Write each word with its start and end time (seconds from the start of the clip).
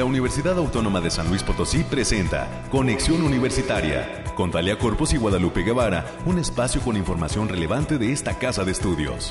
la 0.00 0.06
Universidad 0.06 0.56
Autónoma 0.56 1.02
de 1.02 1.10
San 1.10 1.28
Luis 1.28 1.42
Potosí 1.42 1.84
presenta 1.84 2.64
Conexión 2.70 3.22
Universitaria 3.22 4.24
con 4.34 4.50
Talia 4.50 4.78
Corpus 4.78 5.12
y 5.12 5.18
Guadalupe 5.18 5.62
Guevara, 5.62 6.06
un 6.24 6.38
espacio 6.38 6.80
con 6.80 6.96
información 6.96 7.50
relevante 7.50 7.98
de 7.98 8.10
esta 8.10 8.38
casa 8.38 8.64
de 8.64 8.72
estudios. 8.72 9.30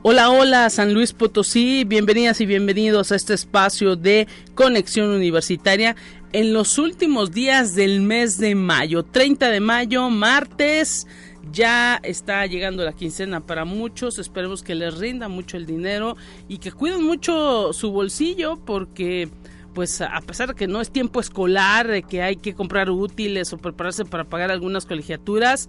Hola, 0.00 0.30
hola 0.30 0.70
San 0.70 0.94
Luis 0.94 1.12
Potosí, 1.12 1.84
bienvenidas 1.84 2.40
y 2.40 2.46
bienvenidos 2.46 3.12
a 3.12 3.16
este 3.16 3.34
espacio 3.34 3.96
de 3.96 4.28
conexión 4.54 5.10
universitaria 5.10 5.94
en 6.32 6.54
los 6.54 6.78
últimos 6.78 7.32
días 7.32 7.74
del 7.74 8.00
mes 8.00 8.38
de 8.38 8.54
mayo, 8.54 9.02
30 9.02 9.50
de 9.50 9.60
mayo, 9.60 10.08
martes. 10.08 11.06
Ya 11.52 12.00
está 12.02 12.44
llegando 12.46 12.84
la 12.84 12.92
quincena 12.92 13.40
para 13.40 13.64
muchos, 13.64 14.18
esperemos 14.18 14.62
que 14.62 14.74
les 14.74 14.98
rinda 14.98 15.28
mucho 15.28 15.56
el 15.56 15.66
dinero 15.66 16.16
y 16.48 16.58
que 16.58 16.72
cuiden 16.72 17.04
mucho 17.04 17.72
su 17.72 17.90
bolsillo 17.90 18.58
porque 18.64 19.28
pues 19.74 20.00
a 20.00 20.20
pesar 20.22 20.48
de 20.48 20.54
que 20.54 20.66
no 20.66 20.80
es 20.80 20.90
tiempo 20.90 21.20
escolar, 21.20 22.04
que 22.06 22.22
hay 22.22 22.36
que 22.36 22.54
comprar 22.54 22.90
útiles 22.90 23.52
o 23.52 23.58
prepararse 23.58 24.04
para 24.04 24.24
pagar 24.24 24.50
algunas 24.50 24.86
colegiaturas, 24.86 25.68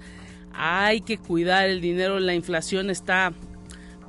hay 0.54 1.02
que 1.02 1.18
cuidar 1.18 1.70
el 1.70 1.80
dinero, 1.80 2.20
la 2.20 2.34
inflación 2.34 2.90
está 2.90 3.34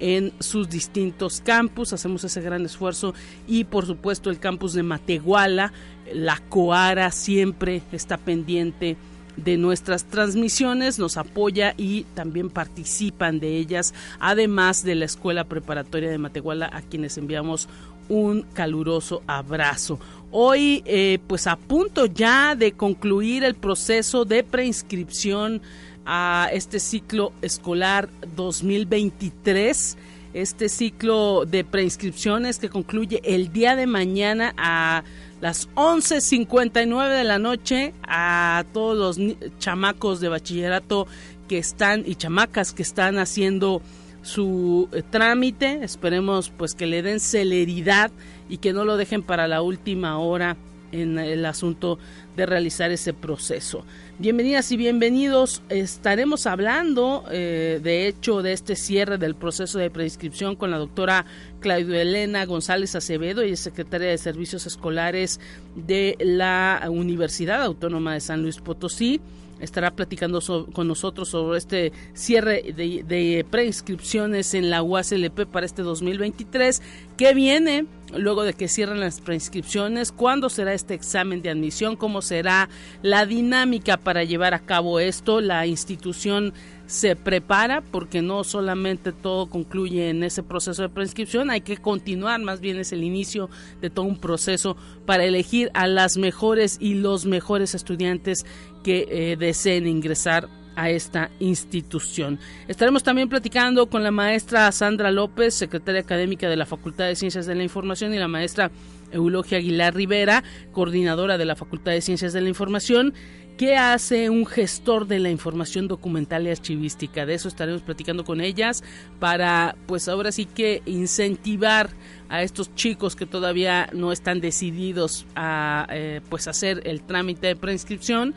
en 0.01 0.33
sus 0.41 0.69
distintos 0.69 1.43
campus, 1.43 1.93
hacemos 1.93 2.25
ese 2.25 2.41
gran 2.41 2.65
esfuerzo 2.65 3.15
y 3.47 3.65
por 3.65 3.87
supuesto 3.87 4.31
el 4.31 4.41
campus 4.41 4.73
de 4.73 4.83
Matehuala, 4.83 5.73
la 6.13 6.39
Coara 6.49 7.11
siempre 7.11 7.83
está 7.93 8.17
pendiente 8.17 8.97
de 9.37 9.57
nuestras 9.57 10.05
transmisiones, 10.05 10.99
nos 10.99 11.17
apoya 11.17 11.75
y 11.77 12.05
también 12.15 12.51
participan 12.51 13.41
de 13.41 13.57
ellas, 13.57 13.95
además 14.19 14.83
de 14.85 14.95
la 14.95 15.05
Escuela 15.07 15.45
Preparatoria 15.45 16.11
de 16.11 16.19
Matehuala, 16.19 16.71
a 16.73 16.83
quienes 16.83 17.17
enviamos 17.17 17.69
un 18.09 18.43
caluroso 18.43 19.23
abrazo. 19.27 19.99
Hoy, 20.31 20.83
eh, 20.85 21.19
pues 21.27 21.47
a 21.47 21.57
punto 21.57 22.07
ya 22.07 22.55
de 22.55 22.73
concluir 22.73 23.45
el 23.45 23.55
proceso 23.55 24.25
de 24.25 24.43
preinscripción 24.43 25.63
a 26.05 26.49
este 26.53 26.81
ciclo 26.81 27.33
escolar 27.41 28.09
2023 28.35 29.97
este 30.33 30.69
ciclo 30.69 31.45
de 31.45 31.65
preinscripciones 31.65 32.59
que 32.59 32.69
concluye 32.69 33.21
el 33.25 33.53
día 33.53 33.75
de 33.75 33.87
mañana 33.87 34.55
a 34.57 35.03
las 35.41 35.69
11.59 35.75 37.09
de 37.17 37.25
la 37.25 37.39
noche 37.39 37.95
a 38.07 38.65
todos 38.73 39.19
los 39.19 39.37
chamacos 39.59 40.21
de 40.21 40.29
bachillerato 40.29 41.07
que 41.49 41.59
están 41.59 42.05
y 42.07 42.15
chamacas 42.15 42.73
que 42.73 42.83
están 42.83 43.19
haciendo 43.19 43.83
su 44.23 44.89
eh, 44.93 45.03
trámite. 45.09 45.83
Esperemos 45.83 46.51
pues 46.51 46.75
que 46.75 46.87
le 46.87 47.03
den 47.03 47.21
celeridad 47.21 48.11
y 48.49 48.59
que 48.59 48.73
no 48.73 48.85
lo 48.85 48.97
dejen 48.97 49.23
para 49.23 49.49
la 49.49 49.63
última 49.63 50.19
hora 50.19 50.57
en 50.93 51.19
el 51.19 51.45
asunto 51.47 51.99
de 52.37 52.47
realizar 52.47 52.91
ese 52.91 53.13
proceso. 53.13 53.85
Bienvenidas 54.19 54.71
y 54.73 54.77
bienvenidos. 54.77 55.63
Estaremos 55.69 56.47
hablando, 56.47 57.25
eh, 57.31 57.81
de 57.83 58.07
hecho, 58.07 58.43
de 58.43 58.53
este 58.53 58.77
cierre 58.77 59.19
del 59.19 59.35
proceso 59.35 59.79
de 59.79 59.91
preinscripción 59.91 60.57
con 60.57 60.71
la 60.71 60.79
doctora 60.79 61.25
Claudio 61.61 61.95
Elena 61.95 62.45
González 62.47 62.95
Acevedo, 62.95 63.45
y 63.45 63.53
es 63.53 63.61
secretaria 63.61 64.09
de 64.09 64.19
Servicios 64.19 64.67
Escolares 64.67 65.41
de 65.75 66.17
la 66.21 66.87
Universidad 66.91 67.63
Autónoma 67.63 68.15
de 68.15 68.21
San 68.21 68.43
Luis 68.43 68.59
Potosí 68.59 69.21
estará 69.61 69.91
platicando 69.91 70.41
con 70.73 70.89
nosotros 70.89 71.29
sobre 71.29 71.59
este 71.59 71.93
cierre 72.15 72.73
de, 72.75 73.05
de 73.07 73.47
preinscripciones 73.49 74.55
en 74.55 74.71
la 74.71 74.83
UASLP 74.83 75.47
para 75.47 75.67
este 75.67 75.83
2023. 75.83 76.83
¿Qué 77.17 77.35
viene? 77.35 77.87
Luego 78.17 78.43
de 78.43 78.55
que 78.55 78.69
cierren 78.69 79.01
las 79.01 79.21
preinscripciones, 79.21 80.13
cuándo 80.13 80.49
será 80.49 80.73
este 80.73 80.95
examen 80.95 81.43
de 81.43 81.51
admisión, 81.51 81.97
cómo 81.97 82.23
será 82.23 82.69
la 83.03 83.27
dinámica 83.27 83.97
para 83.97 84.25
llevar 84.25 84.55
a 84.55 84.61
cabo 84.61 85.01
esto. 85.01 85.41
La 85.41 85.67
institución 85.67 86.53
se 86.87 87.15
prepara 87.15 87.83
porque 87.83 88.21
no 88.21 88.43
solamente 88.43 89.13
todo 89.13 89.49
concluye 89.49 90.11
en 90.11 90.25
ese 90.25 90.43
proceso 90.43 90.83
de 90.83 90.89
preinscripción, 90.89 91.51
hay 91.51 91.61
que 91.61 91.77
continuar, 91.77 92.41
más 92.41 92.61
bien 92.61 92.79
es 92.79 92.93
el 92.93 93.05
inicio 93.05 93.49
de 93.81 93.91
todo 93.91 94.07
un 94.07 94.19
proceso 94.19 94.77
para 95.07 95.25
elegir 95.25 95.71
a 95.75 95.87
las 95.87 96.17
mejores 96.17 96.79
y 96.81 96.95
los 96.95 97.27
mejores 97.27 97.77
estudiantes 97.77 98.45
que 98.83 99.07
eh, 99.09 99.37
deseen 99.37 99.87
ingresar 99.87 100.49
a 100.77 100.91
esta 100.91 101.31
institución. 101.41 102.39
Estaremos 102.69 103.03
también 103.03 103.29
platicando 103.29 103.89
con 103.89 104.03
la 104.03 104.11
maestra 104.11 104.71
Sandra 104.73 105.11
López, 105.11 105.55
secretaria 105.55 106.01
académica 106.01 106.49
de 106.49 106.57
la 106.57 106.67
Facultad 106.67 107.07
de 107.07 107.17
Ciencias 107.17 107.47
de 107.47 107.55
la 107.55 107.63
Información, 107.63 108.15
y 108.15 108.19
la 108.19 108.29
maestra 108.29 108.71
Eulogia 109.13 109.59
Aguilar 109.59 109.95
Rivera, 109.95 110.45
coordinadora 110.73 111.39
de 111.39 111.45
la 111.45 111.57
Facultad 111.57 111.93
de 111.93 112.01
Ciencias 112.01 112.33
de 112.33 112.41
la 112.41 112.49
Información. 112.49 113.15
¿Qué 113.61 113.77
hace 113.77 114.31
un 114.31 114.47
gestor 114.47 115.07
de 115.07 115.19
la 115.19 115.29
información 115.29 115.87
documental 115.87 116.47
y 116.47 116.51
archivística? 116.51 117.27
De 117.27 117.35
eso 117.35 117.47
estaremos 117.47 117.83
platicando 117.83 118.25
con 118.25 118.41
ellas 118.41 118.83
para, 119.19 119.77
pues 119.87 120.09
ahora 120.09 120.33
sí 120.33 120.47
que 120.47 120.81
incentivar 120.87 121.91
a 122.31 122.43
estos 122.43 122.75
chicos 122.75 123.17
que 123.17 123.27
todavía 123.27 123.91
no 123.93 124.13
están 124.13 124.41
decididos 124.41 125.27
a, 125.37 125.87
eh, 125.91 126.23
pues 126.31 126.49
hacer 126.49 126.81
el 126.87 127.03
trámite 127.03 127.49
de 127.49 127.57
preinscripción 127.57 128.35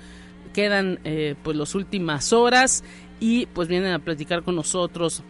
quedan 0.53 1.00
eh, 1.03 1.35
pues 1.44 1.57
las 1.57 1.75
últimas 1.75 2.31
horas 2.31 2.83
y 3.19 3.47
pues 3.47 3.67
vienen 3.67 3.91
a 3.94 4.00
platicar 4.00 4.44
con 4.44 4.55
nosotros 4.55 5.23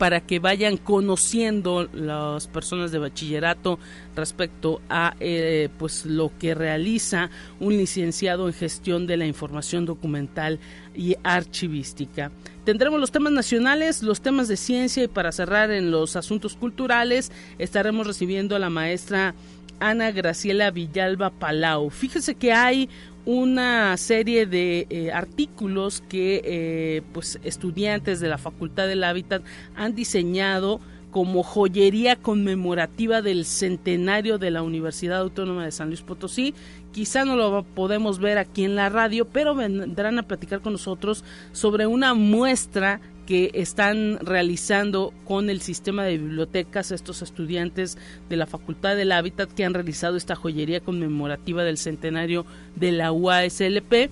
para 0.00 0.22
que 0.22 0.38
vayan 0.38 0.78
conociendo 0.78 1.86
las 1.92 2.46
personas 2.46 2.90
de 2.90 2.98
bachillerato 2.98 3.78
respecto 4.16 4.80
a 4.88 5.14
eh, 5.20 5.68
pues 5.78 6.06
lo 6.06 6.32
que 6.38 6.54
realiza 6.54 7.28
un 7.60 7.76
licenciado 7.76 8.48
en 8.48 8.54
gestión 8.54 9.06
de 9.06 9.18
la 9.18 9.26
información 9.26 9.84
documental 9.84 10.58
y 10.94 11.16
archivística. 11.22 12.30
Tendremos 12.64 12.98
los 12.98 13.10
temas 13.10 13.34
nacionales, 13.34 14.02
los 14.02 14.22
temas 14.22 14.48
de 14.48 14.56
ciencia 14.56 15.04
y 15.04 15.08
para 15.08 15.32
cerrar 15.32 15.70
en 15.70 15.90
los 15.90 16.16
asuntos 16.16 16.56
culturales 16.56 17.30
estaremos 17.58 18.06
recibiendo 18.06 18.56
a 18.56 18.58
la 18.58 18.70
maestra 18.70 19.34
Ana 19.80 20.12
Graciela 20.12 20.70
Villalba 20.70 21.28
Palau. 21.28 21.90
Fíjese 21.90 22.36
que 22.36 22.52
hay 22.54 22.88
una 23.24 23.96
serie 23.96 24.46
de 24.46 24.86
eh, 24.90 25.12
artículos 25.12 26.02
que 26.08 26.40
eh, 26.44 27.02
pues 27.12 27.38
estudiantes 27.42 28.20
de 28.20 28.28
la 28.28 28.38
Facultad 28.38 28.86
del 28.86 29.04
Hábitat 29.04 29.42
han 29.74 29.94
diseñado 29.94 30.80
como 31.10 31.42
joyería 31.42 32.16
conmemorativa 32.16 33.20
del 33.20 33.44
centenario 33.44 34.38
de 34.38 34.50
la 34.50 34.62
Universidad 34.62 35.20
Autónoma 35.20 35.64
de 35.64 35.72
San 35.72 35.88
Luis 35.88 36.02
Potosí. 36.02 36.54
Quizá 36.92 37.24
no 37.24 37.36
lo 37.36 37.64
podemos 37.64 38.20
ver 38.20 38.38
aquí 38.38 38.64
en 38.64 38.76
la 38.76 38.88
radio, 38.88 39.26
pero 39.26 39.54
vendrán 39.54 40.18
a 40.18 40.22
platicar 40.22 40.60
con 40.60 40.72
nosotros 40.72 41.24
sobre 41.52 41.86
una 41.86 42.14
muestra 42.14 43.00
que 43.30 43.52
están 43.54 44.18
realizando 44.22 45.14
con 45.24 45.50
el 45.50 45.60
sistema 45.60 46.02
de 46.02 46.18
bibliotecas 46.18 46.90
estos 46.90 47.22
estudiantes 47.22 47.96
de 48.28 48.36
la 48.36 48.44
Facultad 48.44 48.96
del 48.96 49.12
Hábitat 49.12 49.52
que 49.52 49.64
han 49.64 49.72
realizado 49.72 50.16
esta 50.16 50.34
joyería 50.34 50.80
conmemorativa 50.80 51.62
del 51.62 51.78
centenario 51.78 52.44
de 52.74 52.90
la 52.90 53.12
UASLP 53.12 54.10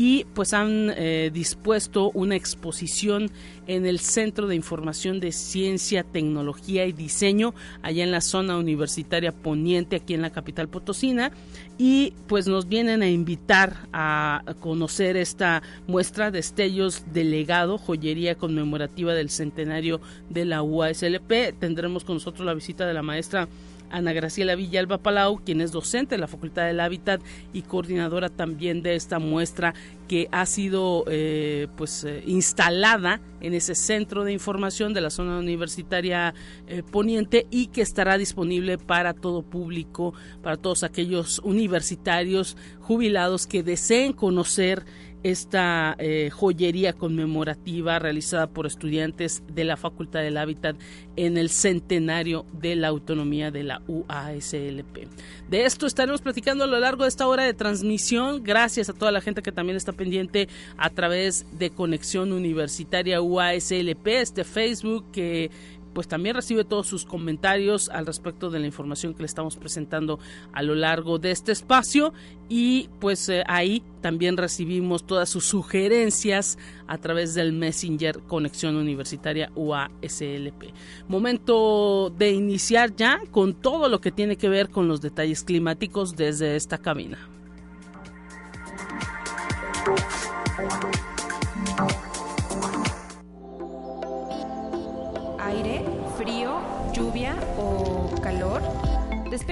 y 0.00 0.26
pues 0.32 0.54
han 0.54 0.92
eh, 0.96 1.28
dispuesto 1.34 2.12
una 2.14 2.36
exposición 2.36 3.32
en 3.66 3.84
el 3.84 3.98
Centro 3.98 4.46
de 4.46 4.54
Información 4.54 5.18
de 5.18 5.32
Ciencia, 5.32 6.04
Tecnología 6.04 6.86
y 6.86 6.92
Diseño, 6.92 7.52
allá 7.82 8.04
en 8.04 8.12
la 8.12 8.20
zona 8.20 8.56
universitaria 8.58 9.32
poniente, 9.32 9.96
aquí 9.96 10.14
en 10.14 10.22
la 10.22 10.30
capital 10.30 10.68
potosina, 10.68 11.32
y 11.78 12.12
pues 12.28 12.46
nos 12.46 12.68
vienen 12.68 13.02
a 13.02 13.08
invitar 13.08 13.88
a 13.92 14.44
conocer 14.60 15.16
esta 15.16 15.64
muestra 15.88 16.30
de 16.30 16.38
estellos 16.38 17.02
de 17.12 17.24
legado, 17.24 17.76
joyería 17.76 18.36
conmemorativa 18.36 19.14
del 19.14 19.30
centenario 19.30 20.00
de 20.30 20.44
la 20.44 20.62
UASLP. 20.62 21.58
Tendremos 21.58 22.04
con 22.04 22.18
nosotros 22.18 22.46
la 22.46 22.54
visita 22.54 22.86
de 22.86 22.94
la 22.94 23.02
maestra 23.02 23.48
Ana 23.90 24.12
Graciela 24.12 24.54
Villalba 24.54 24.98
Palau, 24.98 25.38
quien 25.44 25.60
es 25.60 25.72
docente 25.72 26.14
de 26.14 26.20
la 26.20 26.28
Facultad 26.28 26.66
del 26.66 26.80
Hábitat 26.80 27.20
y 27.52 27.62
coordinadora 27.62 28.28
también 28.28 28.82
de 28.82 28.94
esta 28.94 29.18
muestra 29.18 29.74
que 30.08 30.28
ha 30.32 30.46
sido 30.46 31.04
eh, 31.08 31.68
pues 31.76 32.04
eh, 32.04 32.22
instalada 32.26 33.20
en 33.40 33.54
ese 33.54 33.74
centro 33.74 34.24
de 34.24 34.32
información 34.32 34.94
de 34.94 35.02
la 35.02 35.10
zona 35.10 35.38
universitaria 35.38 36.34
eh, 36.66 36.82
poniente 36.82 37.46
y 37.50 37.66
que 37.66 37.82
estará 37.82 38.18
disponible 38.18 38.78
para 38.78 39.14
todo 39.14 39.42
público, 39.42 40.14
para 40.42 40.56
todos 40.56 40.82
aquellos 40.82 41.40
universitarios 41.40 42.56
jubilados 42.80 43.46
que 43.46 43.62
deseen 43.62 44.12
conocer 44.12 44.84
esta 45.22 45.96
eh, 45.98 46.30
joyería 46.30 46.92
conmemorativa 46.92 47.98
realizada 47.98 48.48
por 48.48 48.66
estudiantes 48.66 49.42
de 49.48 49.64
la 49.64 49.76
Facultad 49.76 50.20
del 50.20 50.36
Hábitat 50.36 50.76
en 51.16 51.36
el 51.36 51.50
centenario 51.50 52.46
de 52.52 52.76
la 52.76 52.88
autonomía 52.88 53.50
de 53.50 53.64
la 53.64 53.82
UASLP. 53.88 55.08
De 55.48 55.64
esto 55.64 55.86
estaremos 55.86 56.20
platicando 56.20 56.64
a 56.64 56.66
lo 56.66 56.78
largo 56.78 57.02
de 57.02 57.08
esta 57.08 57.26
hora 57.26 57.44
de 57.44 57.54
transmisión. 57.54 58.44
Gracias 58.44 58.88
a 58.88 58.92
toda 58.92 59.10
la 59.10 59.20
gente 59.20 59.42
que 59.42 59.50
también 59.50 59.76
está 59.76 59.92
pendiente 59.92 60.48
a 60.76 60.90
través 60.90 61.46
de 61.58 61.70
Conexión 61.70 62.32
Universitaria 62.32 63.20
UASLP, 63.20 64.06
este 64.06 64.44
Facebook 64.44 65.04
que 65.12 65.50
pues 65.92 66.08
también 66.08 66.34
recibe 66.34 66.64
todos 66.64 66.86
sus 66.86 67.04
comentarios 67.04 67.88
al 67.88 68.06
respecto 68.06 68.50
de 68.50 68.58
la 68.58 68.66
información 68.66 69.14
que 69.14 69.22
le 69.22 69.26
estamos 69.26 69.56
presentando 69.56 70.18
a 70.52 70.62
lo 70.62 70.74
largo 70.74 71.18
de 71.18 71.30
este 71.30 71.52
espacio 71.52 72.12
y 72.48 72.88
pues 73.00 73.28
eh, 73.28 73.42
ahí 73.46 73.82
también 74.00 74.36
recibimos 74.36 75.06
todas 75.06 75.28
sus 75.28 75.44
sugerencias 75.44 76.58
a 76.86 76.98
través 76.98 77.34
del 77.34 77.52
Messenger 77.52 78.20
Conexión 78.20 78.76
Universitaria 78.76 79.50
UASLP. 79.54 80.72
Momento 81.08 82.10
de 82.16 82.30
iniciar 82.30 82.94
ya 82.96 83.20
con 83.30 83.54
todo 83.54 83.88
lo 83.88 84.00
que 84.00 84.12
tiene 84.12 84.36
que 84.36 84.48
ver 84.48 84.70
con 84.70 84.88
los 84.88 85.00
detalles 85.00 85.44
climáticos 85.44 86.16
desde 86.16 86.56
esta 86.56 86.78
cabina. 86.78 87.18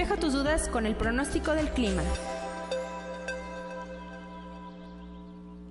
Despeja 0.07 0.25
tus 0.25 0.33
dudas 0.33 0.69
con 0.69 0.85
el 0.85 0.95
pronóstico 0.95 1.51
del 1.51 1.69
clima. 1.71 2.01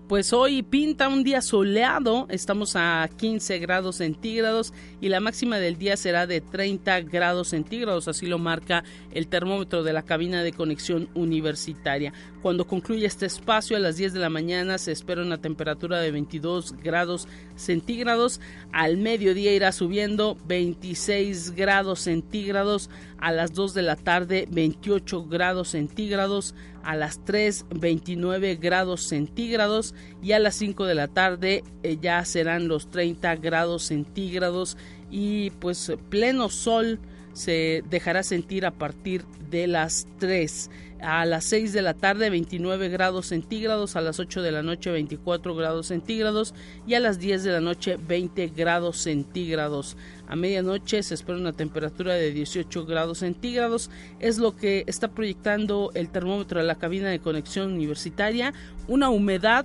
Pues 0.09 0.35
hoy 0.35 0.63
pinta 0.63 1.09
un 1.09 1.25
día 1.25 1.41
soleado, 1.41 2.27
estamos 2.29 2.77
a 2.77 3.09
15 3.17 3.59
grados 3.59 3.97
centígrados 3.97 4.75
y 5.01 5.09
la 5.09 5.21
máxima 5.21 5.59
del 5.59 5.79
día 5.79 5.97
será 5.97 6.27
de 6.27 6.43
30 6.43 7.01
grados 7.01 7.49
centígrados, 7.49 8.09
así 8.09 8.27
lo 8.27 8.39
marca 8.39 8.85
el 9.11 9.27
termómetro 9.27 9.83
de 9.83 9.95
la 9.95 10.03
cabina 10.03 10.43
de 10.43 10.53
conexión 10.53 11.09
universitaria. 11.15 12.13
Cuando 12.47 12.69
concluya 12.69 13.09
este 13.09 13.27
espacio 13.27 13.77
a 13.77 13.81
las 13.81 13.97
10 13.97 14.13
de 14.13 14.21
la 14.21 14.31
mañana 14.31 14.79
se 14.79 14.93
espera 14.93 15.21
una 15.21 15.41
temperatura 15.41 15.99
de 15.99 16.13
22 16.13 16.77
grados 16.81 17.27
centígrados, 17.57 18.41
al 18.71 18.99
mediodía 18.99 19.53
irá 19.53 19.73
subiendo 19.73 20.37
26 20.47 21.57
grados 21.57 21.99
centígrados, 21.99 22.89
a 23.19 23.33
las 23.33 23.53
2 23.53 23.75
de 23.75 23.83
la 23.83 23.97
tarde 23.97 24.47
28 24.49 25.25
grados 25.25 25.71
centígrados, 25.71 26.55
a 26.85 26.95
las 26.95 27.25
3 27.25 27.67
29 27.81 28.55
grados 28.55 29.03
centígrados 29.03 29.93
y 30.23 30.31
a 30.31 30.39
las 30.39 30.55
5 30.55 30.85
de 30.85 30.95
la 30.95 31.09
tarde 31.09 31.65
eh, 31.83 31.99
ya 32.01 32.25
serán 32.25 32.69
los 32.69 32.93
30 32.93 33.35
grados 33.35 33.83
centígrados 33.83 34.77
y 35.11 35.51
pues 35.51 35.93
pleno 36.11 36.49
sol 36.49 37.01
se 37.37 37.85
dejará 37.91 38.23
sentir 38.23 38.67
a 38.67 38.71
partir 38.71 39.25
de 39.51 39.67
las 39.67 40.07
3 40.19 40.71
a 41.01 41.27
las 41.27 41.45
6 41.45 41.73
de 41.73 41.83
la 41.83 41.95
tarde 41.95 42.31
29 42.31 42.89
grados 42.89 43.27
centígrados, 43.27 43.97
a 43.97 44.01
las 44.01 44.19
8 44.19 44.43
de 44.43 44.53
la 44.53 44.63
noche 44.63 44.91
24 44.91 45.55
grados 45.55 45.89
centígrados. 45.89 46.55
Y 46.87 46.95
a 46.95 47.01
las 47.01 47.19
10 47.19 47.45
de 47.45 47.53
la 47.53 47.61
noche 47.61 47.97
20 47.97 48.49
grados 48.49 48.99
centígrados. 48.99 49.97
A 50.27 50.37
medianoche 50.37 51.03
se 51.03 51.15
espera 51.15 51.39
una 51.39 51.53
temperatura 51.53 52.15
de 52.15 52.33
18 52.33 52.87
grados 52.87 53.19
centígrados, 53.19 53.91
es 54.19 54.39
lo 54.39 54.57
que 54.57 54.85
está 54.87 55.09
proyectando 55.09 55.93
el 55.95 56.09
termómetro 56.09 56.61
de 56.61 56.67
la 56.67 56.75
cabina 56.77 57.09
de 57.09 57.21
conexión 57.21 57.73
universitaria, 57.73 58.53
una 58.89 59.11
humedad 59.11 59.65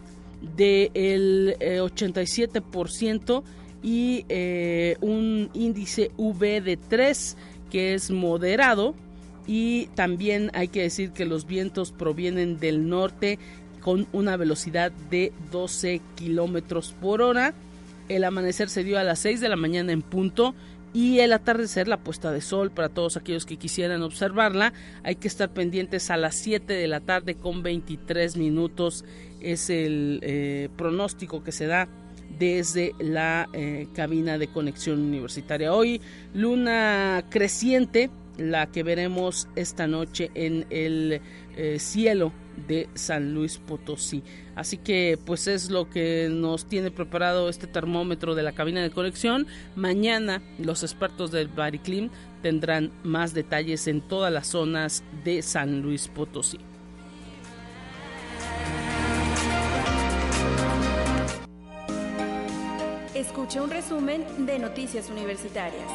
del 0.56 1.56
87% 1.60 3.40
eh, 3.40 3.44
y 3.84 4.26
eh, 4.30 4.98
un 5.02 5.50
índice 5.54 6.12
V 6.18 6.62
de 6.62 6.78
3 6.78 7.38
que 7.72 7.96
es 7.96 8.12
moderado 8.12 8.94
y 9.48 9.88
también 9.96 10.52
hay 10.54 10.68
que 10.68 10.84
decir 10.84 11.12
que 11.12 11.26
los 11.26 11.48
vientos 11.48 11.92
provienen 11.92 12.60
del 12.60 12.88
norte 12.88 13.40
con 13.80 14.08
una 14.14 14.38
velocidad 14.38 14.92
de 15.10 15.34
12 15.52 16.02
kilómetros 16.16 16.94
por 17.02 17.22
hora. 17.22 17.56
El 18.08 18.24
amanecer 18.24 18.70
se 18.70 18.84
dio 18.84 19.00
a 19.00 19.04
las 19.04 19.20
6 19.20 19.42
de 19.42 19.50
la 19.50 19.56
mañana 19.56 19.92
en 19.92 20.04
punto 20.04 20.54
y 20.94 21.20
el 21.20 21.34
atardecer, 21.34 21.88
la 21.88 21.98
puesta 21.98 22.32
de 22.32 22.42
sol 22.42 22.70
para 22.70 22.90
todos 22.90 23.18
aquellos 23.18 23.46
que 23.46 23.58
quisieran 23.58 24.04
observarla. 24.04 24.74
Hay 25.04 25.16
que 25.16 25.28
estar 25.28 25.50
pendientes 25.50 26.12
a 26.12 26.18
las 26.18 26.36
7 26.36 26.74
de 26.74 26.88
la 26.88 27.00
tarde 27.00 27.36
con 27.36 27.64
23 27.64 28.38
minutos. 28.38 29.06
Es 29.40 29.70
el 29.70 30.20
eh, 30.22 30.70
pronóstico 30.78 31.44
que 31.44 31.52
se 31.52 31.66
da 31.66 31.88
desde 32.38 32.94
la 33.00 33.48
eh, 33.54 33.88
cabina 33.94 34.38
de 34.38 34.48
conexión 34.48 35.00
universitaria. 35.00 35.74
Hoy 35.74 36.02
luna 36.34 37.26
creciente, 37.30 38.10
la 38.38 38.68
que 38.68 38.84
veremos 38.84 39.48
esta 39.56 39.88
noche 39.88 40.32
en 40.34 40.66
el 40.70 41.22
eh, 41.58 41.80
cielo 41.80 42.32
de 42.68 42.90
San 42.94 43.34
Luis 43.34 43.58
Potosí. 43.58 44.24
Así 44.56 44.78
que 44.78 45.18
pues 45.26 45.48
es 45.48 45.70
lo 45.70 45.90
que 45.90 46.30
nos 46.32 46.66
tiene 46.66 46.92
preparado 46.92 47.50
este 47.50 47.68
termómetro 47.68 48.36
de 48.36 48.44
la 48.44 48.52
cabina 48.52 48.82
de 48.82 48.92
conexión. 48.92 49.48
Mañana 49.76 50.42
los 50.60 50.84
expertos 50.84 51.32
del 51.32 51.48
Bariclim 51.48 52.10
tendrán 52.42 52.92
más 53.04 53.34
detalles 53.34 53.88
en 53.88 54.02
todas 54.02 54.32
las 54.32 54.48
zonas 54.48 55.04
de 55.24 55.42
San 55.42 55.82
Luis 55.82 56.08
Potosí. 56.08 56.60
Escuche 63.22 63.62
un 63.62 63.70
resumen 63.70 64.26
de 64.48 64.58
Noticias 64.58 65.12
Universitarias. 65.12 65.86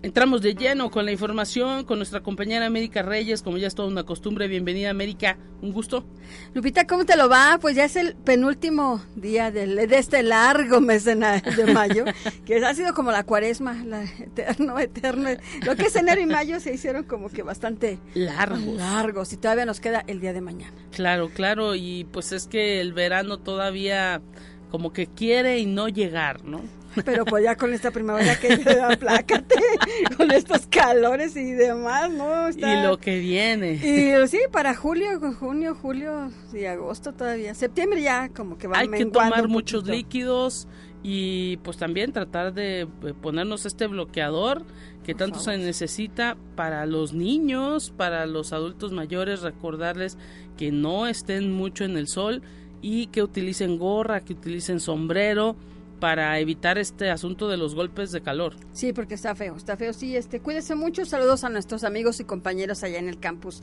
Entramos 0.00 0.40
de 0.40 0.54
lleno 0.54 0.92
con 0.92 1.04
la 1.04 1.10
información 1.10 1.84
con 1.84 1.98
nuestra 1.98 2.22
compañera 2.22 2.66
América 2.66 3.02
Reyes, 3.02 3.42
como 3.42 3.58
ya 3.58 3.66
es 3.66 3.74
toda 3.74 3.88
una 3.88 4.04
costumbre. 4.04 4.46
Bienvenida 4.46 4.90
América, 4.90 5.36
un 5.62 5.72
gusto. 5.72 6.04
Lupita, 6.54 6.86
¿cómo 6.86 7.04
te 7.04 7.16
lo 7.16 7.28
va? 7.28 7.58
Pues 7.60 7.74
ya 7.74 7.84
es 7.84 7.96
el 7.96 8.14
penúltimo 8.14 9.02
día 9.16 9.50
de, 9.50 9.88
este 9.90 10.22
largo 10.22 10.80
mes 10.80 11.04
de, 11.04 11.16
mayo, 11.16 12.04
que 12.46 12.64
ha 12.64 12.72
sido 12.72 12.94
como 12.94 13.10
la 13.10 13.24
cuaresma, 13.24 13.74
la 13.84 14.04
eterno, 14.04 14.78
eterno. 14.78 15.30
Lo 15.64 15.74
que 15.74 15.86
es 15.86 15.96
enero 15.96 16.20
y 16.20 16.26
mayo 16.26 16.60
se 16.60 16.72
hicieron 16.72 17.02
como 17.02 17.28
que 17.28 17.42
bastante 17.42 17.98
largos. 18.14 18.60
Largos 18.60 19.32
y 19.32 19.36
todavía 19.36 19.66
nos 19.66 19.80
queda 19.80 20.04
el 20.06 20.20
día 20.20 20.32
de 20.32 20.42
mañana. 20.42 20.76
Claro, 20.92 21.28
claro, 21.30 21.74
y 21.74 22.04
pues 22.12 22.30
es 22.30 22.46
que 22.46 22.80
el 22.80 22.92
verano 22.92 23.40
todavía 23.40 24.22
como 24.76 24.92
que 24.92 25.06
quiere 25.06 25.58
y 25.58 25.64
no 25.64 25.88
llegar, 25.88 26.44
¿no? 26.44 26.60
Pero 27.02 27.24
pues 27.24 27.42
ya 27.42 27.56
con 27.56 27.72
esta 27.72 27.90
primavera 27.90 28.38
que 28.38 28.52
aplácate, 28.78 29.54
con 30.18 30.30
estos 30.30 30.66
calores 30.66 31.34
y 31.34 31.52
demás, 31.52 32.10
¿no? 32.10 32.50
Y 32.50 32.82
lo 32.82 32.98
que 32.98 33.18
viene. 33.18 33.72
Y 33.72 34.28
sí, 34.28 34.38
para 34.52 34.74
julio, 34.74 35.18
junio, 35.32 35.74
julio 35.80 36.30
y 36.52 36.66
agosto 36.66 37.14
todavía. 37.14 37.54
Septiembre 37.54 38.02
ya 38.02 38.28
como 38.28 38.58
que 38.58 38.68
va 38.68 38.80
Hay 38.80 38.88
que 38.88 39.06
tomar 39.06 39.48
muchos 39.48 39.86
líquidos 39.86 40.68
y 41.02 41.56
pues 41.62 41.78
también 41.78 42.12
tratar 42.12 42.52
de 42.52 42.82
eh, 42.82 43.14
ponernos 43.22 43.64
este 43.64 43.86
bloqueador 43.86 44.62
que 45.04 45.14
tanto 45.14 45.38
se 45.38 45.56
necesita 45.56 46.36
para 46.54 46.84
los 46.84 47.14
niños, 47.14 47.94
para 47.96 48.26
los 48.26 48.52
adultos 48.52 48.92
mayores, 48.92 49.40
recordarles 49.40 50.18
que 50.58 50.70
no 50.70 51.06
estén 51.06 51.50
mucho 51.50 51.84
en 51.84 51.96
el 51.96 52.08
sol 52.08 52.42
y 52.82 53.08
que 53.08 53.22
utilicen 53.22 53.78
gorra, 53.78 54.20
que 54.20 54.32
utilicen 54.34 54.80
sombrero 54.80 55.56
para 56.00 56.38
evitar 56.38 56.78
este 56.78 57.10
asunto 57.10 57.48
de 57.48 57.56
los 57.56 57.74
golpes 57.74 58.12
de 58.12 58.20
calor. 58.20 58.56
Sí, 58.72 58.92
porque 58.92 59.14
está 59.14 59.34
feo, 59.34 59.56
está 59.56 59.76
feo. 59.76 59.92
Sí, 59.92 60.16
este, 60.16 60.40
cuídese 60.40 60.74
mucho. 60.74 61.04
Saludos 61.06 61.44
a 61.44 61.48
nuestros 61.48 61.84
amigos 61.84 62.20
y 62.20 62.24
compañeros 62.24 62.82
allá 62.82 62.98
en 62.98 63.08
el 63.08 63.18
campus 63.18 63.62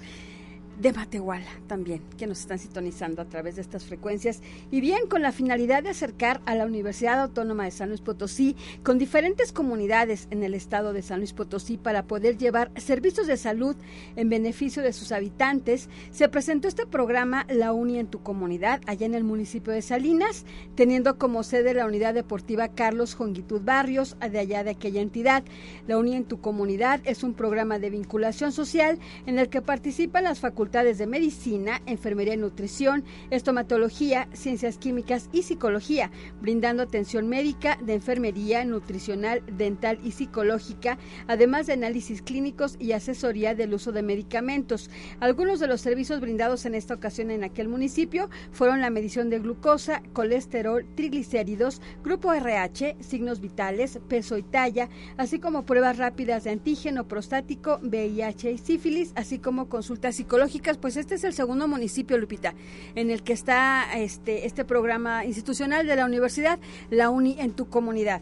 de 0.80 0.94
Matehuala 0.94 1.46
también, 1.68 2.02
que 2.18 2.28
nos 2.28 2.40
están 2.40 2.60
sintonizando 2.60 3.22
a 3.22 3.26
través 3.26 3.56
de 3.56 3.62
estas 3.62 3.86
frecuencias. 3.86 4.42
Y 4.72 4.82
bien, 4.82 5.08
con 5.08 5.22
la 5.22 5.32
finalidad 5.32 5.84
de 5.84 5.90
acercar 5.90 6.42
a 6.46 6.56
la 6.56 6.66
Universidad 6.66 7.22
Autónoma 7.22 7.66
de 7.66 7.72
San 7.72 7.90
Luis 7.90 8.02
Potosí 8.02 8.56
con 8.84 8.98
diferentes 8.98 9.52
comunidades 9.52 10.28
en 10.32 10.44
el 10.44 10.54
estado 10.54 10.94
de 10.94 11.02
San 11.02 11.20
Luis 11.20 11.34
Potosí 11.34 11.78
para 11.78 12.04
poder 12.04 12.38
llevar 12.38 12.72
servicios 12.78 13.28
de 13.28 13.38
salud 13.38 13.76
en 14.16 14.30
beneficio 14.30 14.82
de 14.82 14.94
sus 14.94 15.12
habitantes, 15.12 15.90
se 16.12 16.30
presentó 16.30 16.68
este 16.68 16.86
programa 16.86 17.46
La 17.50 17.74
Uni 17.74 18.00
en 18.00 18.08
tu 18.08 18.24
comunidad, 18.24 18.82
allá 18.88 19.06
en 19.06 19.16
el 19.16 19.24
municipio 19.24 19.74
de 19.74 19.82
Salinas, 19.82 20.46
teniendo 20.76 21.18
como 21.18 21.44
sede 21.44 21.74
la 21.74 21.86
unidad 21.86 22.14
deportiva 22.14 22.70
Carlos 22.70 23.16
Jongitud 23.16 23.62
Barrios, 23.62 24.18
de 24.20 24.40
allá 24.40 24.64
de 24.64 24.72
aquella 24.72 25.02
entidad. 25.02 25.44
La 25.88 25.98
Uni 25.98 26.16
en 26.16 26.26
tu 26.26 26.42
comunidad 26.42 27.02
es 27.04 27.24
un 27.24 27.34
programa 27.34 27.80
de 27.80 27.90
vinculación 27.90 28.52
social 28.52 29.00
en 29.26 29.40
el 29.40 29.50
que 29.50 29.62
participan 29.62 30.24
las 30.24 30.40
facultades 30.40 30.63
facultades 30.64 30.98
de 30.98 31.08
Medicina, 31.08 31.82
Enfermería 31.86 32.36
y 32.36 32.38
Nutrición, 32.38 33.04
Estomatología, 33.32 34.30
Ciencias 34.32 34.78
Químicas 34.78 35.28
y 35.34 35.44
Psicología, 35.44 36.10
brindando 36.40 36.84
atención 36.84 37.28
médica, 37.28 37.78
de 37.84 37.96
enfermería, 37.96 38.64
nutricional, 38.64 39.44
dental 39.58 40.00
y 40.06 40.12
psicológica, 40.12 40.98
además 41.28 41.68
de 41.68 41.74
análisis 41.74 42.22
clínicos 42.22 42.78
y 42.80 42.94
asesoría 42.94 43.56
del 43.56 43.74
uso 43.74 43.92
de 43.92 44.04
medicamentos. 44.04 44.90
Algunos 45.20 45.60
de 45.60 45.68
los 45.68 45.82
servicios 45.82 46.22
brindados 46.22 46.66
en 46.66 46.76
esta 46.76 46.94
ocasión 46.94 47.30
en 47.30 47.44
aquel 47.44 47.68
municipio 47.68 48.30
fueron 48.54 48.80
la 48.80 48.90
medición 48.90 49.30
de 49.30 49.40
glucosa, 49.40 50.02
colesterol, 50.14 50.86
triglicéridos, 50.96 51.82
grupo 52.06 52.32
RH, 52.32 52.96
signos 53.02 53.42
vitales, 53.42 54.00
peso 54.08 54.38
y 54.38 54.44
talla, 54.44 54.88
así 55.18 55.40
como 55.40 55.66
pruebas 55.66 55.98
rápidas 55.98 56.46
de 56.46 56.52
antígeno 56.52 57.06
prostático, 57.06 57.82
VIH 57.84 58.54
y 58.54 58.58
sífilis, 58.58 59.12
así 59.18 59.40
como 59.40 59.68
consultas 59.68 60.16
psicológicas 60.16 60.53
pues 60.80 60.98
este 60.98 61.16
es 61.16 61.24
el 61.24 61.34
segundo 61.34 61.68
municipio, 61.68 62.18
Lupita, 62.18 62.54
en 62.96 63.12
el 63.12 63.24
que 63.24 63.34
está 63.34 63.86
este, 63.96 64.46
este 64.46 64.66
programa 64.66 65.26
institucional 65.26 65.88
de 65.88 65.96
la 65.96 66.06
universidad, 66.06 66.60
la 66.90 67.10
UNI 67.10 67.36
en 67.40 67.54
tu 67.54 67.68
comunidad. 67.70 68.22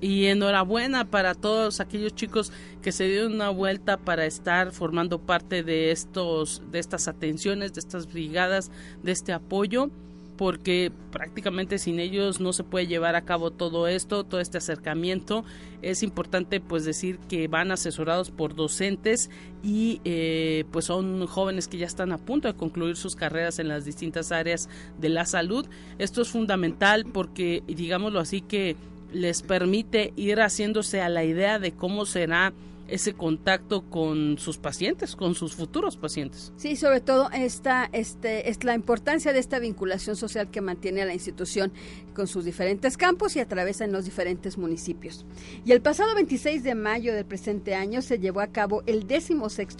Y 0.00 0.26
enhorabuena 0.26 1.06
para 1.10 1.34
todos 1.34 1.80
aquellos 1.80 2.14
chicos 2.14 2.52
que 2.82 2.92
se 2.92 3.04
dieron 3.04 3.34
una 3.34 3.48
vuelta 3.48 3.96
para 3.96 4.26
estar 4.26 4.72
formando 4.72 5.18
parte 5.18 5.62
de 5.62 5.92
estos, 5.92 6.62
de 6.70 6.78
estas 6.78 7.08
atenciones, 7.08 7.72
de 7.72 7.80
estas 7.80 8.12
brigadas, 8.12 8.70
de 9.02 9.12
este 9.12 9.32
apoyo 9.32 9.90
porque 10.36 10.92
prácticamente 11.10 11.78
sin 11.78 12.00
ellos 12.00 12.40
no 12.40 12.52
se 12.52 12.64
puede 12.64 12.86
llevar 12.86 13.14
a 13.16 13.24
cabo 13.24 13.50
todo 13.50 13.86
esto, 13.86 14.24
todo 14.24 14.40
este 14.40 14.58
acercamiento. 14.58 15.44
Es 15.82 16.02
importante 16.02 16.60
pues 16.60 16.84
decir 16.84 17.18
que 17.28 17.48
van 17.48 17.70
asesorados 17.70 18.30
por 18.30 18.54
docentes 18.54 19.30
y 19.62 20.00
eh, 20.04 20.64
pues 20.70 20.86
son 20.86 21.26
jóvenes 21.26 21.68
que 21.68 21.78
ya 21.78 21.86
están 21.86 22.12
a 22.12 22.18
punto 22.18 22.48
de 22.48 22.54
concluir 22.54 22.96
sus 22.96 23.16
carreras 23.16 23.58
en 23.58 23.68
las 23.68 23.84
distintas 23.84 24.32
áreas 24.32 24.68
de 24.98 25.08
la 25.08 25.24
salud. 25.26 25.66
Esto 25.98 26.22
es 26.22 26.28
fundamental 26.28 27.04
porque 27.04 27.62
digámoslo 27.66 28.20
así 28.20 28.40
que 28.40 28.76
les 29.12 29.42
permite 29.42 30.12
ir 30.16 30.40
haciéndose 30.40 31.00
a 31.00 31.08
la 31.08 31.24
idea 31.24 31.58
de 31.58 31.72
cómo 31.72 32.04
será 32.04 32.52
ese 32.88 33.14
contacto 33.14 33.88
con 33.88 34.38
sus 34.38 34.58
pacientes, 34.58 35.16
con 35.16 35.34
sus 35.34 35.54
futuros 35.54 35.96
pacientes. 35.96 36.52
Sí, 36.56 36.76
sobre 36.76 37.00
todo 37.00 37.30
esta, 37.30 37.88
este, 37.92 38.50
es 38.50 38.62
la 38.64 38.74
importancia 38.74 39.32
de 39.32 39.38
esta 39.38 39.58
vinculación 39.58 40.16
social 40.16 40.50
que 40.50 40.60
mantiene 40.60 41.04
la 41.04 41.14
institución 41.14 41.72
con 42.14 42.26
sus 42.26 42.44
diferentes 42.44 42.96
campos 42.96 43.36
y 43.36 43.40
atraviesa 43.40 43.84
en 43.84 43.92
los 43.92 44.04
diferentes 44.04 44.58
municipios. 44.58 45.24
Y 45.64 45.72
el 45.72 45.80
pasado 45.80 46.14
26 46.14 46.62
de 46.62 46.74
mayo 46.74 47.14
del 47.14 47.24
presente 47.24 47.74
año 47.74 48.02
se 48.02 48.18
llevó 48.18 48.40
a 48.40 48.48
cabo 48.48 48.82
el 48.86 49.06
16 49.06 49.34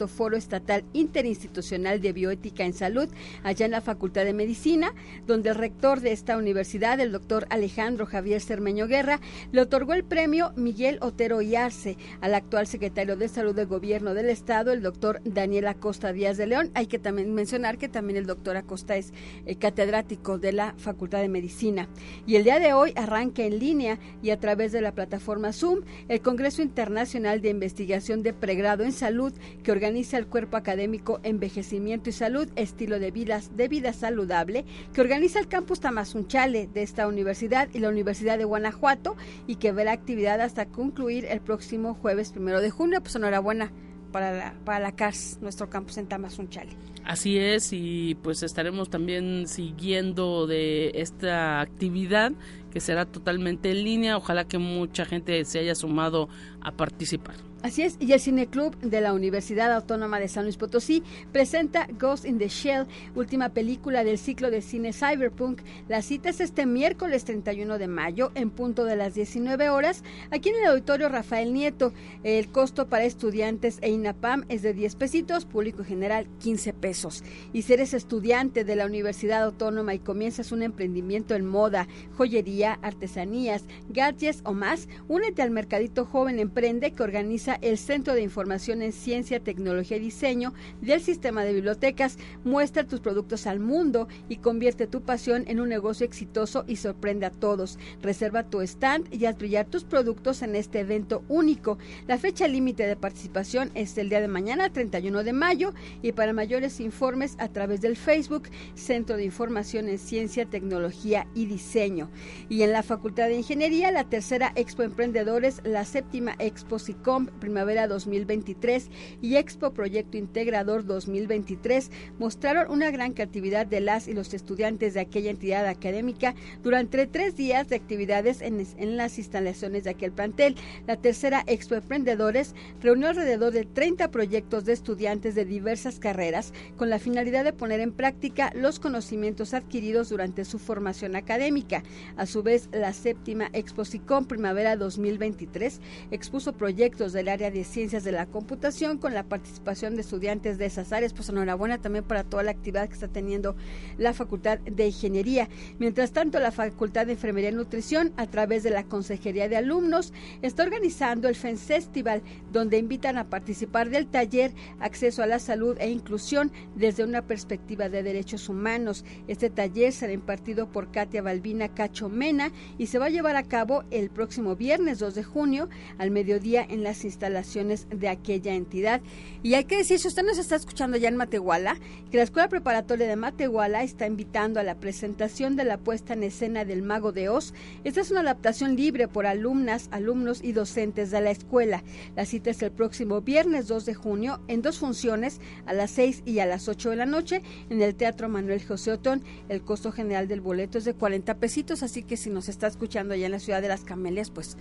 Foro 0.09 0.37
Estatal 0.37 0.85
Interinstitucional 0.93 2.01
de 2.01 2.13
Bioética 2.13 2.65
en 2.65 2.73
Salud, 2.73 3.09
allá 3.43 3.67
en 3.67 3.73
la 3.73 3.81
Facultad 3.81 4.25
de 4.25 4.33
Medicina, 4.33 4.95
donde 5.27 5.51
el 5.51 5.55
rector 5.55 6.01
de 6.01 6.13
esta 6.13 6.37
universidad, 6.37 7.01
el 7.01 7.13
doctor 7.13 7.47
Alejandro 7.51 8.07
Javier 8.07 8.41
Cermeño 8.41 8.87
Guerra, 8.87 9.21
le 9.53 9.61
otorgó 9.61 9.95
el 9.95 10.05
premio 10.05 10.53
Miguel 10.57 10.99
Otero 11.01 11.43
Yarse 11.43 11.97
al 12.21 12.35
actual 12.35 12.67
secretario 12.67 12.94
de 12.95 13.29
Salud 13.29 13.57
del 13.57 13.67
Gobierno 13.67 14.15
del 14.15 14.31
Estado, 14.31 14.71
el 14.71 14.81
doctor 14.81 15.21
Daniel 15.25 15.67
Acosta 15.67 16.13
Díaz 16.13 16.37
de 16.37 16.47
León. 16.47 16.71
Hay 16.75 16.87
que 16.87 17.01
también 17.01 17.35
mencionar 17.35 17.77
que 17.77 17.89
también 17.89 18.17
el 18.17 18.25
doctor 18.25 18.57
Acosta 18.57 18.97
es 18.97 19.13
eh, 19.47 19.57
catedrático 19.57 20.39
de 20.39 20.53
la 20.53 20.75
Facultad 20.79 21.21
de 21.21 21.29
Medicina. 21.29 21.89
Y 22.25 22.37
el 22.37 22.45
día 22.45 22.61
de 22.61 22.73
hoy 22.73 22.93
arranca 22.95 23.43
en 23.43 23.59
línea 23.59 23.99
y 24.23 24.31
a 24.31 24.39
través 24.39 24.71
de 24.71 24.81
la 24.81 24.93
plataforma 24.93 25.53
Zoom 25.53 25.81
el 26.09 26.21
Congreso 26.21 26.63
Internacional 26.63 27.41
de 27.41 27.51
Investigación 27.51 28.23
de 28.23 28.33
Pregrado 28.33 28.85
en 28.85 28.93
Salud 28.93 29.33
que 29.65 29.73
organiza 29.73 30.17
el 30.17 30.29
Cuerpo 30.29 30.57
Académico 30.57 31.19
Envejecimiento 31.25 32.11
y 32.11 32.13
Salud, 32.13 32.49
Estilo 32.55 33.01
de, 33.01 33.11
vidas, 33.11 33.57
de 33.57 33.67
Vida 33.67 33.93
Saludable, 33.93 34.65
que 34.93 35.01
organiza 35.01 35.41
el 35.41 35.49
campus 35.49 35.81
Tamazunchale 35.81 36.69
de 36.69 36.83
esta 36.85 37.09
universidad 37.09 37.69
y 37.75 37.81
la 37.81 37.89
Universidad 37.89 38.39
de 38.39 38.45
Guanajuato 38.45 39.17
y 39.49 39.57
que 39.57 39.73
verá 39.73 39.91
actividad 39.91 40.41
hasta 40.41 40.67
concluir 40.67 41.25
el 41.25 41.41
próximo 41.41 41.95
jueves 41.95 42.31
primero 42.31 42.61
de 42.61 42.71
junio 42.85 43.01
pues 43.01 43.17
enhorabuena 43.17 43.73
para 44.13 44.31
la, 44.33 44.55
para 44.63 44.79
la 44.79 44.93
CARS, 44.93 45.39
nuestro 45.41 45.71
campus 45.71 45.97
en 45.97 46.07
Tamazunchale. 46.07 46.77
Así 47.03 47.39
es, 47.39 47.73
y 47.73 48.15
pues 48.23 48.43
estaremos 48.43 48.91
también 48.91 49.49
siguiendo 49.49 50.47
de 50.47 50.93
esta 50.95 51.63
actividad 51.63 52.33
que 52.71 52.81
será 52.81 53.07
totalmente 53.07 53.71
en 53.71 53.85
línea. 53.85 54.19
Ojalá 54.19 54.45
que 54.45 54.59
mucha 54.59 55.07
gente 55.07 55.43
se 55.47 55.61
haya 55.61 55.75
sumado 55.75 56.29
a 56.61 56.73
participar. 56.73 57.37
Así 57.65 57.81
es, 57.81 57.97
y 57.99 58.13
el 58.13 58.21
Cineclub 58.21 58.77
de 58.81 59.01
la 59.01 59.15
Universidad 59.15 59.73
Autónoma 59.73 60.21
de 60.21 60.29
San 60.29 60.45
Luis 60.45 60.59
Potosí 60.59 61.03
presenta 61.33 61.89
Ghost 61.99 62.27
in 62.27 62.37
the 62.37 62.49
Shell, 62.49 62.87
última 63.15 63.49
película 63.49 64.05
del 64.05 64.19
ciclo 64.19 64.51
de 64.51 64.61
cine 64.61 64.93
Cyberpunk. 64.93 65.63
La 65.89 66.03
cita 66.03 66.29
es 66.29 66.43
este 66.43 66.67
miércoles 66.67 67.25
31 67.25 67.79
de 67.79 67.89
mayo 67.89 68.33
en 68.35 68.51
punto 68.51 68.85
de 68.85 68.97
las 68.97 69.15
19 69.15 69.71
horas 69.71 70.05
aquí 70.31 70.51
en 70.51 70.57
el 70.57 70.67
auditorio 70.67 71.09
Rafael 71.09 71.55
Nieto. 71.55 71.95
El 72.23 72.53
costo 72.53 72.87
para 72.91 73.05
estudiantes 73.05 73.79
e 73.81 73.89
INAPAM 73.89 74.45
es 74.51 74.61
de 74.61 74.75
10 74.75 74.97
pesitos, 74.97 75.47
público 75.47 75.85
general 75.85 76.27
15 76.41 76.75
pesos. 76.75 77.25
Y 77.55 77.63
si 77.63 77.73
eres 77.73 77.95
estudiante 77.95 78.65
de 78.65 78.77
la 78.77 78.85
Universidad 78.85 79.43
Autónoma 79.43 79.95
y 79.95 80.01
comienzas 80.01 80.53
un 80.53 80.63
emprendimiento 80.63 81.35
en 81.35 81.47
moda, 81.47 81.89
joyería, 82.19 82.79
artesanías, 82.83 83.65
gadgets 83.89 84.43
o 84.45 84.53
más, 84.53 84.87
únete 85.09 85.41
al 85.41 85.51
Mercadito 85.51 86.05
Joven 86.05 86.39
Emprende 86.39 86.93
que 86.93 87.03
organiza 87.03 87.54
el 87.63 87.79
Centro 87.79 88.15
de 88.15 88.23
Información 88.23 88.83
en 88.83 88.93
Ciencia, 88.93 89.41
Tecnología 89.41 89.97
y 89.97 90.01
Diseño 90.01 90.53
del 90.81 91.01
Sistema 91.01 91.45
de 91.45 91.53
Bibliotecas. 91.53 92.19
Muestra 92.45 92.85
tus 92.85 93.01
productos 93.01 93.47
al 93.47 93.61
mundo 93.61 94.09
y 94.29 94.37
convierte 94.37 94.87
tu 94.87 95.03
pasión 95.03 95.45
en 95.47 95.61
un 95.61 95.69
negocio 95.69 96.07
exitoso 96.07 96.65
y 96.67 96.77
sorprende 96.77 97.27
a 97.27 97.31
todos. 97.31 97.79
Reserva 98.03 98.45
tu 98.45 98.61
stand 98.61 99.13
y 99.13 99.27
haz 99.27 99.39
brillar 99.39 99.67
tus 99.67 99.85
productos 99.85 100.43
en 100.43 100.57
este 100.57 100.81
evento 100.81 101.25
único. 101.29 101.79
La 102.07 102.19
fecha 102.19 102.49
límite 102.49 102.87
de 102.87 102.97
participación 102.97 103.71
es 103.75 103.97
el 103.99 104.09
día 104.09 104.21
de 104.21 104.29
mañana, 104.29 104.71
31 104.71 105.25
de 105.25 105.33
mayo, 105.33 105.75
y 106.03 106.13
para 106.13 106.33
mayores 106.33 106.81
informes 106.81 107.37
a 107.39 107.49
través 107.49 107.81
del 107.81 107.97
Facebook 107.97 108.49
Centro 108.75 109.17
de 109.17 109.25
Información 109.25 109.89
en 109.89 109.99
Ciencia, 109.99 110.47
Tecnología 110.47 111.27
y 111.35 111.47
Diseño. 111.47 112.11
Y 112.49 112.63
en 112.63 112.73
la 112.73 112.83
Facultad 112.83 113.29
de 113.29 113.37
Ingeniería, 113.37 113.91
la 113.91 114.05
tercera 114.05 114.53
Expo 114.55 114.83
Emprendedores, 114.83 115.61
la 115.65 115.85
séptima 115.85 116.35
Expo 116.39 116.79
SICOM 116.79 117.29
Primavera 117.45 117.87
2023 117.89 118.89
y 119.21 119.37
Expo 119.37 119.75
Proyecto 119.75 120.17
Integrador 120.17 120.87
2023 120.87 121.91
mostraron 122.19 122.71
una 122.71 122.91
gran 122.91 123.13
creatividad 123.13 123.67
de 123.67 123.83
las 123.83 124.09
y 124.09 124.15
los 124.15 124.33
estudiantes 124.33 124.95
de 124.95 125.01
aquella 125.01 125.31
entidad 125.31 125.67
académica 125.67 126.35
durante 126.63 127.07
tres 127.07 127.37
días 127.37 127.69
de 127.69 127.77
actividades 127.77 128.41
en, 128.41 128.97
las 128.97 129.19
instalaciones 129.19 129.85
de 129.85 129.91
aquel 129.91 130.13
plantel. 130.13 130.57
La 130.87 130.97
tercera 130.97 131.45
Expo 131.47 131.75
Emprendedores 131.75 132.55
reunió 132.81 133.09
alrededor 133.09 133.53
de 133.53 133.67
30 133.67 134.11
proyectos 134.11 134.65
de 134.65 134.73
estudiantes 134.73 135.35
de 135.35 135.45
diversas 135.45 135.99
carreras 135.99 136.55
con 136.79 136.89
la 136.89 136.99
finalidad 136.99 137.45
de 137.45 137.53
poner 137.53 137.81
en 137.81 137.93
práctica 137.93 138.53
los 138.55 138.81
conocimientos 138.81 139.53
adquiridos 139.53 140.09
durante 140.09 140.47
su 140.47 140.59
formación 140.59 141.15
académica. 141.15 141.83
A 142.17 142.25
su 142.25 142.43
vez, 142.43 142.71
la 142.73 142.95
séptima 142.95 143.51
Exposicom 143.53 144.25
Primavera 144.25 144.77
2023 144.77 145.83
expuso 146.11 146.55
proyectos 146.55 147.13
del 147.25 147.33
área 147.33 147.51
de 147.51 147.65
ciencias 147.65 148.05
de 148.05 148.13
la 148.13 148.27
computación 148.27 148.99
con 148.99 149.15
la 149.15 149.23
participación 149.23 149.95
de 149.95 150.03
estudiantes 150.03 150.59
de 150.59 150.67
esas 150.67 150.93
áreas. 150.93 151.15
Pues 151.15 151.31
enhorabuena 151.31 151.79
también 151.79 152.05
para 152.05 152.23
toda 152.23 152.43
la 152.43 152.51
actividad 152.51 152.87
que 152.87 152.93
está 152.93 153.09
teniendo 153.09 153.57
la 153.97 154.13
Facultad 154.13 154.59
de 154.59 154.87
Ingeniería. 154.89 155.49
Mientras 155.79 156.13
tanto, 156.13 156.39
la 156.39 156.53
Facultad 156.53 157.07
de 157.07 157.13
Enfermería 157.13 157.49
y 157.49 157.55
Nutrición, 157.55 158.13
a 158.19 158.27
través 158.27 158.63
de 158.63 158.69
la 158.69 158.85
Consejería 158.85 159.49
de 159.49 159.57
Alumnos, 159.57 160.13
está 160.43 160.65
organizando 160.65 161.27
el 161.29 161.35
Festival, 161.35 162.23
donde 162.53 162.77
invitan 162.77 163.17
a 163.17 163.31
participar 163.31 163.89
del 163.89 164.07
taller 164.07 164.53
Acceso 164.79 165.23
a 165.23 165.27
la 165.27 165.39
Salud 165.39 165.79
e 165.81 165.89
Inclusión 165.89 166.53
desde 166.75 167.05
una 167.05 167.23
perspectiva 167.23 167.89
de 167.89 168.03
derechos 168.03 168.51
humanos. 168.51 169.03
Este 169.29 169.49
taller 169.49 169.95
será 169.95 170.13
impartido 170.13 170.71
por 170.71 170.91
Katia 170.91 171.23
Balbina 171.23 171.69
Cacho 171.75 172.11
Mena 172.11 172.53
y 172.77 172.89
se 172.89 172.99
va 172.99 173.07
a 173.07 173.11
llevar 173.11 173.37
a 173.37 173.45
cabo 173.45 173.85
el 173.91 174.11
próximo 174.11 174.57
viernes 174.57 174.99
2 174.99 175.15
de 175.15 175.25
junio 175.25 175.71
al 175.97 176.11
mediodía 176.11 176.67
en 176.69 176.83
las 176.83 177.05
instalaciones 177.15 177.87
de 177.91 178.09
aquella 178.09 178.55
entidad. 178.55 179.01
Y 179.43 179.55
hay 179.55 179.65
que 179.65 179.77
decir, 179.77 179.99
si 179.99 180.09
usted 180.09 180.25
nos 180.25 180.39
está 180.39 180.57
escuchando 180.57 180.97
ya 180.97 181.09
en 181.09 181.17
Matehuala, 181.17 181.79
que 182.11 182.17
la 182.17 182.25
Escuela 182.25 182.49
Preparatoria 182.49 183.07
de 183.07 183.17
Matehuala 183.17 183.83
está 183.83 184.07
invitando 184.07 184.59
a 184.59 184.65
la 184.65 184.75
presentación 184.75 185.57
de 185.57 185.65
la 185.65 185.79
puesta 185.79 186.15
en 186.15 186.25
escena 186.25 186.65
del 186.65 186.83
Mago 186.83 187.13
de 187.13 187.29
Oz. 187.29 187.55
Esta 187.85 188.01
es 188.01 188.11
una 188.11 188.21
adaptación 188.21 188.77
libre 188.77 189.07
por 189.07 189.27
alumnas, 189.27 189.89
alumnos 189.93 190.43
y 190.43 190.53
docentes 190.53 191.11
de 191.11 191.21
la 191.21 191.31
escuela. 191.31 191.85
La 192.17 192.27
cita 192.27 192.51
es 192.51 192.63
el 192.63 192.73
próximo 192.73 193.21
viernes 193.21 193.69
2 193.69 193.87
de 193.87 193.95
junio 193.95 194.41
en 194.49 194.63
dos 194.63 194.79
funciones 194.79 195.41
a 195.67 195.73
las 195.73 195.91
6 195.93 196.23
y 196.27 196.41
a 196.41 196.47
las 196.47 196.69
8 196.69 196.91
de 196.91 196.97
la 196.97 197.07
noche 197.07 197.43
en 197.71 197.81
el 197.81 197.95
Teatro 197.95 198.29
Manuel 198.29 198.65
José 198.65 198.93
Otón. 198.93 199.23
El 199.49 199.63
costo 199.63 199.93
general 199.93 200.27
del 200.27 200.41
boleto 200.41 200.79
es 200.79 200.85
de 200.85 200.95
40 200.95 201.35
pesitos, 201.37 201.83
así 201.83 202.03
que 202.03 202.17
si 202.17 202.31
nos 202.31 202.49
está 202.49 202.67
escuchando 202.67 203.15
allá 203.15 203.27
en 203.27 203.33
la 203.33 203.39
ciudad 203.39 203.63
de 203.63 203.69
las 203.69 203.85
Camelias, 203.85 204.31
pues 204.31 204.57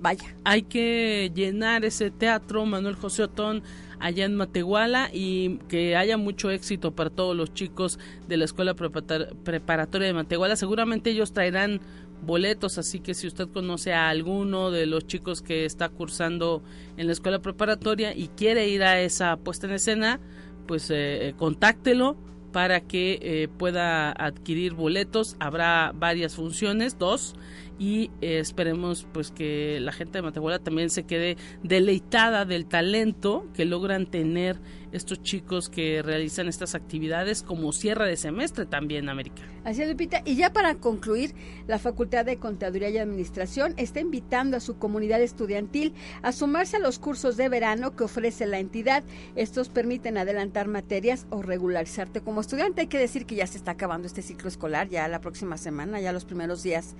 vaya. 0.00 0.34
Hay 0.44 0.62
que 0.62 1.30
llenar 1.34 1.84
ese 1.84 2.10
Teatro 2.10 2.64
Manuel 2.66 2.94
José 2.94 3.24
Otón 3.24 3.62
allá 4.00 4.24
en 4.24 4.36
Matehuala 4.36 5.10
y 5.12 5.58
que 5.68 5.96
haya 5.96 6.16
mucho 6.16 6.50
éxito 6.50 6.92
para 6.92 7.10
todos 7.10 7.36
los 7.36 7.52
chicos 7.52 7.98
de 8.28 8.36
la 8.36 8.44
Escuela 8.44 8.74
Preparatoria 8.74 10.06
de 10.06 10.14
Matehuala. 10.14 10.56
Seguramente 10.56 11.10
ellos 11.10 11.32
traerán 11.32 11.80
boletos, 12.22 12.78
así 12.78 13.00
que 13.00 13.14
si 13.14 13.26
usted 13.26 13.48
conoce 13.48 13.92
a 13.92 14.08
alguno 14.08 14.70
de 14.70 14.86
los 14.86 15.06
chicos 15.06 15.42
que 15.42 15.64
está 15.64 15.88
cursando 15.88 16.62
en 16.96 17.06
la 17.06 17.12
escuela 17.12 17.40
preparatoria 17.40 18.14
y 18.14 18.28
quiere 18.28 18.68
ir 18.68 18.82
a 18.82 19.00
esa 19.00 19.36
puesta 19.36 19.66
en 19.66 19.74
escena, 19.74 20.20
pues 20.66 20.90
eh, 20.90 21.34
contáctelo 21.36 22.16
para 22.52 22.80
que 22.80 23.18
eh, 23.22 23.48
pueda 23.58 24.10
adquirir 24.10 24.74
boletos. 24.74 25.36
Habrá 25.38 25.92
varias 25.94 26.34
funciones, 26.34 26.98
dos, 26.98 27.34
y 27.78 28.10
eh, 28.20 28.38
esperemos 28.40 29.06
pues 29.12 29.30
que 29.30 29.78
la 29.80 29.92
gente 29.92 30.18
de 30.18 30.22
Matehuala 30.22 30.58
también 30.58 30.90
se 30.90 31.04
quede 31.04 31.36
deleitada 31.62 32.44
del 32.44 32.66
talento 32.66 33.46
que 33.54 33.64
logran 33.64 34.06
tener 34.06 34.58
estos 34.90 35.22
chicos 35.22 35.68
que 35.68 36.02
realizan 36.02 36.48
estas 36.48 36.74
actividades 36.74 37.42
como 37.42 37.72
cierre 37.72 38.08
de 38.08 38.16
semestre 38.16 38.64
también, 38.64 39.08
América. 39.08 39.42
Así 39.64 39.82
es, 39.82 39.88
Lupita. 39.88 40.22
Y 40.24 40.36
ya 40.36 40.52
para 40.52 40.76
concluir, 40.76 41.34
la 41.66 41.78
Facultad 41.78 42.24
de 42.24 42.38
Contaduría 42.38 42.88
y 42.88 42.98
Administración 42.98 43.74
está 43.76 44.00
invitando 44.00 44.56
a 44.56 44.60
su 44.60 44.78
comunidad 44.78 45.20
estudiantil 45.20 45.92
a 46.22 46.32
sumarse 46.32 46.78
a 46.78 46.80
los 46.80 46.98
cursos 46.98 47.36
de 47.36 47.48
verano 47.48 47.94
que 47.94 48.04
ofrece 48.04 48.46
la 48.46 48.58
entidad. 48.58 49.04
Estos 49.36 49.68
permiten 49.68 50.16
adelantar 50.16 50.68
materias 50.68 51.26
o 51.30 51.42
regularizarte 51.42 52.22
como 52.22 52.40
estudiante. 52.40 52.82
Hay 52.82 52.86
que 52.86 52.98
decir 52.98 53.26
que 53.26 53.34
ya 53.34 53.46
se 53.46 53.58
está 53.58 53.72
acabando 53.72 54.06
este 54.06 54.22
ciclo 54.22 54.48
escolar, 54.48 54.88
ya 54.88 55.06
la 55.08 55.20
próxima 55.20 55.58
semana, 55.58 56.00
ya 56.00 56.12
los 56.12 56.24
primeros 56.24 56.62
días 56.62 56.96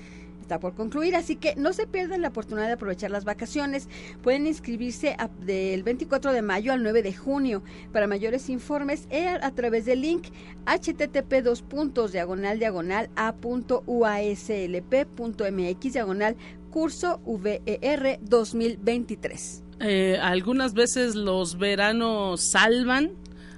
está 0.48 0.58
por 0.58 0.74
concluir, 0.74 1.14
así 1.14 1.36
que 1.36 1.54
no 1.56 1.74
se 1.74 1.86
pierdan 1.86 2.22
la 2.22 2.28
oportunidad 2.28 2.68
de 2.68 2.72
aprovechar 2.72 3.10
las 3.10 3.26
vacaciones. 3.26 3.86
Pueden 4.22 4.46
inscribirse 4.46 5.14
del 5.44 5.82
24 5.82 6.32
de 6.32 6.40
mayo 6.40 6.72
al 6.72 6.82
9 6.82 7.02
de 7.02 7.12
junio. 7.12 7.62
Para 7.92 8.06
mayores 8.06 8.48
informes, 8.48 9.06
e 9.10 9.28
a, 9.28 9.50
través 9.50 9.84
del 9.84 10.00
link 10.00 10.28
http 10.64 11.42
dos 11.42 11.60
puntos 11.60 12.12
diagonal 12.12 12.58
diagonal 12.58 13.10
a.uaslp.mx 13.14 13.82
diagonal 15.92 16.36
curso 16.70 17.20
VER 17.26 18.18
2023. 18.22 19.64
Eh, 19.80 20.18
algunas 20.20 20.72
veces 20.72 21.14
los 21.14 21.58
veranos 21.58 22.40
salvan 22.40 23.12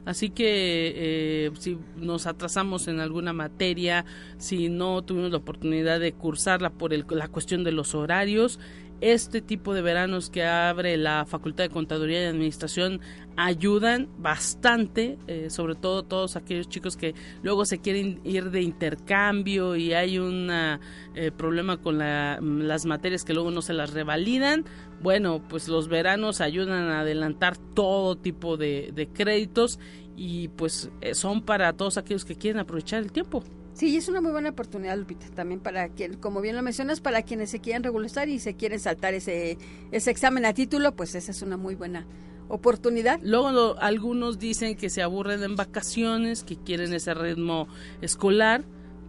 Así 0.05 0.31
que 0.31 0.93
eh, 0.97 1.51
si 1.59 1.79
nos 1.97 2.27
atrasamos 2.27 2.89
en 2.89 3.01
alguna 3.01 3.33
materia, 3.33 4.05
si 4.39 4.69
no 4.69 5.03
tuvimos 5.03 5.31
la 5.31 5.39
oportunidad 5.39 6.01
de 6.01 6.13
cursarla 6.13 6.71
por 6.71 6.93
la 6.93 7.29
cuestión 7.29 7.65
de 7.65 7.73
los 7.73 7.95
horarios, 7.95 8.59
este 9.01 9.41
tipo 9.41 9.75
de 9.75 9.83
veranos 9.83 10.31
que 10.31 10.45
abre 10.45 10.97
la 10.97 11.25
Facultad 11.25 11.65
de 11.65 11.71
Contaduría 11.71 12.23
y 12.23 12.27
Administración 12.27 13.01
ayudan 13.37 14.09
bastante, 14.19 15.19
eh, 15.27 15.49
sobre 15.51 15.75
todo 15.75 16.03
todos 16.03 16.37
aquellos 16.37 16.69
chicos 16.69 16.97
que 16.97 17.15
luego 17.43 17.65
se 17.65 17.79
quieren 17.79 18.21
ir 18.25 18.51
de 18.51 18.63
intercambio 18.63 19.77
y 19.77 19.95
hay 19.95 20.19
un 20.19 20.51
eh, 20.51 21.33
problema 21.37 21.79
con 21.79 21.99
las 21.99 22.85
materias 22.85 23.25
que 23.25 23.35
luego 23.35 23.51
no 23.51 23.63
se 23.63 23.73
las 23.73 23.93
revalidan. 23.93 24.65
Bueno, 25.01 25.43
pues 25.49 25.69
los 25.69 25.89
veranos 25.89 26.41
ayudan 26.41 26.91
a 26.91 27.01
adelantar 27.01 27.57
todo 27.57 28.17
tipo 28.17 28.57
de, 28.57 28.93
de 28.95 29.09
créditos 29.09 29.79
y 30.17 30.49
pues 30.49 30.91
eh, 31.01 31.15
son 31.15 31.43
para 31.43 31.73
todos 31.73 31.97
aquellos 31.97 32.27
que 32.27 32.37
quieren 32.37 32.61
aprovechar 32.61 33.03
el 33.03 33.11
tiempo. 33.11 33.43
Sí, 33.81 33.97
es 33.97 34.11
una 34.11 34.21
muy 34.21 34.31
buena 34.31 34.51
oportunidad, 34.51 34.95
Lupita, 34.99 35.27
también 35.31 35.59
para 35.59 35.89
quien, 35.89 36.19
como 36.19 36.43
bien 36.43 36.55
lo 36.55 36.61
mencionas, 36.61 37.01
para 37.01 37.23
quienes 37.23 37.49
se 37.49 37.61
quieren 37.61 37.83
regularizar 37.83 38.29
y 38.29 38.39
se 38.39 38.53
quieren 38.53 38.79
saltar 38.79 39.15
ese, 39.15 39.57
ese 39.91 40.11
examen 40.11 40.45
a 40.45 40.53
título, 40.53 40.95
pues 40.95 41.15
esa 41.15 41.31
es 41.31 41.41
una 41.41 41.57
muy 41.57 41.77
buena 41.77 42.07
oportunidad. 42.49 43.21
Luego 43.23 43.79
algunos 43.81 44.39
dicen 44.39 44.77
que 44.77 44.91
se 44.91 45.01
aburren 45.01 45.43
en 45.43 45.57
vacaciones, 45.57 46.45
que 46.45 46.57
quieren 46.57 46.93
ese 46.93 47.15
ritmo 47.15 47.69
escolar, 48.03 48.65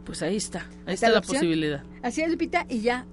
pues 0.05 0.21
ahí 0.21 0.37
está, 0.37 0.69
ahí 0.85 0.93
está, 0.93 1.09
la 1.09 1.19
posibilidad. 1.19 1.83
Así 2.01 2.21
es, 2.21 2.31
Lupita, 2.31 2.65
y 2.69 2.79
ya 2.79 3.05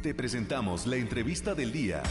Te 0.02 0.14
presentamos 0.14 0.86
la 0.86 0.96
entrevista 0.96 1.54
del 1.54 1.72
día. 1.72 2.02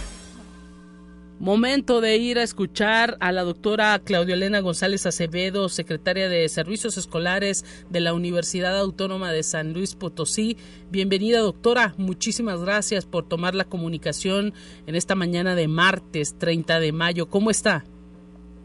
Momento 1.43 1.99
de 1.99 2.15
ir 2.15 2.39
a 2.39 2.43
escuchar 2.43 3.17
a 3.19 3.33
la 3.33 3.43
doctora 3.43 3.99
Claudia 3.99 4.35
Elena 4.35 4.61
González 4.61 5.05
Acevedo, 5.05 5.67
secretaria 5.67 6.29
de 6.29 6.47
Servicios 6.47 6.97
Escolares 6.97 7.85
de 7.89 7.99
la 7.99 8.13
Universidad 8.13 8.79
Autónoma 8.79 9.29
de 9.33 9.43
San 9.43 9.73
Luis 9.73 9.93
Potosí. 9.93 10.55
Bienvenida, 10.89 11.39
doctora. 11.39 11.95
Muchísimas 11.97 12.63
gracias 12.63 13.05
por 13.05 13.27
tomar 13.27 13.55
la 13.55 13.65
comunicación 13.65 14.53
en 14.87 14.95
esta 14.95 15.15
mañana 15.15 15.53
de 15.53 15.67
martes 15.67 16.37
30 16.37 16.79
de 16.79 16.93
mayo. 16.93 17.27
¿Cómo 17.27 17.49
está? 17.49 17.83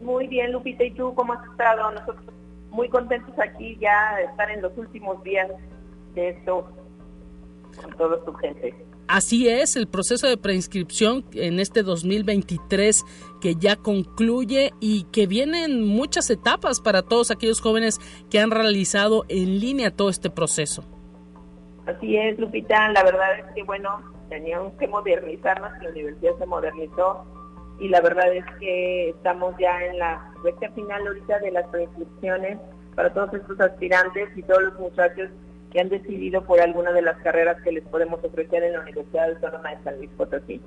Muy 0.01 0.27
bien, 0.27 0.53
Lupita, 0.53 0.85
¿y 0.85 0.91
tú 0.91 1.13
cómo 1.15 1.33
has 1.33 1.45
estado? 1.49 1.91
Nosotros 1.91 2.33
muy 2.69 2.87
contentos 2.87 3.37
aquí 3.39 3.77
ya 3.81 4.15
de 4.15 4.23
estar 4.23 4.49
en 4.51 4.61
los 4.61 4.77
últimos 4.77 5.21
días 5.25 5.51
de 6.15 6.29
esto 6.29 6.71
con 7.81 7.97
toda 7.97 8.23
su 8.23 8.33
gente. 8.35 8.73
Así 9.09 9.49
es, 9.49 9.75
el 9.75 9.87
proceso 9.87 10.27
de 10.27 10.37
preinscripción 10.37 11.25
en 11.33 11.59
este 11.59 11.81
2023 11.81 13.03
que 13.41 13.55
ya 13.55 13.75
concluye 13.75 14.71
y 14.79 15.05
que 15.05 15.25
vienen 15.25 15.83
muchas 15.83 16.29
etapas 16.29 16.79
para 16.79 17.01
todos 17.01 17.31
aquellos 17.31 17.59
jóvenes 17.59 17.97
que 18.29 18.39
han 18.39 18.51
realizado 18.51 19.25
en 19.27 19.59
línea 19.59 19.89
todo 19.89 20.09
este 20.09 20.29
proceso. 20.29 20.83
Así 21.87 22.17
es, 22.17 22.37
Lupita, 22.37 22.87
la 22.91 23.01
verdad 23.01 23.39
es 23.39 23.45
que 23.55 23.63
bueno, 23.63 23.99
teníamos 24.29 24.73
que 24.73 24.87
modernizarnos, 24.87 25.71
la 25.81 25.89
universidad 25.89 26.37
se 26.37 26.45
modernizó 26.45 27.25
y 27.79 27.87
la 27.87 28.01
verdad 28.01 28.31
es 28.31 28.45
que 28.59 29.09
estamos 29.09 29.55
ya 29.59 29.85
en 29.85 29.97
la 29.97 30.31
recta 30.43 30.69
final 30.73 31.07
ahorita 31.07 31.39
de 31.39 31.51
las 31.51 31.67
preinscripciones 31.69 32.59
para 32.93 33.11
todos 33.11 33.33
estos 33.33 33.59
aspirantes 33.59 34.29
y 34.35 34.43
todos 34.43 34.61
los 34.65 34.79
muchachos 34.79 35.31
que 35.71 35.79
han 35.79 35.89
decidido 35.89 36.45
por 36.45 36.61
alguna 36.61 36.91
de 36.91 37.01
las 37.01 37.21
carreras 37.21 37.61
que 37.63 37.71
les 37.71 37.83
podemos 37.85 38.23
ofrecer 38.23 38.63
en 38.63 38.73
la 38.73 38.81
Universidad 38.81 39.29
Autónoma 39.31 39.75
de 39.75 39.83
San 39.83 39.97
Luis 39.97 40.09
Potosí. 40.17 40.61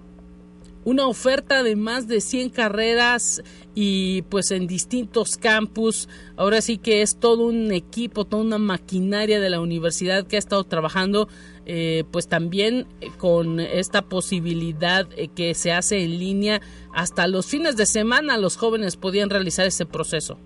Una 0.84 1.06
oferta 1.06 1.62
de 1.62 1.76
más 1.76 2.08
de 2.08 2.20
100 2.20 2.50
carreras 2.50 3.40
y 3.72 4.22
pues 4.22 4.50
en 4.50 4.66
distintos 4.66 5.36
campus. 5.36 6.08
Ahora 6.36 6.60
sí 6.60 6.76
que 6.76 7.02
es 7.02 7.20
todo 7.20 7.46
un 7.46 7.70
equipo, 7.70 8.24
toda 8.24 8.42
una 8.42 8.58
maquinaria 8.58 9.38
de 9.38 9.48
la 9.48 9.60
universidad 9.60 10.26
que 10.26 10.34
ha 10.34 10.38
estado 10.40 10.64
trabajando 10.64 11.28
eh, 11.66 12.02
pues 12.10 12.26
también 12.26 12.88
eh, 13.00 13.10
con 13.16 13.60
esta 13.60 14.02
posibilidad 14.02 15.06
eh, 15.16 15.28
que 15.28 15.54
se 15.54 15.70
hace 15.70 16.02
en 16.02 16.18
línea 16.18 16.60
hasta 16.92 17.28
los 17.28 17.46
fines 17.46 17.76
de 17.76 17.86
semana 17.86 18.36
los 18.36 18.56
jóvenes 18.56 18.96
podían 18.96 19.30
realizar 19.30 19.66
ese 19.66 19.86
proceso. 19.86 20.40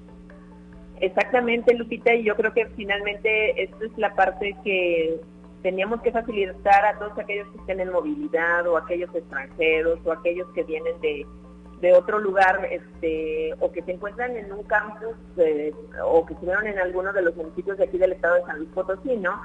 Exactamente, 1.00 1.74
Lupita, 1.74 2.14
y 2.14 2.24
yo 2.24 2.34
creo 2.36 2.52
que 2.54 2.66
finalmente 2.74 3.62
esta 3.62 3.84
es 3.84 3.98
la 3.98 4.14
parte 4.14 4.56
que 4.64 5.20
teníamos 5.62 6.00
que 6.00 6.12
facilitar 6.12 6.86
a 6.86 6.98
todos 6.98 7.18
aquellos 7.18 7.48
que 7.48 7.58
estén 7.58 7.80
en 7.80 7.92
movilidad 7.92 8.66
o 8.66 8.76
aquellos 8.76 9.14
extranjeros 9.14 9.98
o 10.04 10.12
aquellos 10.12 10.46
que 10.54 10.62
vienen 10.62 10.94
de, 11.00 11.26
otro 11.92 12.18
lugar 12.18 12.66
este, 12.70 13.54
o 13.60 13.70
que 13.70 13.82
se 13.82 13.92
encuentran 13.92 14.36
en 14.36 14.52
un 14.52 14.64
campus 14.64 15.14
eh, 15.36 15.72
o 16.04 16.26
que 16.26 16.34
estuvieron 16.34 16.66
en 16.66 16.80
alguno 16.80 17.12
de 17.12 17.22
los 17.22 17.36
municipios 17.36 17.78
de 17.78 17.84
aquí 17.84 17.96
del 17.96 18.12
estado 18.12 18.36
de 18.36 18.42
San 18.42 18.58
Luis 18.58 18.70
Potosí, 18.70 19.16
¿no? 19.16 19.40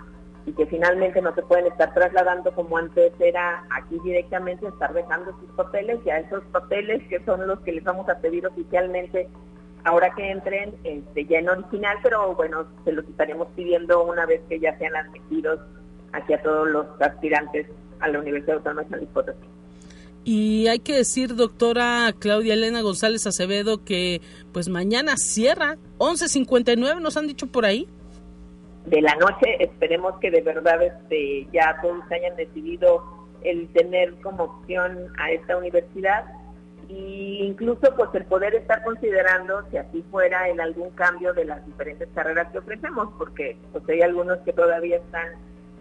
Y 0.48 0.54
que 0.54 0.66
finalmente 0.66 1.22
no 1.22 1.36
se 1.36 1.44
pueden 1.44 1.68
estar 1.68 1.94
trasladando 1.94 2.52
como 2.56 2.78
antes 2.78 3.14
era 3.20 3.64
aquí 3.70 4.00
directamente, 4.04 4.68
estar 4.68 4.92
dejando 4.92 5.38
sus 5.40 5.52
papeles 5.52 6.00
y 6.04 6.10
a 6.10 6.20
esos 6.20 6.44
papeles 6.46 7.04
que 7.10 7.24
son 7.26 7.46
los 7.48 7.60
que 7.60 7.74
les 7.74 7.84
vamos 7.84 8.10
a 8.10 8.20
pedir 8.20 8.48
oficialmente 8.48 9.28
ahora 9.84 10.14
que 10.16 10.30
entren 10.30 10.74
este, 10.84 11.26
ya 11.26 11.40
en 11.40 11.50
original, 11.50 11.98
pero 12.04 12.36
bueno, 12.36 12.66
se 12.84 12.92
los 12.92 13.06
estaremos 13.06 13.48
pidiendo 13.56 14.04
una 14.04 14.26
vez 14.26 14.42
que 14.50 14.60
ya 14.60 14.78
sean 14.78 14.96
admitidos 14.96 15.60
aquí 16.14 16.34
a 16.34 16.42
todos 16.42 16.68
los 16.70 16.86
aspirantes 17.02 17.68
a 18.00 18.08
la 18.08 18.20
Universidad 18.20 18.58
Autónoma 18.58 18.84
de 18.84 18.90
San 18.90 19.00
Luis 19.00 19.12
Potosí. 19.12 19.40
Y 20.24 20.68
hay 20.68 20.80
que 20.80 20.96
decir, 20.96 21.36
doctora 21.36 22.14
Claudia 22.20 22.54
Elena 22.54 22.82
González 22.82 23.26
Acevedo, 23.26 23.84
que 23.84 24.22
pues 24.54 24.70
mañana 24.70 25.18
cierra, 25.18 25.78
11.59, 25.98 27.02
nos 27.02 27.18
han 27.18 27.28
dicho 27.28 27.48
por 27.48 27.66
ahí. 27.66 27.88
De 28.86 29.02
la 29.02 29.16
noche, 29.16 29.64
esperemos 29.64 30.14
que 30.20 30.30
de 30.30 30.42
verdad 30.42 30.82
este, 30.84 31.48
ya 31.52 31.76
todos 31.82 32.04
hayan 32.12 32.36
decidido 32.36 33.04
el 33.44 33.68
tener 33.70 34.14
como 34.22 34.44
opción 34.44 35.08
a 35.18 35.32
esta 35.32 35.58
universidad 35.58 36.26
y 36.92 37.44
incluso 37.46 37.96
pues 37.96 38.10
el 38.14 38.26
poder 38.26 38.54
estar 38.54 38.84
considerando 38.84 39.64
si 39.70 39.78
así 39.78 40.04
fuera 40.12 40.50
en 40.50 40.60
algún 40.60 40.90
cambio 40.92 41.34
de 41.34 41.46
las 41.46 41.66
diferentes 41.66 42.10
carreras 42.14 42.52
que 42.52 42.58
ofrecemos, 42.58 43.08
porque 43.18 43.58
pues 43.72 43.88
hay 43.88 44.02
algunos 44.02 44.40
que 44.40 44.52
todavía 44.52 44.98
están 44.98 45.30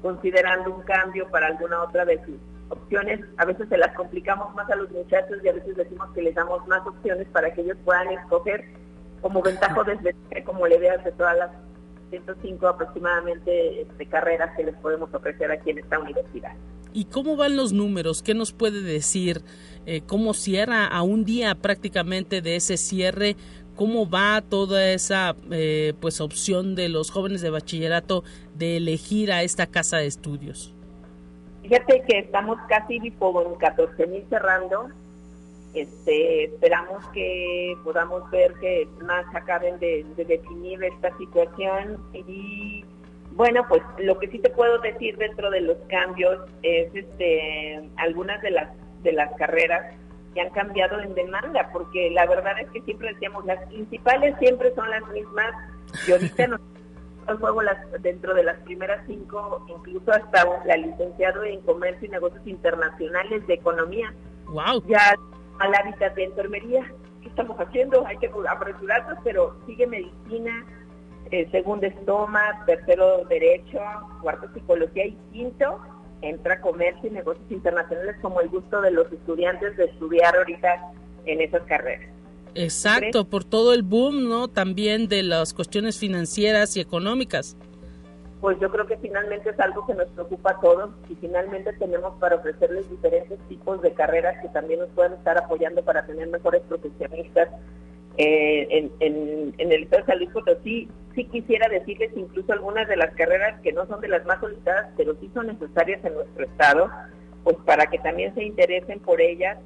considerando 0.03 0.73
un 0.73 0.83
cambio 0.83 1.29
para 1.31 1.49
alguna 1.49 1.83
otra 1.83 2.05
de 2.05 2.25
sus 2.25 2.37
opciones. 2.69 3.21
A 3.39 3.45
veces 3.45 3.69
se 3.69 3.77
las 3.77 3.93
complicamos 3.97 4.55
más 4.55 4.71
a 4.71 4.77
los 4.77 4.91
muchachos 4.91 5.39
y 5.43 5.49
a 5.49 5.53
veces 5.53 5.77
decimos 5.77 6.09
que 6.15 6.23
les 6.23 6.35
damos 6.35 6.67
más 6.69 6.87
opciones 6.87 7.27
para 7.33 7.53
que 7.53 7.63
ellos 7.63 7.77
puedan 7.85 8.09
escoger 8.13 8.65
como 9.21 9.43
ventaja 9.43 9.83
desde 9.83 10.45
como 10.45 10.67
le 10.67 10.79
veas 10.79 11.03
de 11.05 11.13
todas 11.13 11.37
las 11.37 11.51
105 12.11 12.69
aproximadamente 12.69 13.83
este, 13.83 14.07
carreras 14.07 14.57
que 14.57 14.65
les 14.65 14.77
podemos 14.77 15.13
ofrecer 15.15 15.51
aquí 15.51 15.71
en 15.71 15.79
esta 15.79 15.99
universidad. 15.99 16.53
¿Y 16.93 17.05
cómo 17.05 17.37
van 17.37 17.57
los 17.57 17.73
números? 17.73 18.23
¿Qué 18.23 18.35
nos 18.35 18.53
puede 18.53 18.83
decir? 18.83 19.43
Eh, 19.87 20.03
¿Cómo 20.07 20.35
cierra 20.35 20.87
a 20.87 21.03
un 21.03 21.25
día 21.25 21.55
prácticamente 21.55 22.43
de 22.43 22.57
ese 22.57 22.77
cierre? 22.77 23.37
¿Cómo 23.77 24.11
va 24.11 24.43
toda 24.43 24.91
esa 24.91 25.37
eh, 25.51 25.95
pues 26.01 26.21
opción 26.21 26.75
de 26.75 26.89
los 26.89 27.11
jóvenes 27.11 27.41
de 27.41 27.51
bachillerato 27.51 28.25
de 28.55 28.77
elegir 28.77 29.33
a 29.33 29.43
esta 29.43 29.67
casa 29.67 29.99
de 29.99 30.07
estudios? 30.07 30.75
Fíjate 31.63 32.03
que 32.09 32.19
estamos 32.19 32.59
casi 32.69 32.99
con 33.13 33.55
14 33.57 34.07
mil 34.07 34.25
cerrando. 34.29 34.89
Este, 35.73 36.45
esperamos 36.45 37.07
que 37.09 37.77
podamos 37.85 38.29
ver 38.31 38.55
que 38.55 38.89
más 39.03 39.25
acaben 39.35 39.79
de 39.79 40.05
definir 40.17 40.83
esta 40.83 41.17
situación 41.17 41.99
y 42.13 42.85
bueno, 43.33 43.65
pues 43.69 43.83
lo 43.99 44.19
que 44.19 44.29
sí 44.29 44.39
te 44.39 44.51
puedo 44.51 44.79
decir 44.81 45.17
dentro 45.17 45.51
de 45.51 45.61
los 45.61 45.77
cambios 45.89 46.39
es 46.63 46.95
este 46.95 47.89
algunas 47.97 48.43
de 48.43 48.51
las 48.51 48.69
de 49.03 49.13
las 49.13 49.33
carreras 49.37 49.95
que 50.35 50.41
han 50.41 50.51
cambiado 50.51 51.01
en 51.01 51.15
demanda, 51.15 51.71
porque 51.73 52.11
la 52.11 52.27
verdad 52.27 52.59
es 52.61 52.71
que 52.71 52.83
siempre 52.83 53.13
decíamos 53.13 53.45
las 53.47 53.67
principales 53.69 54.37
siempre 54.39 54.75
son 54.75 54.91
las 54.91 55.07
mismas 55.09 55.53
y 56.07 56.13
ahorita 56.13 56.47
nos 56.49 56.61
juego 57.41 57.63
las, 57.63 57.79
dentro 58.03 58.35
de 58.35 58.43
las 58.43 58.59
primeras 58.61 59.05
cinco, 59.07 59.65
incluso 59.69 60.11
hasta 60.11 60.45
la 60.65 60.77
licenciado 60.77 61.45
en 61.45 61.61
comercio 61.61 62.09
y 62.09 62.11
negocios 62.11 62.45
internacionales 62.45 63.47
de 63.47 63.55
economía. 63.55 64.13
Wow. 64.49 64.83
Ya 64.89 65.15
al 65.61 65.75
hábitat 65.75 66.15
de 66.15 66.25
enfermería, 66.25 66.93
¿qué 67.23 67.29
estamos 67.29 67.57
haciendo? 67.59 68.05
Hay 68.07 68.17
que 68.19 68.31
apresurarnos, 68.49 69.19
pero 69.23 69.57
sigue 69.67 69.87
medicina, 69.87 70.67
eh, 71.31 71.49
segundo 71.53 71.87
estoma, 71.87 72.65
tercero 72.67 73.25
derecho, 73.29 73.79
cuarto 74.21 74.49
psicología 74.53 75.07
y 75.07 75.19
quinto 75.33 75.81
entra 76.23 76.61
comercio 76.61 77.09
y 77.09 77.13
negocios 77.13 77.51
internacionales 77.51 78.17
como 78.21 78.41
el 78.41 78.49
gusto 78.49 78.81
de 78.81 78.91
los 78.91 79.11
estudiantes 79.11 79.77
de 79.77 79.87
estudiar 79.87 80.37
ahorita 80.37 80.93
en 81.25 81.41
esas 81.41 81.63
carreras. 81.63 82.11
Exacto, 82.55 83.25
por 83.27 83.45
todo 83.45 83.73
el 83.73 83.83
boom, 83.83 84.29
¿no? 84.29 84.49
También 84.49 85.09
de 85.09 85.23
las 85.23 85.55
cuestiones 85.55 85.99
financieras 85.99 86.77
y 86.77 86.81
económicas. 86.81 87.57
Pues 88.41 88.59
yo 88.59 88.71
creo 88.71 88.87
que 88.87 88.97
finalmente 88.97 89.51
es 89.51 89.61
algo 89.61 89.87
que 89.87 89.95
nos 89.95 90.09
preocupa 90.09 90.53
a 90.53 90.61
todos 90.61 90.91
y 91.11 91.15
finalmente 91.17 91.73
tenemos 91.75 92.15
para 92.19 92.37
ofrecerles 92.37 92.89
diferentes 92.89 93.39
tipos 93.49 93.83
de 93.83 93.93
carreras 93.93 94.41
que 94.41 94.49
también 94.49 94.81
nos 94.81 94.89
pueden 94.91 95.13
estar 95.13 95.37
apoyando 95.37 95.85
para 95.85 96.07
tener 96.07 96.29
mejores 96.29 96.63
profesionistas 96.63 97.49
eh, 98.17 98.91
en, 99.01 99.55
el 99.59 99.83
Estado 99.85 100.03
de 100.03 100.07
San 100.07 100.19
Luis 100.19 100.31
Potosí, 100.31 100.89
sí 101.15 101.25
quisiera 101.25 101.69
decirles 101.69 102.11
incluso 102.17 102.53
algunas 102.53 102.89
de 102.89 102.97
las 102.97 103.15
carreras 103.15 103.61
que 103.63 103.73
no 103.73 103.87
son 103.87 104.01
de 104.01 104.09
las 104.09 104.25
más 104.27 104.41
solicitadas, 104.41 104.91
pero 104.97 105.15
sí 105.21 105.31
son 105.33 105.47
necesarias 105.47 106.05
en 106.05 106.15
nuestro 106.15 106.45
Estado, 106.45 106.91
pues 107.45 107.57
para 107.65 107.87
que 107.87 107.99
también 107.99 108.35
se 108.35 108.45
interesen 108.45 109.01
por 109.01 109.21
ellas, 109.21 109.59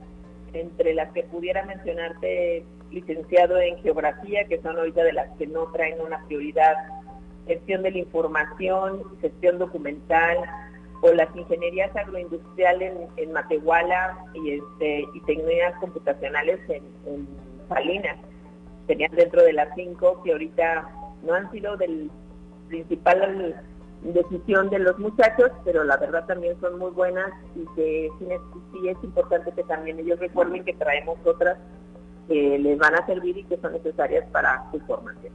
entre 0.52 0.94
las 0.94 1.10
que 1.12 1.24
pudiera 1.24 1.64
mencionarte 1.64 2.64
licenciado 2.92 3.58
en 3.58 3.76
geografía, 3.78 4.44
que 4.44 4.60
son 4.62 4.78
ahorita 4.78 5.02
de 5.02 5.14
las 5.14 5.36
que 5.36 5.48
no 5.48 5.66
traen 5.72 6.00
una 6.00 6.24
prioridad, 6.26 6.76
gestión 7.46 7.82
de 7.82 7.90
la 7.90 7.98
información, 7.98 9.02
gestión 9.20 9.58
documental, 9.58 10.38
o 11.04 11.12
las 11.12 11.34
ingenierías 11.36 11.94
agroindustriales 11.94 12.94
en, 13.16 13.32
Matehuala 13.32 14.16
y, 14.32 14.52
este, 14.52 15.04
y 15.12 15.20
tecnologías 15.26 15.74
computacionales 15.78 16.58
en, 16.68 17.28
Salinas 17.68 18.16
tenían 18.86 19.10
dentro 19.14 19.42
de 19.42 19.54
las 19.54 19.68
cinco 19.74 20.22
que 20.22 20.32
ahorita 20.32 20.88
no 21.22 21.32
han 21.32 21.50
sido 21.50 21.76
del 21.78 22.10
principal 22.68 23.54
decisión 24.02 24.68
de 24.68 24.78
los 24.80 24.98
muchachos, 24.98 25.50
pero 25.64 25.82
la 25.84 25.96
verdad 25.96 26.26
también 26.26 26.60
son 26.60 26.78
muy 26.78 26.90
buenas 26.90 27.32
y 27.54 27.64
que 27.74 28.10
sí, 28.18 28.88
es 28.88 28.96
importante 29.02 29.50
que 29.52 29.64
también 29.64 29.98
ellos 29.98 30.18
recuerden 30.18 30.64
que 30.64 30.74
traemos 30.74 31.18
otras 31.24 31.56
que 32.28 32.58
les 32.58 32.78
van 32.78 32.94
a 32.94 33.06
servir 33.06 33.38
y 33.38 33.44
que 33.44 33.56
son 33.58 33.72
necesarias 33.72 34.26
para 34.30 34.70
su 34.70 34.80
formación. 34.80 35.32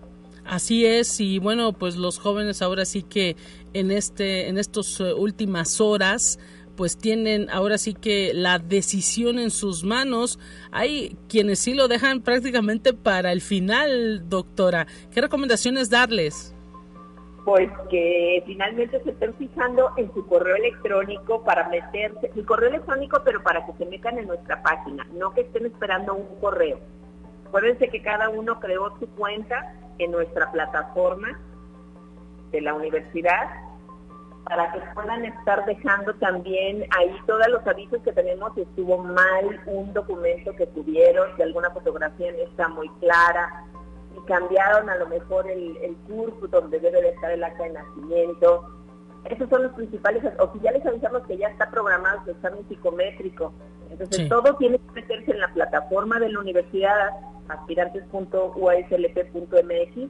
Así 0.49 0.83
es 0.83 1.21
y 1.21 1.37
bueno 1.37 1.73
pues 1.73 1.95
los 1.95 2.17
jóvenes 2.17 2.63
ahora 2.63 2.83
sí 2.83 3.03
que 3.03 3.35
en 3.73 3.91
este 3.91 4.49
en 4.49 4.57
estas 4.57 4.99
eh, 4.99 5.13
últimas 5.13 5.79
horas 5.79 6.39
pues 6.75 6.97
tienen 6.97 7.51
ahora 7.51 7.77
sí 7.77 7.93
que 7.93 8.31
la 8.33 8.57
decisión 8.57 9.37
en 9.37 9.51
sus 9.51 9.83
manos. 9.83 10.39
Hay 10.71 11.15
quienes 11.27 11.59
sí 11.59 11.75
lo 11.75 11.87
dejan 11.87 12.21
prácticamente 12.23 12.93
para 12.93 13.31
el 13.31 13.41
final, 13.41 14.27
doctora. 14.27 14.87
¿Qué 15.13 15.21
recomendaciones 15.21 15.91
darles? 15.91 16.55
Pues 17.45 17.69
que 17.91 18.41
finalmente 18.47 19.03
se 19.03 19.11
estén 19.11 19.35
fijando 19.35 19.91
en 19.97 20.11
su 20.15 20.25
correo 20.25 20.55
electrónico 20.55 21.43
para 21.43 21.69
meterse, 21.69 22.31
su 22.33 22.43
correo 22.43 22.69
electrónico, 22.69 23.21
pero 23.23 23.43
para 23.43 23.63
que 23.67 23.73
se 23.73 23.85
metan 23.85 24.17
en 24.17 24.25
nuestra 24.25 24.63
página, 24.63 25.05
no 25.13 25.31
que 25.31 25.41
estén 25.41 25.67
esperando 25.67 26.15
un 26.15 26.39
correo. 26.39 26.79
Acuérdense 27.45 27.89
que 27.89 28.01
cada 28.01 28.29
uno 28.29 28.59
creó 28.59 28.97
su 28.99 29.07
cuenta 29.09 29.75
en 29.99 30.11
nuestra 30.11 30.51
plataforma 30.51 31.39
de 32.51 32.61
la 32.61 32.73
universidad 32.73 33.49
para 34.45 34.71
que 34.71 34.79
puedan 34.95 35.25
estar 35.25 35.63
dejando 35.65 36.13
también 36.15 36.83
ahí 36.97 37.15
todos 37.27 37.47
los 37.49 37.65
avisos 37.67 38.01
que 38.01 38.11
tenemos 38.11 38.51
si 38.55 38.61
estuvo 38.61 38.97
mal 38.97 39.61
un 39.67 39.93
documento 39.93 40.55
que 40.55 40.65
tuvieron, 40.67 41.27
si 41.35 41.43
alguna 41.43 41.69
fotografía 41.69 42.31
no 42.31 42.39
está 42.39 42.67
muy 42.69 42.89
clara, 42.99 43.65
si 44.15 44.21
cambiaron 44.25 44.89
a 44.89 44.95
lo 44.95 45.07
mejor 45.07 45.49
el, 45.49 45.77
el 45.83 45.95
curso 46.07 46.47
donde 46.47 46.79
debe 46.79 46.99
de 47.01 47.09
estar 47.09 47.31
el 47.31 47.43
acta 47.43 47.63
de 47.63 47.69
nacimiento. 47.71 48.65
Esos 49.25 49.49
son 49.49 49.63
los 49.63 49.73
principales, 49.73 50.23
o 50.39 50.51
si 50.53 50.59
ya 50.61 50.71
les 50.71 50.85
avisamos 50.85 51.27
que 51.27 51.37
ya 51.37 51.49
está 51.49 51.69
programado 51.69 52.23
su 52.23 52.31
examen 52.31 52.67
psicométrico. 52.69 53.53
Entonces 53.91 54.29
todo 54.29 54.55
tiene 54.55 54.79
que 54.79 55.01
meterse 55.01 55.31
en 55.31 55.41
la 55.41 55.49
plataforma 55.49 56.19
de 56.19 56.29
la 56.29 56.39
universidad 56.39 57.11
aspirantes.uaslp.mx 57.49 60.09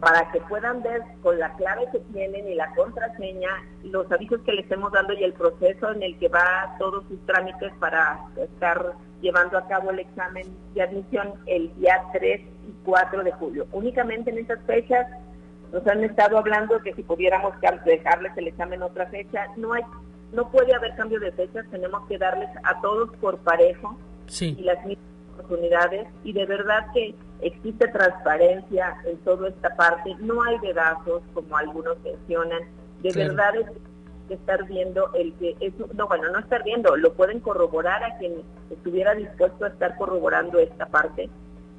para 0.00 0.30
que 0.32 0.40
puedan 0.42 0.82
ver 0.82 1.02
con 1.22 1.38
la 1.38 1.54
clave 1.56 1.86
que 1.92 2.00
tienen 2.12 2.48
y 2.48 2.54
la 2.54 2.74
contraseña 2.74 3.50
los 3.84 4.10
avisos 4.10 4.40
que 4.42 4.52
les 4.52 4.64
estemos 4.64 4.90
dando 4.92 5.12
y 5.12 5.22
el 5.22 5.34
proceso 5.34 5.92
en 5.92 6.02
el 6.02 6.18
que 6.18 6.28
va 6.28 6.74
todos 6.78 7.04
sus 7.08 7.24
trámites 7.26 7.72
para 7.78 8.18
estar 8.36 8.94
llevando 9.20 9.58
a 9.58 9.68
cabo 9.68 9.90
el 9.90 9.98
examen 9.98 10.46
de 10.74 10.82
admisión 10.82 11.34
el 11.46 11.74
día 11.76 12.02
3 12.14 12.40
y 12.40 12.72
4 12.84 13.24
de 13.24 13.32
julio. 13.32 13.66
Únicamente 13.72 14.30
en 14.30 14.38
esas 14.38 14.60
fechas 14.64 15.06
nos 15.70 15.86
han 15.86 16.02
estado 16.02 16.38
hablando 16.38 16.80
que 16.80 16.94
si 16.94 17.02
pudiéramos 17.02 17.52
dejarles 17.84 18.32
el 18.36 18.48
examen 18.48 18.82
otra 18.82 19.06
fecha, 19.06 19.48
no 19.56 19.74
hay 19.74 19.82
no 20.32 20.50
puede 20.50 20.74
haber 20.74 20.94
cambio 20.94 21.18
de 21.18 21.32
fechas, 21.32 21.66
tenemos 21.70 22.06
que 22.06 22.16
darles 22.16 22.48
a 22.62 22.80
todos 22.80 23.10
por 23.16 23.38
parejo 23.38 23.98
y 24.40 24.62
las 24.62 24.78
mismas 24.86 25.04
oportunidades 25.50 26.06
y 26.24 26.32
de 26.32 26.46
verdad 26.46 26.86
que 26.94 27.14
existe 27.42 27.88
transparencia 27.88 28.96
en 29.04 29.18
toda 29.18 29.48
esta 29.48 29.74
parte, 29.76 30.14
no 30.20 30.42
hay 30.42 30.58
vedazos 30.58 31.22
como 31.34 31.56
algunos 31.56 31.98
mencionan, 32.00 32.62
de 33.02 33.12
verdad 33.14 33.56
es 33.56 33.66
estar 34.28 34.64
viendo 34.66 35.12
el 35.14 35.32
que 35.34 35.56
es, 35.58 35.72
no 35.94 36.06
bueno 36.06 36.30
no 36.30 36.38
estar 36.38 36.62
viendo 36.62 36.96
lo 36.96 37.14
pueden 37.14 37.40
corroborar 37.40 38.04
a 38.04 38.16
quien 38.18 38.42
estuviera 38.70 39.12
dispuesto 39.16 39.64
a 39.64 39.68
estar 39.68 39.96
corroborando 39.96 40.60
esta 40.60 40.86
parte. 40.86 41.28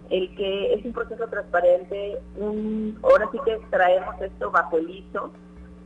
El 0.10 0.36
que 0.36 0.74
es 0.74 0.84
un 0.84 0.92
proceso 0.92 1.26
transparente 1.28 2.20
un 2.36 3.00
ahora 3.04 3.30
sí 3.32 3.38
que 3.46 3.58
traemos 3.70 4.22
esto 4.22 4.52
bajo 4.52 4.78
el 4.78 4.90
ISO 4.90 5.32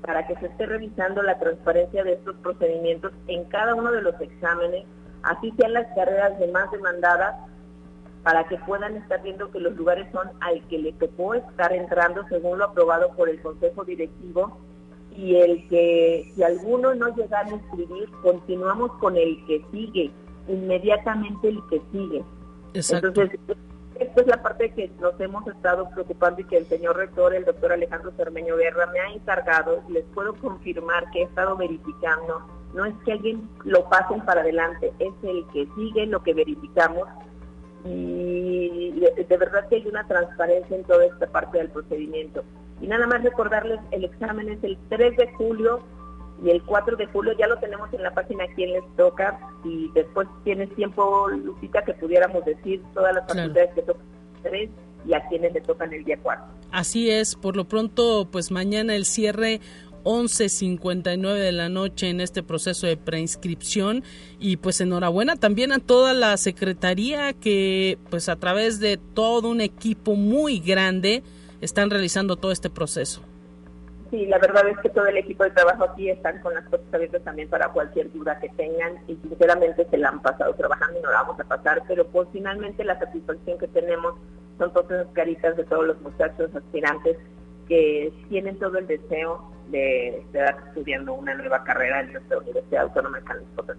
para 0.02 0.26
que 0.26 0.36
se 0.38 0.48
esté 0.48 0.66
revisando 0.66 1.22
la 1.22 1.38
transparencia 1.38 2.04
de 2.04 2.14
estos 2.14 2.36
procedimientos 2.38 3.12
en 3.28 3.44
cada 3.46 3.76
uno 3.76 3.92
de 3.92 4.02
los 4.02 4.20
exámenes 4.20 4.86
así 5.22 5.54
sean 5.60 5.74
las 5.74 5.86
carreras 5.96 6.40
de 6.40 6.48
más 6.48 6.72
demandadas 6.72 7.36
para 8.26 8.44
que 8.48 8.58
puedan 8.58 8.98
estar 8.98 9.22
viendo 9.22 9.52
que 9.52 9.60
los 9.60 9.76
lugares 9.76 10.08
son 10.12 10.28
al 10.42 10.60
que 10.68 10.80
le 10.80 10.94
tocó 10.94 11.36
estar 11.36 11.72
entrando 11.72 12.28
según 12.28 12.58
lo 12.58 12.66
aprobado 12.66 13.16
por 13.16 13.30
el 13.30 13.40
Consejo 13.40 13.86
Directivo 13.86 14.58
y 15.16 15.36
el 15.36 15.68
que 15.70 16.32
si 16.34 16.42
alguno 16.42 16.96
no 16.96 17.16
llega 17.16 17.42
a 17.42 17.50
inscribir, 17.52 18.10
continuamos 18.24 18.94
con 18.94 19.16
el 19.16 19.46
que 19.46 19.64
sigue, 19.72 20.10
inmediatamente 20.48 21.50
el 21.50 21.60
que 21.70 21.80
sigue. 21.92 22.24
Entonces, 22.74 23.40
esta 24.00 24.22
es 24.22 24.28
la 24.28 24.42
parte 24.42 24.74
que 24.74 24.90
nos 25.00 25.20
hemos 25.20 25.46
estado 25.46 25.88
preocupando 25.92 26.42
y 26.42 26.46
que 26.46 26.58
el 26.58 26.66
señor 26.66 26.98
rector, 26.98 27.36
el 27.36 27.46
doctor 27.46 27.74
Alejandro 27.74 28.12
Cermeño 28.18 28.58
Guerra, 28.58 28.88
me 28.88 29.02
ha 29.02 29.14
encargado 29.14 29.84
les 29.88 30.04
puedo 30.16 30.34
confirmar 30.34 31.12
que 31.12 31.22
he 31.22 31.24
estado 31.26 31.56
verificando. 31.58 32.42
No 32.74 32.86
es 32.86 32.96
que 33.06 33.12
alguien 33.12 33.48
lo 33.66 33.88
pasen 33.88 34.26
para 34.26 34.42
adelante, 34.42 34.92
es 34.98 35.14
el 35.22 35.46
que 35.54 35.68
sigue 35.76 36.08
lo 36.08 36.24
que 36.24 36.34
verificamos 36.34 37.08
y 37.86 39.00
de, 39.00 39.38
verdad 39.38 39.68
que 39.70 39.76
hay 39.76 39.88
una 39.88 40.08
transparencia 40.08 40.76
en 40.76 40.84
toda 40.84 41.06
esta 41.06 41.28
parte 41.28 41.60
del 41.60 41.70
procedimiento. 41.70 42.44
Y 42.82 42.88
nada 42.88 43.06
más 43.08 43.24
recordarles, 43.24 43.80
el 43.92 44.06
examen 44.06 44.50
es 44.50 44.64
el 44.64 44.78
3 44.90 45.18
de 45.18 45.32
julio 45.34 45.80
y 46.44 46.50
el 46.50 46.64
4 46.64 46.98
de 46.98 47.06
julio 47.08 47.34
ya 47.38 47.48
lo 47.48 47.58
tenemos 47.60 47.94
en 47.94 48.04
la 48.04 48.14
página 48.14 48.46
quien 48.56 48.74
les 48.74 48.84
toca 48.98 49.40
y 49.64 49.90
después 49.94 50.28
tienes 50.44 50.74
tiempo, 50.76 51.30
Lucita, 51.30 51.84
que 51.84 51.94
pudiéramos 51.94 52.44
decir 52.44 52.82
todas 52.94 53.14
las 53.14 53.28
facultades 53.28 53.74
que 53.76 53.82
tocan 53.84 54.06
el 54.44 54.50
3 54.50 54.70
y 55.08 55.14
a 55.14 55.28
quienes 55.28 55.54
le 55.54 55.62
tocan 55.62 55.94
el 55.94 56.04
día 56.04 56.18
4. 56.22 56.44
Así 56.72 57.12
es, 57.12 57.36
por 57.36 57.56
lo 57.56 57.66
pronto, 57.66 58.28
pues 58.32 58.52
mañana 58.52 58.96
el 58.96 59.06
cierre 59.06 59.62
11.59 60.06 61.34
de 61.34 61.52
la 61.52 61.68
noche 61.68 62.10
en 62.10 62.22
este 62.22 62.44
proceso 62.44 62.88
de 62.88 62.96
preinscripción 62.96 64.04
y 64.40 64.58
pues 64.58 64.80
enhorabuena 64.80 65.36
también 65.36 65.72
a 65.72 65.80
toda 65.80 66.14
la 66.14 66.38
secretaría 66.38 67.34
que 67.34 67.98
pues 68.10 68.30
a 68.30 68.36
través 68.38 68.80
de 68.80 68.98
todo 68.98 69.50
un 69.50 69.62
equipo 69.62 70.16
muy 70.16 70.60
grande 70.60 71.24
están 71.60 71.90
realizando 71.90 72.36
todo 72.36 72.52
este 72.52 72.70
proceso. 72.70 73.22
Sí, 74.12 74.28
la 74.28 74.38
verdad 74.38 74.70
es 74.70 74.78
que 74.80 74.90
todo 74.90 75.08
el 75.08 75.18
equipo 75.18 75.44
de 75.44 75.50
trabajo 75.50 75.84
aquí 75.84 76.10
están 76.10 76.40
con 76.42 76.54
las 76.54 76.64
cosas 76.66 76.86
abiertas 76.94 77.24
también 77.24 77.50
para 77.50 77.70
cualquier 77.70 78.14
duda 78.14 78.40
que 78.40 78.50
tengan 78.50 79.00
y 79.08 79.16
sinceramente 79.16 79.88
se 79.90 79.98
la 79.98 80.10
han 80.10 80.22
pasado 80.22 80.54
trabajando 80.54 81.00
y 81.00 81.02
no 81.02 81.12
la 81.12 81.24
vamos 81.24 81.40
a 81.40 81.44
pasar, 81.44 81.82
pero 81.88 82.06
pues 82.08 82.28
finalmente 82.32 82.84
la 82.84 83.00
satisfacción 83.00 83.58
que 83.58 83.68
tenemos 83.68 84.14
son 84.60 84.72
todas 84.72 84.92
esas 84.92 85.14
caritas 85.14 85.58
de 85.58 85.64
todos 85.64 85.88
los 85.88 86.02
muchachos 86.02 86.56
aspirantes 86.56 87.18
que 87.68 88.14
tienen 88.30 88.58
todo 88.60 88.78
el 88.78 88.86
deseo 88.86 89.55
de 89.70 90.20
estar 90.20 90.56
estudiando 90.68 91.14
una 91.14 91.34
nueva 91.34 91.64
carrera 91.64 92.02
en 92.02 92.14
nuestra 92.14 92.38
Universidad 92.38 92.84
Autónoma 92.84 93.20
de 93.20 93.26
San 93.26 93.38
Luis 93.38 93.78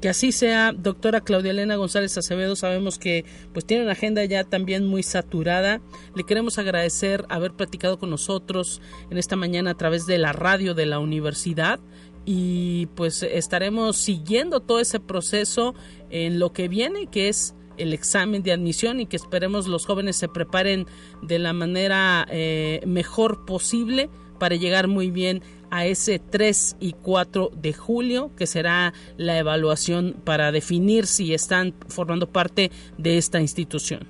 Que 0.00 0.08
así 0.08 0.32
sea, 0.32 0.72
doctora 0.72 1.20
Claudia 1.20 1.50
Elena 1.50 1.76
González 1.76 2.16
Acevedo, 2.16 2.56
sabemos 2.56 2.98
que 2.98 3.24
pues 3.52 3.64
tiene 3.64 3.84
una 3.84 3.92
agenda 3.92 4.24
ya 4.24 4.44
también 4.44 4.86
muy 4.86 5.02
saturada. 5.02 5.80
Le 6.14 6.24
queremos 6.24 6.58
agradecer 6.58 7.24
haber 7.28 7.52
platicado 7.52 7.98
con 7.98 8.10
nosotros 8.10 8.80
en 9.10 9.18
esta 9.18 9.36
mañana 9.36 9.72
a 9.72 9.74
través 9.74 10.06
de 10.06 10.18
la 10.18 10.32
radio 10.32 10.74
de 10.74 10.86
la 10.86 10.98
universidad 10.98 11.80
y 12.26 12.86
pues 12.94 13.22
estaremos 13.22 13.96
siguiendo 13.96 14.60
todo 14.60 14.80
ese 14.80 15.00
proceso 15.00 15.74
en 16.10 16.38
lo 16.38 16.52
que 16.52 16.68
viene, 16.68 17.06
que 17.06 17.28
es 17.28 17.54
el 17.76 17.92
examen 17.92 18.42
de 18.42 18.52
admisión 18.52 19.00
y 19.00 19.06
que 19.06 19.16
esperemos 19.16 19.66
los 19.66 19.86
jóvenes 19.86 20.16
se 20.16 20.28
preparen 20.28 20.86
de 21.22 21.38
la 21.38 21.52
manera 21.52 22.26
eh, 22.30 22.80
mejor 22.86 23.44
posible 23.44 24.10
para 24.38 24.56
llegar 24.56 24.88
muy 24.88 25.10
bien 25.10 25.42
a 25.70 25.86
ese 25.86 26.18
3 26.18 26.76
y 26.80 26.92
4 26.92 27.50
de 27.54 27.72
julio, 27.72 28.30
que 28.36 28.46
será 28.46 28.92
la 29.16 29.38
evaluación 29.38 30.14
para 30.24 30.52
definir 30.52 31.06
si 31.06 31.34
están 31.34 31.74
formando 31.88 32.28
parte 32.28 32.70
de 32.96 33.18
esta 33.18 33.40
institución. 33.40 34.06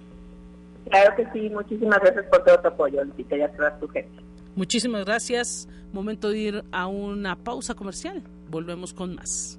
Claro 0.90 1.16
que 1.16 1.26
sí, 1.32 1.48
muchísimas 1.50 2.00
gracias 2.00 2.26
por 2.26 2.44
todo 2.44 2.60
tu 2.60 2.68
apoyo, 2.68 3.00
y 3.16 3.40
a 3.40 3.48
toda 3.56 3.78
tu 3.78 3.88
gente. 3.88 4.22
Muchísimas 4.54 5.04
gracias. 5.04 5.68
Momento 5.92 6.30
de 6.30 6.38
ir 6.38 6.64
a 6.70 6.86
una 6.86 7.36
pausa 7.36 7.74
comercial. 7.74 8.22
Volvemos 8.50 8.92
con 8.92 9.14
más. 9.14 9.58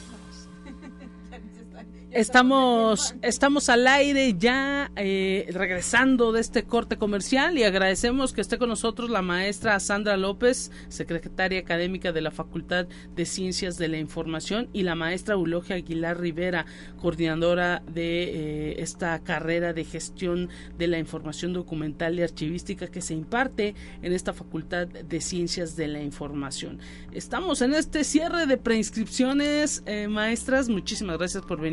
Estamos, 2.11 3.15
estamos 3.21 3.69
al 3.69 3.87
aire 3.87 4.35
ya 4.37 4.91
eh, 4.97 5.47
regresando 5.53 6.33
de 6.33 6.41
este 6.41 6.63
corte 6.63 6.97
comercial 6.97 7.57
y 7.57 7.63
agradecemos 7.63 8.33
que 8.33 8.41
esté 8.41 8.57
con 8.57 8.67
nosotros 8.67 9.09
la 9.09 9.21
maestra 9.21 9.79
Sandra 9.79 10.17
López, 10.17 10.71
secretaria 10.89 11.59
académica 11.59 12.11
de 12.11 12.19
la 12.19 12.31
Facultad 12.31 12.87
de 13.15 13.25
Ciencias 13.25 13.77
de 13.77 13.87
la 13.87 13.97
Información 13.97 14.67
y 14.73 14.83
la 14.83 14.93
maestra 14.93 15.35
Eulogia 15.35 15.77
Aguilar 15.77 16.19
Rivera, 16.19 16.65
coordinadora 16.99 17.81
de 17.87 18.23
eh, 18.23 18.81
esta 18.81 19.17
carrera 19.23 19.71
de 19.71 19.85
gestión 19.85 20.49
de 20.77 20.87
la 20.87 20.99
información 20.99 21.53
documental 21.53 22.19
y 22.19 22.23
archivística 22.23 22.87
que 22.87 22.99
se 22.99 23.13
imparte 23.13 23.73
en 24.01 24.11
esta 24.11 24.33
Facultad 24.33 24.85
de 24.85 25.21
Ciencias 25.21 25.77
de 25.77 25.87
la 25.87 26.03
Información. 26.03 26.79
Estamos 27.13 27.61
en 27.61 27.73
este 27.73 28.03
cierre 28.03 28.47
de 28.47 28.57
preinscripciones, 28.57 29.81
eh, 29.85 30.09
maestras, 30.09 30.67
muchísimas 30.67 31.17
gracias 31.17 31.45
por 31.45 31.61
venir 31.61 31.70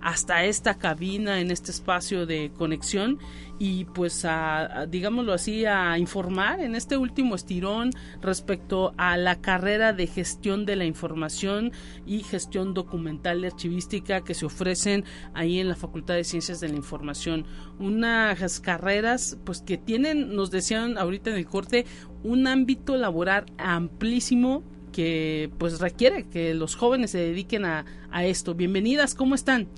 hasta 0.00 0.44
esta 0.44 0.78
cabina 0.78 1.40
en 1.40 1.50
este 1.50 1.70
espacio 1.70 2.26
de 2.26 2.50
conexión 2.56 3.18
y 3.58 3.84
pues 3.84 4.24
a, 4.24 4.86
digámoslo 4.88 5.34
así 5.34 5.66
a 5.66 5.98
informar 5.98 6.60
en 6.60 6.74
este 6.74 6.96
último 6.96 7.34
estirón 7.34 7.90
respecto 8.22 8.94
a 8.96 9.18
la 9.18 9.42
carrera 9.42 9.92
de 9.92 10.06
gestión 10.06 10.64
de 10.64 10.76
la 10.76 10.86
información 10.86 11.72
y 12.06 12.22
gestión 12.22 12.72
documental 12.72 13.40
y 13.40 13.46
archivística 13.46 14.22
que 14.22 14.32
se 14.32 14.46
ofrecen 14.46 15.04
ahí 15.34 15.60
en 15.60 15.68
la 15.68 15.76
Facultad 15.76 16.14
de 16.14 16.24
Ciencias 16.24 16.60
de 16.60 16.70
la 16.70 16.76
Información. 16.76 17.44
Unas 17.78 18.60
carreras 18.60 19.36
pues 19.44 19.60
que 19.60 19.76
tienen 19.76 20.34
nos 20.34 20.50
decían 20.50 20.96
ahorita 20.96 21.30
en 21.30 21.36
el 21.36 21.46
corte 21.46 21.84
un 22.22 22.46
ámbito 22.46 22.96
laboral 22.96 23.44
amplísimo 23.58 24.62
que 24.90 25.50
pues 25.58 25.80
requiere 25.80 26.24
que 26.28 26.54
los 26.54 26.76
jóvenes 26.76 27.12
se 27.12 27.18
dediquen 27.18 27.64
a, 27.64 27.84
a 28.10 28.24
esto 28.24 28.54
bienvenidas 28.54 29.14
cómo 29.14 29.34
están 29.34 29.68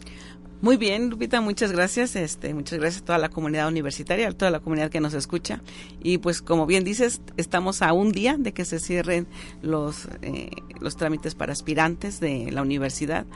muy 0.62 0.76
bien, 0.76 1.10
Lupita, 1.10 1.40
muchas 1.40 1.72
gracias. 1.72 2.14
Este, 2.14 2.54
muchas 2.54 2.78
gracias 2.78 3.02
a 3.02 3.04
toda 3.04 3.18
la 3.18 3.30
comunidad 3.30 3.66
universitaria, 3.66 4.28
a 4.28 4.32
toda 4.32 4.52
la 4.52 4.60
comunidad 4.60 4.90
que 4.90 5.00
nos 5.00 5.12
escucha. 5.12 5.60
Y 6.04 6.18
pues 6.18 6.40
como 6.40 6.66
bien 6.66 6.84
dices, 6.84 7.20
estamos 7.36 7.82
a 7.82 7.92
un 7.92 8.12
día 8.12 8.36
de 8.38 8.52
que 8.52 8.64
se 8.64 8.78
cierren 8.78 9.26
los, 9.60 10.06
eh, 10.22 10.50
los 10.80 10.96
trámites 10.96 11.34
para 11.34 11.52
aspirantes 11.52 12.20
de 12.20 12.52
la 12.52 12.62
universidad. 12.62 13.26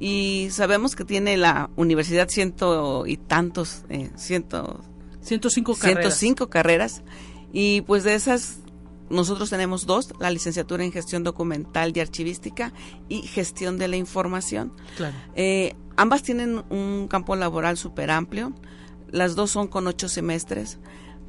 Y 0.00 0.48
sabemos 0.50 0.96
que 0.96 1.04
tiene 1.04 1.36
la 1.36 1.70
universidad 1.76 2.28
ciento 2.28 3.06
y 3.06 3.18
tantos, 3.18 3.84
eh, 3.88 4.10
ciento, 4.16 4.80
105 5.20 5.76
carreras. 5.76 6.18
105 6.18 6.50
carreras. 6.50 7.02
Y 7.52 7.82
pues 7.82 8.02
de 8.02 8.16
esas 8.16 8.63
nosotros 9.14 9.50
tenemos 9.50 9.86
dos, 9.86 10.12
la 10.20 10.30
licenciatura 10.30 10.84
en 10.84 10.92
gestión 10.92 11.22
documental 11.22 11.92
y 11.96 12.00
archivística 12.00 12.72
y 13.08 13.22
gestión 13.22 13.78
de 13.78 13.88
la 13.88 13.96
información. 13.96 14.72
Claro. 14.96 15.16
Eh, 15.34 15.74
Ambas 15.96 16.22
tienen 16.22 16.64
un 16.70 17.06
campo 17.08 17.36
laboral 17.36 17.76
súper 17.76 18.10
amplio. 18.10 18.52
Las 19.10 19.36
dos 19.36 19.50
son 19.50 19.68
con 19.68 19.86
ocho 19.86 20.08
semestres. 20.08 20.78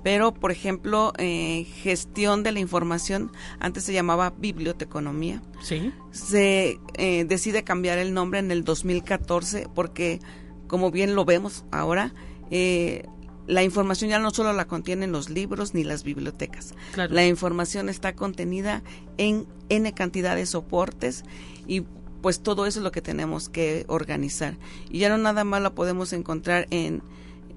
Pero, 0.04 0.34
por 0.34 0.52
ejemplo, 0.52 1.14
eh, 1.18 1.66
gestión 1.82 2.44
de 2.44 2.52
la 2.52 2.60
información, 2.60 3.32
antes 3.60 3.84
se 3.84 3.94
llamaba 3.94 4.34
biblioteconomía. 4.38 5.42
Sí. 5.62 5.92
Se 6.12 6.80
eh, 6.94 7.26
decide 7.26 7.64
cambiar 7.64 7.98
el 7.98 8.14
nombre 8.14 8.40
en 8.40 8.52
el 8.52 8.64
2014 8.64 9.68
porque, 9.74 10.20
como 10.68 10.92
bien 10.92 11.16
lo 11.16 11.26
vemos 11.26 11.66
ahora, 11.72 12.14
eh, 12.52 13.08
la 13.48 13.64
información 13.64 14.10
ya 14.10 14.20
no 14.20 14.32
solo 14.32 14.54
la 14.54 14.66
contienen 14.66 15.12
los 15.12 15.30
libros 15.30 15.74
ni 15.74 15.84
las 15.84 16.04
bibliotecas. 16.04 16.74
La 16.96 17.26
información 17.26 17.90
está 17.90 18.16
contenida 18.16 18.84
en 19.18 19.48
N 19.70 19.94
cantidad 19.94 20.36
de 20.36 20.46
soportes 20.46 21.24
y 21.68 21.84
pues 22.22 22.40
todo 22.40 22.66
eso 22.66 22.80
es 22.80 22.84
lo 22.84 22.92
que 22.92 23.02
tenemos 23.02 23.50
que 23.50 23.86
organizar. 23.88 24.58
Y 24.90 25.00
ya 25.00 25.10
no 25.10 25.18
nada 25.18 25.44
más 25.44 25.62
la 25.62 25.76
podemos 25.76 26.12
encontrar 26.12 26.66
en 26.72 27.04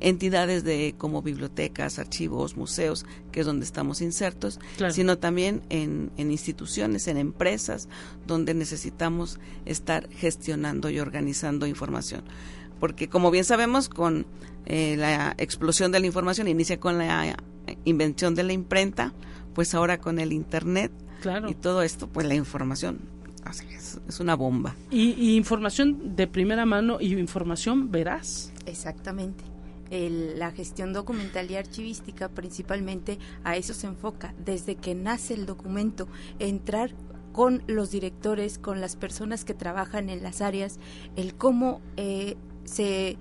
entidades 0.00 0.62
de 0.64 0.94
como 0.96 1.22
bibliotecas, 1.22 1.98
archivos, 1.98 2.56
museos, 2.56 3.06
que 3.32 3.40
es 3.40 3.46
donde 3.46 3.64
estamos 3.64 4.00
insertos, 4.00 4.60
sino 4.90 5.18
también 5.18 5.62
en, 5.70 6.10
instituciones, 6.18 7.08
en 7.08 7.16
empresas, 7.16 7.88
donde 8.26 8.54
necesitamos 8.54 9.40
estar 9.64 10.08
gestionando 10.10 10.90
y 10.90 11.00
organizando 11.00 11.66
información. 11.66 12.22
Porque 12.78 13.08
como 13.08 13.30
bien 13.30 13.44
sabemos, 13.44 13.88
con 13.88 14.26
eh, 14.66 14.96
la 14.96 15.34
explosión 15.38 15.92
de 15.92 16.00
la 16.00 16.06
información 16.06 16.48
inicia 16.48 16.78
con 16.78 16.98
la 16.98 17.36
invención 17.84 18.34
de 18.34 18.42
la 18.42 18.52
imprenta, 18.52 19.12
pues 19.54 19.74
ahora 19.74 19.98
con 19.98 20.18
el 20.18 20.32
Internet 20.32 20.92
y 21.48 21.54
todo 21.54 21.82
esto, 21.82 22.08
pues 22.08 22.26
la 22.26 22.34
información 22.34 23.00
es, 24.08 24.20
una 24.20 24.34
bomba. 24.34 24.76
Y, 24.90 25.36
información 25.36 26.16
de 26.16 26.26
primera 26.26 26.66
mano 26.66 26.98
y 27.00 27.14
información 27.14 27.90
veraz. 27.90 28.52
Exactamente. 28.66 29.44
la 29.90 30.50
gestión 30.50 30.92
documental 30.92 31.50
y 31.50 31.56
archivística 31.56 32.28
principalmente 32.28 33.18
a 33.42 33.56
eso 33.56 33.72
se 33.72 33.86
enfoca, 33.86 34.34
desde 34.44 34.74
que 34.74 34.94
nace 34.94 35.32
el 35.32 35.46
documento, 35.46 36.08
entrar 36.38 36.94
con 37.32 37.62
los 37.66 37.90
directores, 37.90 38.58
con 38.58 38.80
las 38.80 38.96
personas 38.96 39.44
que 39.44 39.54
trabajan 39.54 40.10
en 40.10 40.22
las 40.22 40.42
áreas, 40.42 40.78
el 41.16 41.34
cómo 41.34 41.80
eh, 41.96 42.36
se, 42.64 43.16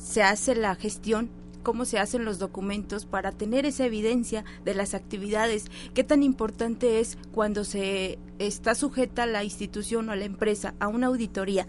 se 0.00 0.22
hace 0.22 0.54
la 0.54 0.74
gestión 0.74 1.30
cómo 1.62 1.84
se 1.84 1.98
hacen 1.98 2.24
los 2.24 2.38
documentos 2.38 3.04
para 3.04 3.30
tener 3.30 3.66
esa 3.66 3.84
evidencia 3.84 4.44
de 4.64 4.72
las 4.72 4.94
actividades, 4.94 5.66
qué 5.92 6.02
tan 6.02 6.22
importante 6.22 6.98
es 7.00 7.18
cuando 7.32 7.62
se 7.64 8.18
está 8.38 8.74
sujeta 8.74 9.26
la 9.26 9.44
institución 9.44 10.08
o 10.08 10.14
la 10.14 10.24
empresa 10.24 10.74
a 10.80 10.88
una 10.88 11.08
auditoría 11.08 11.66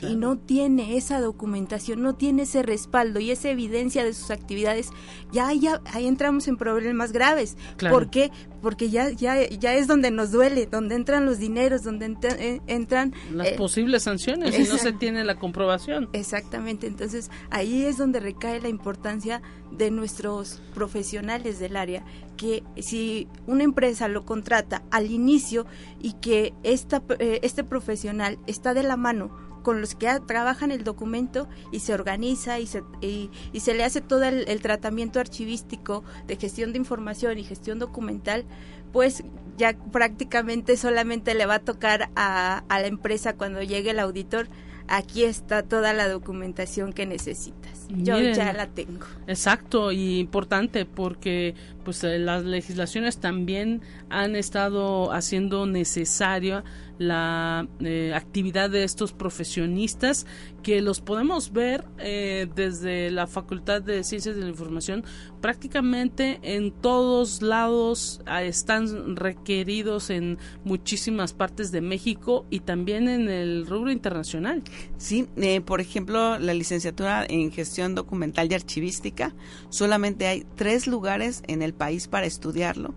y 0.00 0.16
no 0.16 0.38
tiene 0.38 0.96
esa 0.96 1.20
documentación, 1.20 2.02
no 2.02 2.14
tiene 2.14 2.42
ese 2.42 2.62
respaldo 2.62 3.20
y 3.20 3.30
esa 3.30 3.50
evidencia 3.50 4.04
de 4.04 4.14
sus 4.14 4.30
actividades, 4.30 4.90
ya, 5.30 5.52
ya 5.52 5.80
ahí 5.92 6.06
entramos 6.06 6.48
en 6.48 6.56
problemas 6.56 7.12
graves. 7.12 7.56
¿Por 7.78 8.10
qué? 8.10 8.30
Porque 8.60 8.90
ya, 8.90 9.10
ya, 9.10 9.48
ya 9.48 9.74
es 9.74 9.86
donde 9.86 10.10
nos 10.10 10.32
duele, 10.32 10.66
donde 10.66 10.94
entran 10.94 11.26
los 11.26 11.38
dineros, 11.38 11.82
donde 11.82 12.16
eh, 12.38 12.60
entran 12.66 13.12
las 13.32 13.48
eh, 13.48 13.54
posibles 13.56 14.04
sanciones 14.04 14.54
si 14.54 14.64
no 14.64 14.78
se 14.78 14.92
tiene 14.92 15.24
la 15.24 15.38
comprobación. 15.38 16.08
Exactamente, 16.12 16.86
entonces 16.86 17.30
ahí 17.50 17.84
es 17.84 17.96
donde 17.96 18.20
recae 18.20 18.60
la 18.60 18.68
importancia 18.68 19.42
de 19.70 19.90
nuestros 19.90 20.60
profesionales 20.74 21.58
del 21.58 21.76
área, 21.76 22.04
que 22.36 22.62
si 22.78 23.28
una 23.46 23.64
empresa 23.64 24.08
lo 24.08 24.24
contrata 24.24 24.82
al 24.90 25.10
inicio 25.10 25.66
y 26.00 26.14
que 26.14 26.52
esta, 26.62 27.02
eh, 27.18 27.40
este 27.42 27.64
profesional 27.64 28.38
está 28.46 28.74
de 28.74 28.82
la 28.82 28.96
mano 28.96 29.51
con 29.62 29.80
los 29.80 29.94
que 29.94 30.08
trabajan 30.26 30.70
el 30.70 30.84
documento 30.84 31.48
y 31.70 31.80
se 31.80 31.94
organiza 31.94 32.58
y 32.58 32.66
se, 32.66 32.82
y, 33.00 33.30
se 33.58 33.74
le 33.74 33.84
hace 33.84 34.00
todo 34.00 34.24
el, 34.24 34.62
tratamiento 34.62 35.20
archivístico 35.20 36.04
de 36.26 36.36
gestión 36.36 36.72
de 36.72 36.78
información 36.78 37.38
y 37.38 37.44
gestión 37.44 37.78
documental, 37.78 38.44
pues 38.92 39.24
ya 39.56 39.76
prácticamente 39.92 40.76
solamente 40.76 41.34
le 41.34 41.46
va 41.46 41.56
a 41.56 41.58
tocar 41.60 42.10
a, 42.16 42.64
a 42.68 42.80
la 42.80 42.86
empresa 42.86 43.34
cuando 43.34 43.62
llegue 43.62 43.90
el 43.90 43.98
auditor 43.98 44.48
aquí 44.88 45.24
está 45.24 45.62
toda 45.62 45.92
la 45.92 46.08
documentación 46.08 46.92
que 46.92 47.06
necesitas. 47.06 47.86
Yo 47.88 48.18
ya 48.18 48.52
la 48.52 48.68
tengo. 48.68 49.06
Exacto, 49.26 49.92
y 49.92 50.18
importante 50.18 50.84
porque 50.84 51.54
pues 51.84 52.02
eh, 52.04 52.18
las 52.18 52.44
legislaciones 52.44 53.18
también 53.18 53.82
han 54.10 54.36
estado 54.36 55.12
haciendo 55.12 55.66
necesaria 55.66 56.64
la 56.98 57.66
eh, 57.80 58.12
actividad 58.14 58.70
de 58.70 58.84
estos 58.84 59.12
profesionistas 59.12 60.26
que 60.62 60.80
los 60.80 61.00
podemos 61.00 61.52
ver 61.52 61.84
eh, 61.98 62.48
desde 62.54 63.10
la 63.10 63.26
Facultad 63.26 63.82
de 63.82 64.04
Ciencias 64.04 64.36
de 64.36 64.42
la 64.42 64.48
Información 64.48 65.04
prácticamente 65.40 66.38
en 66.42 66.70
todos 66.70 67.42
lados 67.42 68.20
ah, 68.26 68.42
están 68.42 69.16
requeridos 69.16 70.10
en 70.10 70.38
muchísimas 70.64 71.32
partes 71.32 71.72
de 71.72 71.80
México 71.80 72.46
y 72.48 72.60
también 72.60 73.08
en 73.08 73.28
el 73.28 73.66
rubro 73.66 73.90
internacional. 73.90 74.62
Sí, 74.96 75.26
eh, 75.36 75.60
por 75.60 75.80
ejemplo, 75.80 76.38
la 76.38 76.54
licenciatura 76.54 77.26
en 77.28 77.50
gestión 77.50 77.94
documental 77.94 78.50
y 78.50 78.54
archivística, 78.54 79.34
solamente 79.68 80.28
hay 80.28 80.46
tres 80.54 80.86
lugares 80.86 81.42
en 81.48 81.62
el 81.62 81.71
país 81.72 82.08
para 82.08 82.26
estudiarlo 82.26 82.94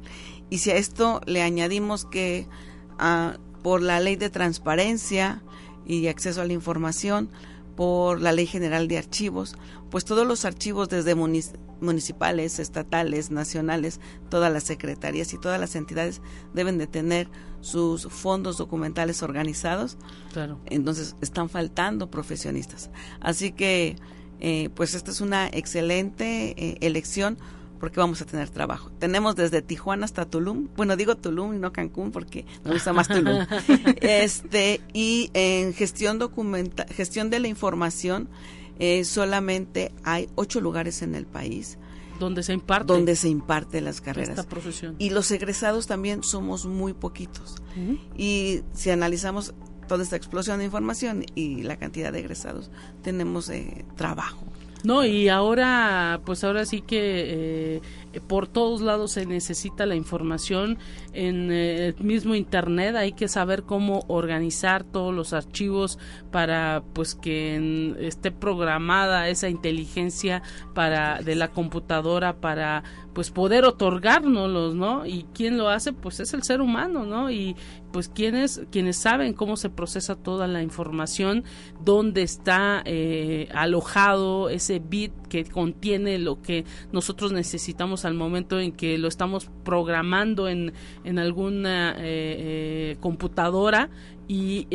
y 0.50 0.60
si 0.60 0.72
a 0.72 0.76
esto 0.76 1.22
le 1.26 1.42
añadimos 1.42 2.06
que 2.06 2.48
ah, 3.00 3.38
por 3.64 3.82
la 3.82 4.00
ley 4.00 4.16
de 4.16 4.30
transparencia 4.30 5.42
y 5.86 6.08
acceso 6.08 6.42
a 6.42 6.46
la 6.46 6.54
información, 6.54 7.30
por 7.76 8.22
la 8.22 8.32
Ley 8.32 8.48
General 8.48 8.88
de 8.88 8.98
Archivos, 8.98 9.56
pues 9.90 10.06
todos 10.06 10.26
los 10.26 10.46
archivos 10.46 10.88
desde 10.90 11.14
municipales, 11.16 12.60
estatales, 12.60 13.32
nacionales, 13.32 14.00
todas 14.30 14.52
las 14.52 14.64
secretarías 14.64 15.34
y 15.34 15.38
todas 15.38 15.60
las 15.60 15.76
entidades 15.76 16.22
deben 16.54 16.78
de 16.78 16.88
tener 16.88 17.28
sus 17.60 18.08
fondos 18.08 18.58
documentales 18.58 19.24
organizados. 19.24 19.98
Claro. 20.32 20.60
Entonces 20.68 21.16
están 21.22 21.50
faltando 21.50 22.10
profesionistas. 22.10 22.90
Así 23.20 23.52
que, 23.52 23.98
eh, 24.40 24.70
pues 24.74 24.94
esta 24.96 25.12
es 25.12 25.22
una 25.22 25.48
excelente 25.48 26.56
eh, 26.58 26.78
elección 26.82 27.38
porque 27.80 28.00
vamos 28.00 28.22
a 28.22 28.26
tener 28.26 28.50
trabajo. 28.50 28.92
Tenemos 29.00 29.36
desde 29.36 29.62
Tijuana 29.62 30.06
hasta 30.06 30.26
Tulum, 30.26 30.70
bueno, 30.76 30.96
digo 30.96 31.16
Tulum 31.16 31.56
y 31.56 31.60
no 31.60 31.72
Cancún 31.74 32.12
porque 32.12 32.46
me 32.64 32.72
gusta 32.72 32.94
más 32.94 33.08
Tulum. 33.08 33.46
este, 34.02 34.82
y 34.94 35.30
en 35.34 35.74
gestión 35.74 36.20
documenta, 36.20 36.86
gestión 36.88 37.30
de 37.30 37.40
la 37.40 37.48
información, 37.48 38.30
eh, 38.80 39.06
solamente 39.06 39.92
hay 40.04 40.30
ocho 40.36 40.62
lugares 40.62 41.02
en 41.02 41.16
el 41.16 41.26
país. 41.26 41.78
Donde 42.20 42.44
se 42.44 42.54
imparte. 42.54 42.94
Donde 42.94 43.16
se 43.16 43.30
imparte 43.30 43.82
las 43.82 44.02
carreras. 44.02 44.38
Esta 44.38 44.50
profesión. 44.50 44.96
Y 45.00 45.10
los 45.10 45.30
egresados 45.32 45.88
también 45.88 46.24
somos 46.24 46.66
muy 46.66 46.94
poquitos. 46.94 47.56
Y 48.18 48.62
si 48.74 48.90
analizamos 48.90 49.54
toda 49.88 50.04
esta 50.04 50.16
explosión 50.16 50.60
de 50.60 50.66
información 50.66 51.26
y 51.36 51.64
la 51.64 51.76
cantidad 51.78 52.14
de 52.14 52.20
egresados, 52.20 52.72
tenemos 53.04 53.50
eh, 53.50 53.86
trabajo. 53.96 54.46
No, 54.84 55.04
y 55.04 55.30
ahora, 55.30 56.22
pues 56.26 56.44
ahora 56.44 56.66
sí 56.66 56.82
que 56.82 57.78
eh, 57.78 57.82
por 58.22 58.48
todos 58.48 58.82
lados 58.82 59.14
se 59.14 59.26
necesita 59.26 59.86
la 59.86 59.96
información 59.96 60.78
en 61.14 61.52
eh, 61.52 61.88
el 61.88 62.04
mismo 62.04 62.36
internet 62.36 62.96
hay 62.96 63.14
que 63.14 63.28
saber 63.28 63.64
cómo 63.64 64.04
organizar 64.08 64.84
todos 64.84 65.14
los 65.14 65.34
archivos 65.34 66.00
para 66.32 66.84
pues 66.94 67.16
que 67.16 67.96
esté 68.00 68.32
programada 68.32 69.30
esa 69.30 69.50
inteligencia 69.50 70.42
para 70.74 71.22
de 71.22 71.36
la 71.36 71.50
computadora 71.50 72.38
para 72.40 72.84
pues 73.16 73.32
poder 73.32 73.64
otorgárnoslos, 73.64 74.76
¿no? 74.76 75.06
Y 75.06 75.26
quién 75.34 75.58
lo 75.58 75.70
hace, 75.70 75.94
pues 75.94 76.20
es 76.20 76.34
el 76.34 76.44
ser 76.44 76.60
humano, 76.60 77.06
¿no? 77.06 77.32
Y 77.32 77.56
pues 77.94 78.10
quienes 78.10 78.62
quienes 78.72 78.98
saben 78.98 79.32
cómo 79.34 79.56
se 79.56 79.70
procesa 79.70 80.16
toda 80.16 80.48
la 80.48 80.62
información, 80.62 81.46
dónde 81.84 82.24
está 82.24 82.82
eh, 82.84 83.48
alojado 83.56 84.50
ese 84.50 84.80
bit 84.80 85.14
que 85.30 85.46
contiene 85.46 86.20
lo 86.20 86.42
que 86.42 86.66
nosotros 86.92 87.32
necesitamos 87.32 88.05
al 88.06 88.14
momento 88.14 88.60
en 88.60 88.72
que 88.72 88.98
lo 88.98 89.08
estamos 89.08 89.50
programando 89.64 90.48
en, 90.48 90.74
en 91.04 91.20
alguna 91.20 91.92
eh, 91.92 91.96
eh, 92.00 92.98
computadora 93.00 93.90
y 94.28 94.66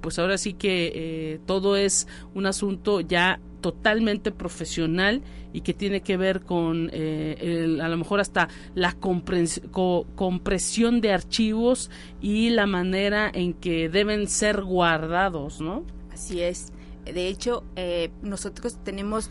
pues 0.00 0.20
ahora 0.20 0.38
sí 0.38 0.52
que 0.52 1.40
todo 1.44 1.76
es 1.76 2.06
un 2.34 2.46
asunto 2.46 3.00
ya 3.00 3.40
totalmente 3.62 4.30
profesional 4.30 5.22
y 5.54 5.62
que 5.62 5.72
tiene 5.72 6.02
que 6.02 6.18
ver 6.18 6.42
con 6.42 6.90
eh, 6.92 7.78
a 7.80 7.88
lo 7.88 7.96
mejor 7.96 8.20
hasta 8.20 8.48
la 8.74 8.92
compresión 8.94 11.00
de 11.00 11.12
archivos 11.12 11.90
y 12.20 12.50
la 12.50 12.66
manera 12.66 13.30
en 13.32 13.54
que 13.54 13.88
deben 13.88 14.28
ser 14.28 14.62
guardados, 14.62 15.60
¿no? 15.60 15.84
Así 16.12 16.42
es. 16.42 16.72
De 17.04 17.28
hecho, 17.28 17.64
eh, 17.76 18.10
nosotros 18.22 18.78
tenemos 18.84 19.30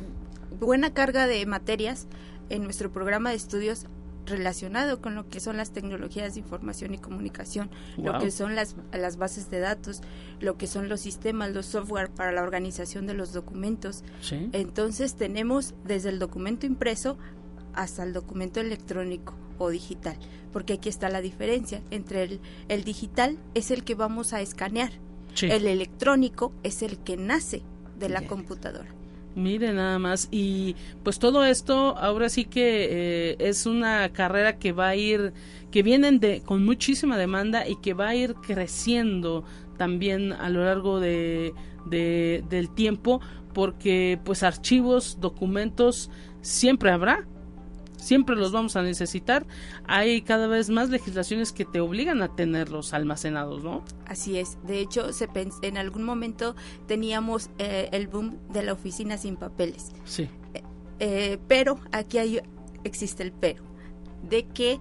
buena 0.59 0.93
carga 0.93 1.27
de 1.27 1.45
materias 1.45 2.07
en 2.51 2.63
nuestro 2.63 2.91
programa 2.91 3.29
de 3.29 3.37
estudios 3.37 3.85
relacionado 4.25 5.01
con 5.01 5.15
lo 5.15 5.27
que 5.27 5.39
son 5.39 5.57
las 5.57 5.71
tecnologías 5.71 6.33
de 6.33 6.41
información 6.41 6.93
y 6.93 6.97
comunicación, 6.97 7.69
lo 7.97 8.19
que 8.19 8.31
son 8.31 8.55
las, 8.55 8.75
las 8.93 9.17
bases 9.17 9.49
de 9.49 9.59
datos, 9.59 10.01
lo 10.39 10.57
que 10.57 10.67
son 10.67 10.89
los 10.89 11.01
sistemas, 11.01 11.51
los 11.51 11.65
software 11.65 12.09
para 12.09 12.31
la 12.31 12.43
organización 12.43 13.07
de 13.07 13.13
los 13.13 13.33
documentos. 13.33 14.03
Entonces 14.51 15.15
tenemos 15.15 15.73
desde 15.85 16.09
el 16.09 16.19
documento 16.19 16.65
impreso 16.65 17.17
hasta 17.73 18.03
el 18.03 18.13
documento 18.13 18.59
electrónico 18.59 19.33
o 19.57 19.69
digital, 19.69 20.17
porque 20.51 20.73
aquí 20.73 20.89
está 20.89 21.09
la 21.09 21.21
diferencia 21.21 21.81
entre 21.89 22.23
el, 22.23 22.41
el 22.67 22.83
digital 22.83 23.37
es 23.53 23.71
el 23.71 23.83
que 23.83 23.95
vamos 23.95 24.33
a 24.33 24.41
escanear, 24.41 24.91
el 25.41 25.67
electrónico 25.67 26.51
es 26.63 26.83
el 26.83 26.99
que 26.99 27.17
nace 27.17 27.63
de 27.97 28.09
la 28.09 28.27
computadora. 28.27 29.00
Mire 29.35 29.73
nada 29.73 29.97
más. 29.99 30.27
Y 30.31 30.75
pues 31.03 31.19
todo 31.19 31.45
esto 31.45 31.97
ahora 31.97 32.29
sí 32.29 32.45
que 32.45 32.87
eh, 32.91 33.35
es 33.39 33.65
una 33.65 34.09
carrera 34.09 34.57
que 34.57 34.71
va 34.71 34.89
a 34.89 34.95
ir, 34.95 35.33
que 35.71 35.83
vienen 35.83 36.19
de, 36.19 36.41
con 36.41 36.65
muchísima 36.65 37.17
demanda 37.17 37.67
y 37.67 37.77
que 37.77 37.93
va 37.93 38.09
a 38.09 38.15
ir 38.15 38.35
creciendo 38.35 39.43
también 39.77 40.33
a 40.33 40.49
lo 40.49 40.63
largo 40.63 40.99
de, 40.99 41.53
de 41.85 42.43
del 42.49 42.69
tiempo 42.69 43.21
porque 43.53 44.19
pues 44.23 44.43
archivos, 44.43 45.17
documentos 45.19 46.09
siempre 46.41 46.91
habrá 46.91 47.27
siempre 48.01 48.35
los 48.35 48.51
vamos 48.51 48.75
a 48.75 48.81
necesitar. 48.81 49.45
Hay 49.85 50.21
cada 50.23 50.47
vez 50.47 50.69
más 50.69 50.89
legislaciones 50.89 51.53
que 51.53 51.63
te 51.63 51.79
obligan 51.79 52.21
a 52.21 52.35
tenerlos 52.35 52.93
almacenados, 52.93 53.63
¿no? 53.63 53.83
Así 54.05 54.37
es. 54.37 54.57
De 54.65 54.79
hecho, 54.79 55.13
se 55.13 55.29
en 55.61 55.77
algún 55.77 56.03
momento 56.03 56.55
teníamos 56.87 57.49
eh, 57.57 57.89
el 57.93 58.07
boom 58.07 58.37
de 58.49 58.63
la 58.63 58.73
oficina 58.73 59.17
sin 59.17 59.37
papeles. 59.37 59.91
Sí. 60.03 60.27
Eh, 60.53 60.63
eh, 60.99 61.37
pero 61.47 61.79
aquí 61.91 62.17
hay, 62.17 62.41
existe 62.83 63.23
el 63.23 63.31
pero, 63.31 63.63
de 64.23 64.47
que 64.47 64.79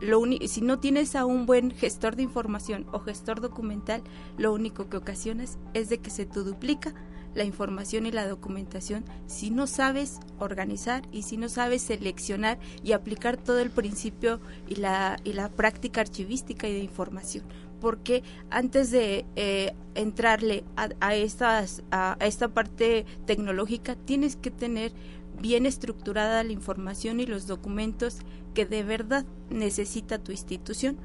lo 0.00 0.24
si 0.48 0.60
no 0.60 0.80
tienes 0.80 1.14
a 1.14 1.24
un 1.24 1.46
buen 1.46 1.70
gestor 1.70 2.16
de 2.16 2.24
información 2.24 2.86
o 2.92 2.98
gestor 2.98 3.40
documental, 3.40 4.02
lo 4.36 4.52
único 4.52 4.88
que 4.88 4.96
ocasionas 4.96 5.56
es 5.72 5.88
de 5.88 5.98
que 5.98 6.10
se 6.10 6.26
te 6.26 6.40
duplica 6.40 6.92
la 7.34 7.44
información 7.44 8.06
y 8.06 8.12
la 8.12 8.26
documentación 8.26 9.04
si 9.26 9.50
no 9.50 9.66
sabes 9.66 10.20
organizar 10.38 11.02
y 11.12 11.22
si 11.22 11.36
no 11.36 11.48
sabes 11.48 11.82
seleccionar 11.82 12.58
y 12.82 12.92
aplicar 12.92 13.36
todo 13.36 13.60
el 13.60 13.70
principio 13.70 14.40
y 14.68 14.76
la, 14.76 15.18
y 15.24 15.32
la 15.32 15.48
práctica 15.48 16.00
archivística 16.00 16.68
y 16.68 16.74
de 16.74 16.80
información. 16.80 17.44
Porque 17.80 18.22
antes 18.50 18.90
de 18.90 19.24
eh, 19.36 19.74
entrarle 19.94 20.64
a, 20.76 21.14
estas, 21.14 21.82
a 21.90 22.16
esta 22.20 22.48
parte 22.48 23.06
tecnológica, 23.24 23.96
tienes 23.96 24.36
que 24.36 24.50
tener 24.50 24.92
bien 25.40 25.64
estructurada 25.64 26.44
la 26.44 26.52
información 26.52 27.20
y 27.20 27.26
los 27.26 27.46
documentos 27.46 28.18
que 28.54 28.66
de 28.66 28.82
verdad 28.82 29.24
necesita 29.48 30.18
tu 30.18 30.32
institución 30.32 30.98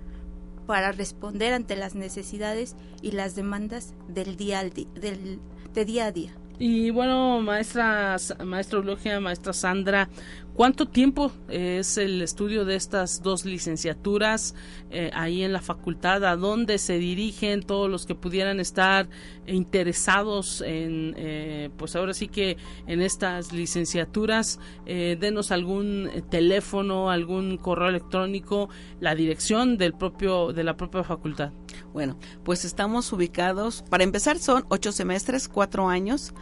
para 0.66 0.92
responder 0.92 1.54
ante 1.54 1.76
las 1.76 1.96
necesidades 1.96 2.76
y 3.02 3.12
las 3.12 3.36
demandas 3.36 3.94
del 4.08 4.36
día 4.36 4.60
al 4.60 4.72
día, 4.72 4.88
del, 4.96 5.40
de 5.76 5.86
día 5.86 6.06
a 6.08 6.12
día. 6.12 6.32
Y 6.58 6.90
bueno, 6.90 7.42
maestra, 7.42 8.16
maestra 8.46 8.80
Eulogia, 8.80 9.20
maestra 9.20 9.52
Sandra, 9.52 10.08
¿cuánto 10.54 10.86
tiempo 10.86 11.34
es 11.50 11.98
el 11.98 12.22
estudio 12.22 12.64
de 12.64 12.78
estas 12.78 13.22
dos 13.22 13.44
licenciaturas 13.44 14.56
eh, 14.90 15.12
ahí 15.14 15.44
en 15.44 15.52
la 15.52 15.60
facultad? 15.60 16.24
¿A 16.24 16.38
dónde 16.38 16.78
se 16.78 16.98
dirigen 16.98 17.62
todos 17.62 17.90
los 17.90 18.06
que 18.06 18.16
pudieran 18.16 18.62
estar 18.62 19.10
interesados 19.48 20.62
en, 20.62 21.14
eh, 21.18 21.72
pues 21.76 21.98
ahora 21.98 22.14
sí 22.14 22.30
que 22.30 22.56
en 22.88 23.02
estas 23.02 23.52
licenciaturas? 23.52 24.62
Eh, 24.86 25.18
denos 25.20 25.52
algún 25.52 26.10
teléfono, 26.30 27.12
algún 27.12 27.58
correo 27.58 27.90
electrónico, 27.90 28.70
la 29.02 29.14
dirección 29.14 29.78
del 29.78 29.94
propio, 29.94 30.54
de 30.54 30.64
la 30.64 30.78
propia 30.78 31.04
facultad. 31.04 31.52
Bueno, 31.94 32.18
pues 32.44 32.66
estamos 32.66 33.12
ubicados, 33.12 33.84
para 33.90 34.04
empezar 34.04 34.40
son 34.40 34.66
ocho 34.70 34.92
semestres, 34.92 35.48
cuatro 35.48 35.90
años 35.90 36.34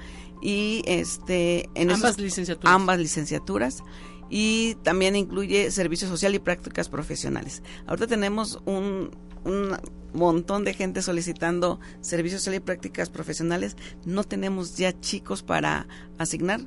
y 0.42 0.84
este 0.86 1.70
en 1.76 1.92
ambas 1.92 2.20
licenciaturas. 2.20 2.76
Ambas 2.76 3.00
licenciaturas 3.00 3.84
y 4.30 4.76
también 4.84 5.16
incluye 5.16 5.70
servicio 5.72 6.08
social 6.08 6.34
y 6.36 6.40
prácticas 6.40 6.90
profesionales. 6.90 7.62
Ahorita 7.86 8.08
tenemos 8.08 8.60
un, 8.66 9.12
un 9.44 9.78
montón 10.14 10.64
de 10.64 10.74
gente 10.74 11.02
solicitando 11.02 11.80
servicio 12.02 12.40
social 12.40 12.56
y 12.56 12.60
prácticas 12.60 13.10
profesionales. 13.10 13.78
No 14.06 14.24
tenemos 14.24 14.78
ya 14.78 15.00
chicos 15.00 15.44
para 15.44 15.88
asignar 16.18 16.62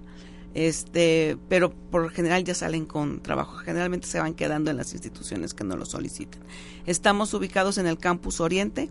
este, 0.56 1.36
pero 1.50 1.70
por 1.70 2.10
general 2.10 2.42
ya 2.42 2.54
salen 2.54 2.86
con 2.86 3.20
trabajo. 3.20 3.58
Generalmente 3.58 4.06
se 4.06 4.18
van 4.18 4.32
quedando 4.32 4.70
en 4.70 4.78
las 4.78 4.94
instituciones 4.94 5.52
que 5.52 5.64
no 5.64 5.76
lo 5.76 5.84
soliciten. 5.84 6.40
Estamos 6.86 7.34
ubicados 7.34 7.76
en 7.76 7.86
el 7.86 7.98
campus 7.98 8.40
Oriente, 8.40 8.88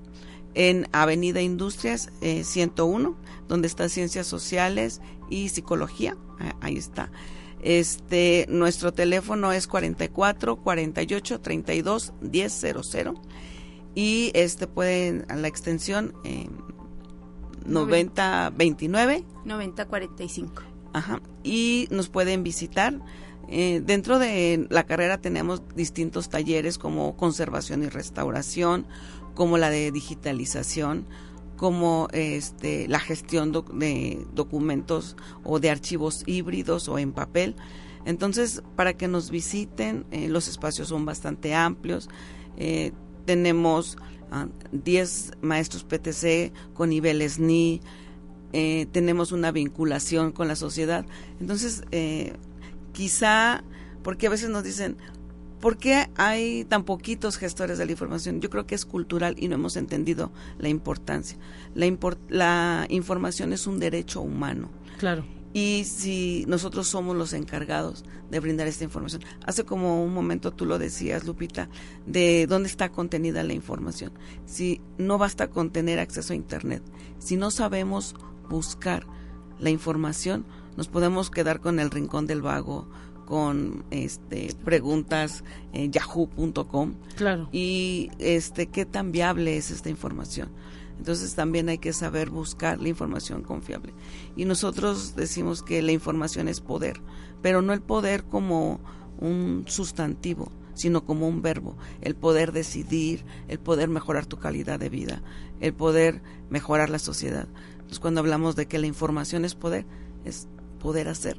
en 0.54 0.88
Avenida 0.92 1.42
Industrias 1.42 2.12
101, 2.22 3.10
eh, 3.10 3.38
donde 3.48 3.68
está 3.68 3.90
Ciencias 3.90 4.28
Sociales 4.28 5.02
y 5.28 5.50
Psicología. 5.50 6.16
Ah, 6.40 6.56
ahí 6.62 6.78
está. 6.78 7.12
Este, 7.64 8.46
nuestro 8.48 8.94
teléfono 8.94 9.52
es 9.52 9.66
44 9.66 10.58
48 10.58 11.42
32 11.42 12.14
1000 12.22 13.14
y 13.96 14.30
este 14.36 14.68
pueden 14.68 15.26
a 15.30 15.36
la 15.36 15.48
extensión 15.48 16.14
eh, 16.26 16.48
90 17.66 18.52
29 18.56 19.24
90 19.46 19.86
45 19.86 20.75
Ajá. 20.96 21.20
Y 21.44 21.90
nos 21.92 22.08
pueden 22.08 22.44
visitar. 22.44 22.98
Eh, 23.50 23.82
dentro 23.86 24.18
de 24.18 24.66
la 24.70 24.86
carrera 24.86 25.20
tenemos 25.20 25.62
distintos 25.76 26.30
talleres 26.30 26.78
como 26.78 27.18
conservación 27.18 27.84
y 27.84 27.90
restauración, 27.90 28.88
como 29.34 29.58
la 29.58 29.70
de 29.70 29.92
digitalización, 29.92 31.06
como 31.58 32.08
este, 32.14 32.88
la 32.88 33.00
gestión 33.00 33.52
de 33.52 34.26
documentos 34.34 35.18
o 35.44 35.60
de 35.60 35.70
archivos 35.70 36.24
híbridos 36.28 36.88
o 36.88 36.98
en 36.98 37.12
papel. 37.12 37.58
Entonces, 38.06 38.64
para 38.78 38.94
que 38.94 39.10
nos 39.10 39.32
visiten, 39.32 40.06
eh, 40.12 40.30
los 40.30 40.48
espacios 40.48 40.88
son 40.88 41.04
bastante 41.04 41.54
amplios. 41.54 42.08
Eh, 42.56 42.94
tenemos 43.26 43.98
10 44.72 45.32
ah, 45.34 45.38
maestros 45.42 45.84
PTC 45.84 46.54
con 46.74 46.90
niveles 46.90 47.38
NI, 47.38 47.82
eh, 48.54 48.88
tenemos 48.92 49.32
una 49.32 49.52
vinculación 49.52 50.32
con 50.32 50.48
la 50.48 50.56
sociedad. 50.56 51.06
Entonces, 51.40 51.84
eh, 51.92 52.34
quizá, 52.94 53.64
porque 54.04 54.28
a 54.28 54.30
veces 54.30 54.50
nos 54.50 54.64
dicen, 54.64 54.98
¿por 55.60 55.78
qué 55.78 56.10
hay 56.16 56.66
tan 56.66 56.84
poquitos 56.84 57.38
gestores 57.38 57.78
de 57.78 57.86
la 57.86 57.92
información? 57.92 58.42
Yo 58.42 58.50
creo 58.50 58.66
que 58.66 58.76
es 58.76 58.86
cultural 58.86 59.36
y 59.38 59.48
no 59.48 59.56
hemos 59.56 59.76
entendido 59.78 60.32
la 60.58 60.70
importancia. 60.70 61.38
La, 61.74 61.88
la 62.30 62.86
información 62.90 63.54
es 63.54 63.68
un 63.68 63.80
derecho 63.80 64.22
humano. 64.22 64.70
Claro. 64.98 65.26
Y 65.54 65.86
si 65.86 66.44
nosotros 66.48 66.88
somos 66.88 67.16
los 67.16 67.32
encargados 67.32 68.04
de 68.30 68.40
brindar 68.40 68.68
esta 68.68 68.84
información. 68.84 69.22
Hace 69.46 69.64
como 69.64 70.04
un 70.04 70.14
momento 70.14 70.52
tú 70.52 70.66
lo 70.66 70.80
decías, 70.80 71.26
Lupita, 71.26 71.70
de 72.06 72.48
dónde 72.48 72.70
está 72.70 72.90
contenida 72.90 73.44
la 73.44 73.54
información. 73.54 74.12
Si 74.46 74.82
no 74.98 75.18
basta 75.18 75.50
con 75.50 75.72
tener 75.72 76.00
acceso 76.00 76.34
a 76.34 76.36
Internet, 76.36 76.84
si 77.20 77.38
no 77.38 77.52
sabemos 77.52 78.16
buscar 78.48 79.06
la 79.60 79.70
información, 79.70 80.46
nos 80.78 80.88
podemos 80.88 81.30
quedar 81.30 81.62
con 81.62 81.80
el 81.80 81.92
rincón 81.92 82.28
del 82.28 82.42
vago, 82.42 82.88
con 83.26 83.86
este 83.92 84.54
preguntas 84.64 85.44
en 85.74 85.92
yahoo.com. 85.92 86.94
Claro. 87.16 87.50
Y 87.52 88.12
este 88.20 88.68
qué 88.68 88.86
tan 88.86 89.12
viable 89.12 89.58
es 89.58 89.72
esta 89.72 89.90
información. 89.90 90.50
Entonces 90.98 91.36
también 91.36 91.70
hay 91.70 91.78
que 91.78 91.94
saber 91.94 92.30
buscar 92.30 92.80
la 92.80 92.90
información 92.90 93.42
confiable. 93.42 93.94
Y 94.36 94.46
nosotros 94.46 95.16
decimos 95.16 95.62
que 95.62 95.82
la 95.82 95.92
información 95.92 96.48
es 96.48 96.62
poder, 96.62 97.02
pero 97.42 97.62
no 97.62 97.74
el 97.74 97.82
poder 97.82 98.24
como 98.24 98.80
un 99.20 99.66
sustantivo, 99.68 100.52
sino 100.74 101.06
como 101.06 101.28
un 101.28 101.42
verbo, 101.42 101.78
el 102.02 102.16
poder 102.16 102.52
decidir, 102.52 103.26
el 103.48 103.60
poder 103.60 103.90
mejorar 103.90 104.26
tu 104.26 104.38
calidad 104.38 104.80
de 104.80 104.90
vida, 104.90 105.22
el 105.60 105.74
poder 105.74 106.22
mejorar 106.50 106.90
la 106.90 107.00
sociedad. 107.00 107.48
Entonces 107.86 108.00
cuando 108.00 108.20
hablamos 108.20 108.56
de 108.56 108.68
que 108.68 108.80
la 108.80 108.88
información 108.88 109.46
es 109.46 109.56
poder, 109.56 109.86
es 110.26 110.48
poder 110.80 111.08
hacer 111.08 111.38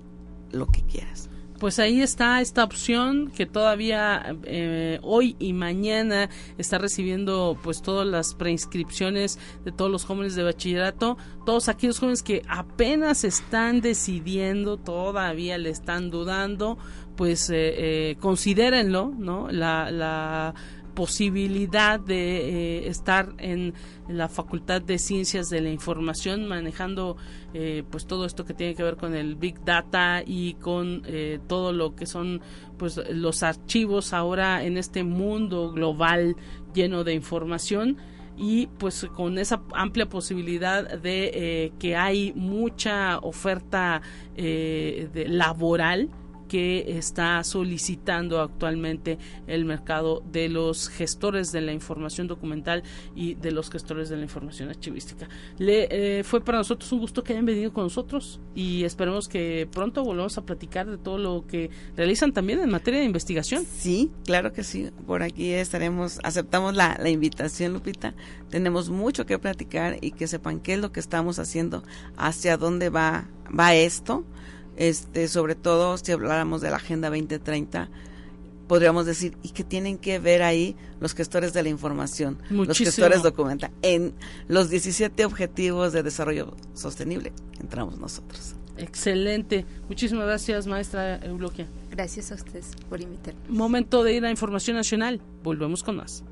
lo 0.51 0.67
que 0.67 0.83
quieras 0.83 1.29
pues 1.59 1.79
ahí 1.79 2.03
está 2.03 2.41
esta 2.41 2.65
opción 2.65 3.31
que 3.35 3.47
todavía 3.47 4.37
eh, 4.45 4.99
hoy 5.03 5.37
y 5.39 5.53
mañana 5.53 6.29
está 6.59 6.79
recibiendo 6.79 7.59
pues 7.63 7.83
todas 7.83 8.07
las 8.07 8.35
preinscripciones 8.35 9.39
de 9.65 9.73
todos 9.73 9.91
los 9.91 10.05
jóvenes 10.05 10.35
de 10.35 10.43
bachillerato, 10.43 11.17
todos 11.45 11.69
aquellos 11.69 11.99
jóvenes 11.99 12.23
que 12.23 12.43
apenas 12.49 13.25
están 13.25 13.81
decidiendo, 13.81 14.77
todavía 14.77 15.59
le 15.59 15.71
están 15.71 16.11
dudando, 16.11 16.79
pues 17.17 17.49
eh, 17.51 18.11
eh, 18.11 18.17
considérenlo, 18.21 19.13
¿no? 19.17 19.49
La, 19.51 19.91
la 19.91 20.55
posibilidad 20.97 22.01
de 22.01 22.39
eh, 22.39 22.89
estar 22.89 23.35
en 23.39 23.75
la 24.09 24.29
Facultad 24.29 24.81
de 24.81 24.99
Ciencias 24.99 25.51
de 25.51 25.61
la 25.61 25.71
Información 25.71 26.49
manejando 26.49 27.19
eh, 27.53 27.85
pues 27.91 28.07
todo 28.07 28.25
esto 28.25 28.47
que 28.47 28.55
tiene 28.55 28.75
que 28.75 28.83
ver 28.83 28.97
con 28.97 29.15
el 29.15 29.37
Big 29.37 29.63
Data 29.63 30.23
y 30.27 30.55
con 30.55 31.03
eh, 31.05 31.39
todo 31.47 31.73
lo 31.73 31.95
que 31.95 32.07
son 32.07 32.41
pues 32.79 32.99
los 33.11 33.43
archivos 33.43 34.15
ahora 34.15 34.65
en 34.65 34.79
este 34.79 35.05
mundo 35.05 35.71
global 35.71 36.35
lleno 36.75 37.05
de 37.05 37.13
información. 37.13 37.99
Y 38.39 38.67
pues 38.67 39.07
con 39.15 39.39
esa 39.39 39.63
amplia 39.75 40.11
posibilidad 40.11 40.99
de 40.99 41.73
que 41.79 41.97
hay 41.97 42.35
mucha 42.35 43.19
oferta 43.21 44.03
de 44.37 45.27
laboral 45.27 46.11
que 46.49 46.99
está 46.99 47.43
solicitando 47.45 48.41
actualmente 48.41 49.19
el 49.47 49.65
mercado 49.65 50.23
de 50.31 50.49
los 50.49 50.89
gestores 50.89 51.53
de 51.53 51.61
la 51.61 51.73
información 51.73 52.27
documental 52.27 52.83
y 53.15 53.35
de 53.35 53.53
los 53.53 53.71
gestores 53.71 54.09
de 54.09 54.17
la 54.17 54.23
información 54.23 54.69
archivística. 54.69 55.29
Le, 55.59 55.89
eh, 55.91 56.25
fue 56.25 56.41
para 56.41 56.59
nosotros 56.59 56.91
un 56.93 57.01
gusto 57.01 57.23
que 57.23 57.33
hayan 57.33 57.47
venido 57.47 57.73
con 57.73 57.85
nosotros 57.85 58.41
y 58.55 58.85
esperemos 58.85 59.29
que 59.29 59.69
pronto 59.71 60.05
volvamos 60.05 60.39
a 60.39 60.43
platicar 60.45 60.89
de 60.89 60.99
todo 60.99 61.19
lo 61.19 61.47
que 61.47 61.71
realizan 61.97 62.33
también 62.33 62.61
en 62.61 62.71
materia 62.71 63.01
de 63.01 63.07
investigación. 63.07 63.65
Sí, 63.65 64.11
claro 64.25 64.53
que 64.53 64.65
sí. 64.65 64.91
Por 65.07 65.23
aquí 65.23 65.53
estaremos, 65.53 66.21
aceptamos 66.23 66.75
la, 66.75 66.99
la 67.01 67.09
invitación, 67.09 67.73
Lupita. 67.73 68.15
Tenemos 68.51 68.91
mucho 68.91 69.27
que 69.27 69.39
platicar 69.39 69.99
y 70.01 70.13
que 70.13 70.27
sepan 70.27 70.61
qué 70.61 70.75
es 70.75 70.81
lo 70.81 70.93
que 70.93 71.01
estamos 71.01 71.39
haciendo, 71.39 71.83
hacia 72.17 72.57
dónde 72.57 72.91
va, 72.91 73.29
va 73.59 73.75
esto 73.75 74.25
este, 74.77 75.29
sobre 75.29 75.55
todo 75.55 75.97
si 75.99 76.13
habláramos 76.13 76.61
de 76.61 76.71
la 76.71 76.77
Agenda 76.77 77.09
2030, 77.09 77.89
podríamos 78.67 79.07
decir, 79.07 79.37
¿y 79.43 79.51
qué 79.51 79.65
tienen 79.65 79.99
que 79.99 80.19
ver 80.19 80.43
ahí 80.43 80.77
los 81.01 81.15
gestores 81.15 81.53
de 81.53 81.63
la 81.63 81.69
información, 81.69 82.39
los 82.51 82.79
gestores 82.79 83.23
documentales? 83.23 83.77
En 83.83 84.15
los 84.49 84.71
17 84.71 85.25
Objetivos 85.25 85.93
de 85.93 86.03
Desarrollo 86.03 86.55
Sostenible 86.75 87.33
entramos 87.61 87.99
nosotros. 87.99 88.55
Excelente. 88.79 89.65
Muchísimas 89.89 90.27
gracias, 90.27 90.67
maestra 90.67 91.17
Eulogia. 91.25 91.67
Gracias 91.91 92.31
a 92.31 92.35
ustedes 92.35 92.73
por 92.89 93.01
invitarme. 93.01 93.41
Momento 93.49 94.05
de 94.05 94.15
ir 94.15 94.25
a 94.25 94.31
Información 94.31 94.77
Nacional. 94.77 95.21
Volvemos 95.43 95.83
con 95.83 95.97
más. 95.97 96.23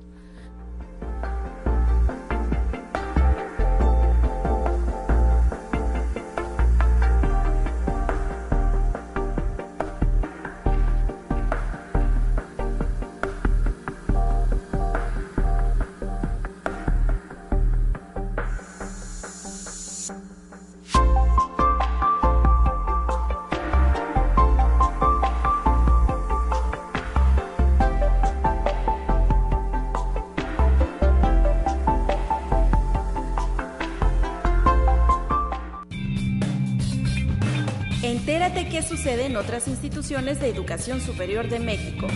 Sucede 38.84 39.26
en 39.26 39.36
otras 39.36 39.68
instituciones 39.68 40.40
de 40.40 40.48
educación 40.48 41.00
superior 41.00 41.48
de 41.48 41.58
México. 41.58 42.06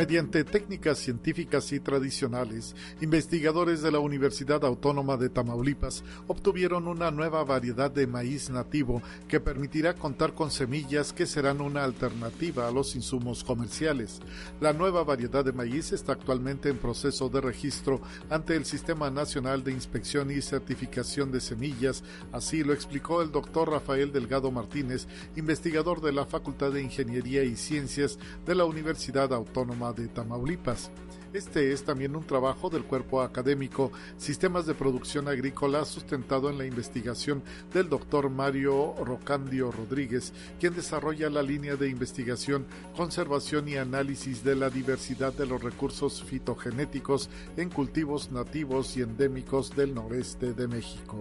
Mediante 0.00 0.44
técnicas 0.44 0.96
científicas 0.96 1.72
y 1.72 1.78
tradicionales, 1.78 2.74
investigadores 3.02 3.82
de 3.82 3.90
la 3.90 3.98
Universidad 3.98 4.64
Autónoma 4.64 5.18
de 5.18 5.28
Tamaulipas 5.28 6.04
obtuvieron 6.26 6.88
una 6.88 7.10
nueva 7.10 7.44
variedad 7.44 7.90
de 7.90 8.06
maíz 8.06 8.48
nativo 8.48 9.02
que 9.28 9.40
permitirá 9.40 9.92
contar 9.92 10.32
con 10.32 10.50
semillas 10.50 11.12
que 11.12 11.26
serán 11.26 11.60
una 11.60 11.84
alternativa 11.84 12.66
a 12.66 12.70
los 12.70 12.96
insumos 12.96 13.44
comerciales. 13.44 14.20
La 14.58 14.72
nueva 14.72 15.04
variedad 15.04 15.44
de 15.44 15.52
maíz 15.52 15.92
está 15.92 16.12
actualmente 16.12 16.70
en 16.70 16.78
proceso 16.78 17.28
de 17.28 17.42
registro 17.42 18.00
ante 18.30 18.56
el 18.56 18.64
Sistema 18.64 19.10
Nacional 19.10 19.62
de 19.62 19.72
Inspección 19.72 20.30
y 20.30 20.40
Certificación 20.40 21.30
de 21.30 21.42
Semillas, 21.42 22.04
así 22.32 22.64
lo 22.64 22.72
explicó 22.72 23.20
el 23.20 23.32
doctor 23.32 23.68
Rafael 23.68 24.12
Delgado 24.12 24.50
Martínez, 24.50 25.06
investigador 25.36 26.00
de 26.00 26.12
la 26.12 26.24
Facultad 26.24 26.72
de 26.72 26.82
Ingeniería 26.82 27.44
y 27.44 27.54
Ciencias 27.54 28.18
de 28.46 28.54
la 28.54 28.64
Universidad 28.64 29.34
Autónoma 29.34 29.89
de 29.92 30.08
Tamaulipas. 30.08 30.90
Este 31.32 31.72
es 31.72 31.84
también 31.84 32.16
un 32.16 32.24
trabajo 32.24 32.70
del 32.70 32.84
cuerpo 32.84 33.22
académico 33.22 33.92
Sistemas 34.16 34.66
de 34.66 34.74
Producción 34.74 35.28
Agrícola 35.28 35.84
sustentado 35.84 36.50
en 36.50 36.58
la 36.58 36.66
investigación 36.66 37.44
del 37.72 37.88
doctor 37.88 38.30
Mario 38.30 38.94
Rocandio 38.98 39.70
Rodríguez, 39.70 40.32
quien 40.58 40.74
desarrolla 40.74 41.30
la 41.30 41.42
línea 41.42 41.76
de 41.76 41.88
investigación, 41.88 42.66
conservación 42.96 43.68
y 43.68 43.76
análisis 43.76 44.42
de 44.42 44.56
la 44.56 44.70
diversidad 44.70 45.32
de 45.32 45.46
los 45.46 45.62
recursos 45.62 46.22
fitogenéticos 46.24 47.30
en 47.56 47.70
cultivos 47.70 48.32
nativos 48.32 48.96
y 48.96 49.02
endémicos 49.02 49.74
del 49.76 49.94
noreste 49.94 50.52
de 50.52 50.66
México. 50.66 51.18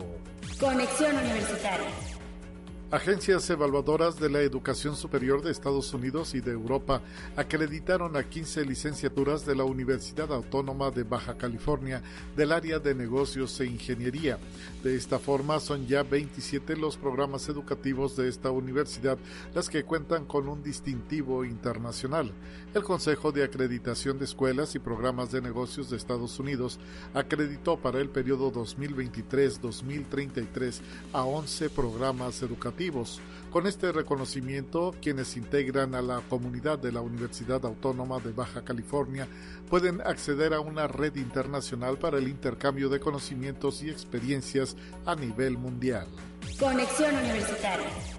Conexión 0.59 1.15
Universitaria. 1.17 2.18
Agencias 2.91 3.47
evaluadoras 3.51 4.19
de 4.19 4.31
la 4.31 4.41
educación 4.41 4.95
superior 4.95 5.43
de 5.43 5.51
Estados 5.51 5.93
Unidos 5.93 6.33
y 6.33 6.41
de 6.41 6.53
Europa 6.53 7.03
acreditaron 7.35 8.17
a 8.17 8.23
15 8.23 8.65
licenciaturas 8.65 9.45
de 9.45 9.55
la 9.55 9.63
Universidad 9.63 10.33
Autónoma 10.33 10.89
de 10.89 11.03
Baja 11.03 11.37
California 11.37 12.01
del 12.35 12.51
área 12.51 12.79
de 12.79 12.95
negocios 12.95 13.59
e 13.59 13.67
ingeniería. 13.67 14.39
De 14.81 14.95
esta 14.95 15.19
forma, 15.19 15.59
son 15.59 15.85
ya 15.85 16.01
27 16.01 16.75
los 16.77 16.97
programas 16.97 17.47
educativos 17.47 18.17
de 18.17 18.27
esta 18.27 18.49
universidad 18.49 19.19
las 19.53 19.69
que 19.69 19.83
cuentan 19.83 20.25
con 20.25 20.49
un 20.49 20.63
distintivo 20.63 21.45
internacional. 21.45 22.31
El 22.73 22.81
Consejo 22.81 23.31
de 23.31 23.43
Acreditación 23.43 24.17
de 24.17 24.25
Escuelas 24.25 24.73
y 24.73 24.79
Programas 24.79 25.31
de 25.31 25.43
Negocios 25.43 25.91
de 25.91 25.97
Estados 25.97 26.39
Unidos 26.39 26.79
acreditó 27.13 27.77
para 27.77 27.99
el 27.99 28.09
periodo 28.09 28.51
2023-2033 28.51 30.79
a 31.13 31.23
11 31.23 31.69
programas 31.69 32.41
educativos 32.41 32.78
con 33.51 33.67
este 33.67 33.91
reconocimiento, 33.91 34.95
quienes 35.01 35.35
integran 35.35 35.95
a 35.95 36.01
la 36.01 36.21
comunidad 36.29 36.79
de 36.79 36.93
la 36.93 37.01
Universidad 37.01 37.65
Autónoma 37.65 38.19
de 38.19 38.31
Baja 38.31 38.63
California 38.63 39.27
pueden 39.69 39.99
acceder 40.01 40.53
a 40.53 40.61
una 40.61 40.87
red 40.87 41.15
internacional 41.17 41.97
para 41.97 42.19
el 42.19 42.29
intercambio 42.29 42.87
de 42.87 43.01
conocimientos 43.01 43.83
y 43.83 43.89
experiencias 43.89 44.77
a 45.05 45.15
nivel 45.15 45.57
mundial. 45.57 46.07
Conexión 46.57 47.13
Universitaria. 47.15 48.18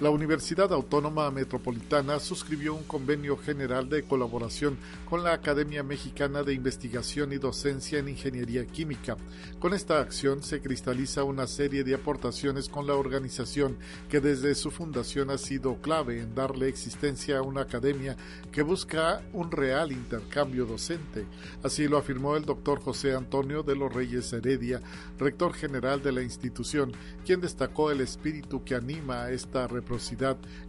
La 0.00 0.08
Universidad 0.08 0.72
Autónoma 0.72 1.30
Metropolitana 1.30 2.20
suscribió 2.20 2.72
un 2.74 2.84
convenio 2.84 3.36
general 3.36 3.90
de 3.90 4.02
colaboración 4.02 4.78
con 5.04 5.22
la 5.22 5.34
Academia 5.34 5.82
Mexicana 5.82 6.42
de 6.42 6.54
Investigación 6.54 7.34
y 7.34 7.36
Docencia 7.36 7.98
en 7.98 8.08
Ingeniería 8.08 8.64
Química. 8.64 9.18
Con 9.58 9.74
esta 9.74 10.00
acción 10.00 10.42
se 10.42 10.62
cristaliza 10.62 11.24
una 11.24 11.46
serie 11.46 11.84
de 11.84 11.94
aportaciones 11.94 12.70
con 12.70 12.86
la 12.86 12.94
organización 12.94 13.76
que 14.08 14.20
desde 14.20 14.54
su 14.54 14.70
fundación 14.70 15.28
ha 15.28 15.36
sido 15.36 15.76
clave 15.82 16.22
en 16.22 16.34
darle 16.34 16.68
existencia 16.68 17.36
a 17.36 17.42
una 17.42 17.60
academia 17.60 18.16
que 18.50 18.62
busca 18.62 19.20
un 19.34 19.50
real 19.50 19.92
intercambio 19.92 20.64
docente. 20.64 21.26
Así 21.62 21.88
lo 21.88 21.98
afirmó 21.98 22.36
el 22.36 22.46
doctor 22.46 22.80
José 22.80 23.14
Antonio 23.14 23.62
de 23.62 23.76
los 23.76 23.92
Reyes 23.92 24.32
Heredia, 24.32 24.80
rector 25.18 25.52
general 25.52 26.02
de 26.02 26.12
la 26.12 26.22
institución, 26.22 26.92
quien 27.26 27.42
destacó 27.42 27.90
el 27.90 28.00
espíritu 28.00 28.64
que 28.64 28.74
anima 28.74 29.24
a 29.24 29.32
esta 29.32 29.68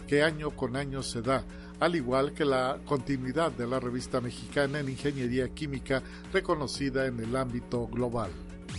que 0.08 0.24
año 0.24 0.52
con 0.52 0.76
año 0.76 1.04
se 1.04 1.22
da, 1.22 1.44
al 1.80 1.96
igual 1.96 2.34
que 2.34 2.46
la 2.46 2.80
continuidad 2.86 3.52
de 3.52 3.68
la 3.68 3.80
revista 3.80 4.22
mexicana 4.22 4.80
en 4.80 4.90
ingeniería 4.90 5.50
química 5.50 6.02
reconocida 6.32 7.06
en 7.06 7.20
el 7.20 7.36
ámbito 7.36 7.88
global. 7.88 8.32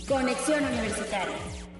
Conexión 0.07 0.63
Universitaria. 0.63 1.72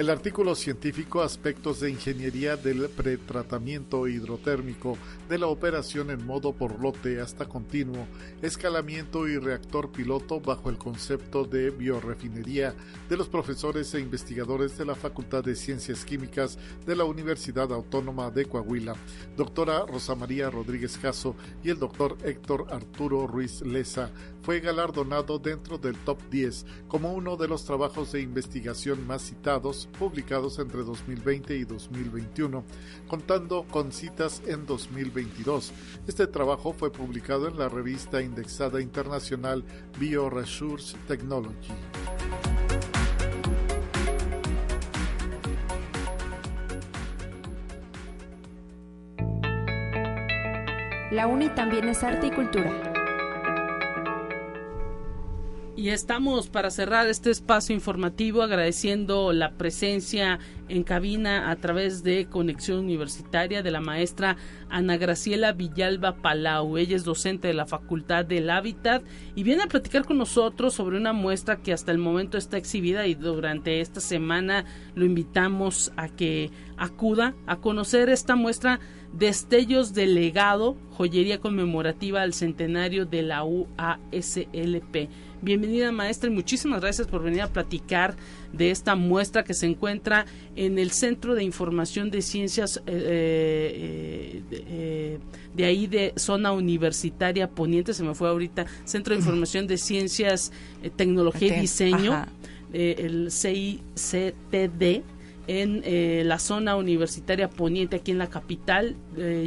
El 0.00 0.08
artículo 0.08 0.54
científico 0.54 1.20
Aspectos 1.20 1.80
de 1.80 1.90
Ingeniería 1.90 2.56
del 2.56 2.88
Pretratamiento 2.88 4.08
Hidrotérmico 4.08 4.96
de 5.28 5.36
la 5.36 5.48
operación 5.48 6.08
en 6.08 6.24
modo 6.24 6.54
por 6.54 6.80
lote 6.80 7.20
hasta 7.20 7.44
continuo, 7.44 8.06
escalamiento 8.40 9.28
y 9.28 9.36
reactor 9.36 9.92
piloto 9.92 10.40
bajo 10.40 10.70
el 10.70 10.78
concepto 10.78 11.44
de 11.44 11.68
biorefinería 11.68 12.74
de 13.10 13.16
los 13.18 13.28
profesores 13.28 13.92
e 13.92 14.00
investigadores 14.00 14.78
de 14.78 14.86
la 14.86 14.94
Facultad 14.94 15.44
de 15.44 15.54
Ciencias 15.54 16.06
Químicas 16.06 16.58
de 16.86 16.96
la 16.96 17.04
Universidad 17.04 17.70
Autónoma 17.70 18.30
de 18.30 18.46
Coahuila, 18.46 18.96
doctora 19.36 19.84
Rosa 19.84 20.14
María 20.14 20.48
Rodríguez 20.48 20.96
Caso 20.96 21.36
y 21.62 21.68
el 21.68 21.78
doctor 21.78 22.16
Héctor 22.24 22.68
Arturo 22.70 23.26
Ruiz 23.26 23.60
Leza, 23.60 24.10
fue 24.42 24.60
galardonado 24.60 25.38
dentro 25.38 25.78
del 25.78 25.96
top 25.96 26.18
10 26.30 26.66
como 26.88 27.12
uno 27.12 27.36
de 27.36 27.48
los 27.48 27.64
trabajos 27.64 28.12
de 28.12 28.20
investigación 28.20 29.06
más 29.06 29.22
citados 29.22 29.88
publicados 29.98 30.58
entre 30.58 30.82
2020 30.82 31.56
y 31.56 31.64
2021, 31.64 32.64
contando 33.08 33.66
con 33.70 33.92
citas 33.92 34.42
en 34.46 34.66
2022. 34.66 35.72
Este 36.06 36.26
trabajo 36.26 36.72
fue 36.72 36.90
publicado 36.90 37.48
en 37.48 37.58
la 37.58 37.68
revista 37.68 38.22
indexada 38.22 38.80
internacional 38.80 39.64
BioResource 39.98 40.96
Technology. 41.06 41.72
La 51.10 51.26
UNI 51.26 51.48
también 51.50 51.88
es 51.88 52.04
arte 52.04 52.28
y 52.28 52.30
cultura. 52.30 52.89
Y 55.80 55.88
estamos 55.88 56.50
para 56.50 56.68
cerrar 56.68 57.06
este 57.06 57.30
espacio 57.30 57.74
informativo 57.74 58.42
agradeciendo 58.42 59.32
la 59.32 59.52
presencia 59.52 60.38
en 60.68 60.82
cabina 60.82 61.50
a 61.50 61.56
través 61.56 62.02
de 62.02 62.26
Conexión 62.26 62.80
Universitaria 62.80 63.62
de 63.62 63.70
la 63.70 63.80
maestra 63.80 64.36
Ana 64.68 64.98
Graciela 64.98 65.52
Villalba 65.52 66.16
Palau. 66.16 66.76
Ella 66.76 66.96
es 66.96 67.04
docente 67.04 67.48
de 67.48 67.54
la 67.54 67.64
Facultad 67.64 68.26
del 68.26 68.50
Hábitat 68.50 69.02
y 69.34 69.42
viene 69.42 69.62
a 69.62 69.68
platicar 69.68 70.04
con 70.04 70.18
nosotros 70.18 70.74
sobre 70.74 70.98
una 70.98 71.14
muestra 71.14 71.62
que 71.62 71.72
hasta 71.72 71.92
el 71.92 71.98
momento 71.98 72.36
está 72.36 72.58
exhibida 72.58 73.06
y 73.06 73.14
durante 73.14 73.80
esta 73.80 74.00
semana 74.00 74.66
lo 74.94 75.06
invitamos 75.06 75.92
a 75.96 76.10
que 76.10 76.50
acuda 76.76 77.34
a 77.46 77.56
conocer 77.56 78.10
esta 78.10 78.36
muestra 78.36 78.80
Destellos 79.12 79.92
de 79.92 80.06
legado, 80.06 80.76
joyería 80.92 81.40
conmemorativa 81.40 82.22
al 82.22 82.32
centenario 82.32 83.06
de 83.06 83.22
la 83.22 83.42
UASLP. 83.42 85.08
Bienvenida 85.42 85.90
maestra 85.90 86.28
y 86.28 86.34
muchísimas 86.34 86.82
gracias 86.82 87.08
por 87.08 87.22
venir 87.22 87.40
a 87.40 87.48
platicar 87.48 88.14
de 88.52 88.70
esta 88.70 88.94
muestra 88.94 89.42
que 89.42 89.54
se 89.54 89.64
encuentra 89.64 90.26
en 90.54 90.78
el 90.78 90.90
Centro 90.90 91.34
de 91.34 91.42
Información 91.42 92.10
de 92.10 92.20
Ciencias 92.20 92.82
eh, 92.86 94.42
eh, 94.42 94.42
eh, 94.50 95.18
de, 95.54 95.64
ahí 95.64 95.86
de 95.86 96.12
zona 96.16 96.52
universitaria 96.52 97.48
poniente, 97.48 97.94
se 97.94 98.02
me 98.02 98.14
fue 98.14 98.28
ahorita, 98.28 98.66
Centro 98.84 99.14
de 99.14 99.20
Información 99.20 99.66
de 99.66 99.78
Ciencias, 99.78 100.52
Tecnología 100.96 101.56
y 101.56 101.60
Diseño, 101.62 102.26
el 102.74 103.30
CICTD 103.30 105.02
en 105.46 106.28
la 106.28 106.38
zona 106.38 106.76
universitaria 106.76 107.48
poniente 107.48 107.96
aquí 107.96 108.10
en 108.10 108.18
la 108.18 108.28
capital. 108.28 108.94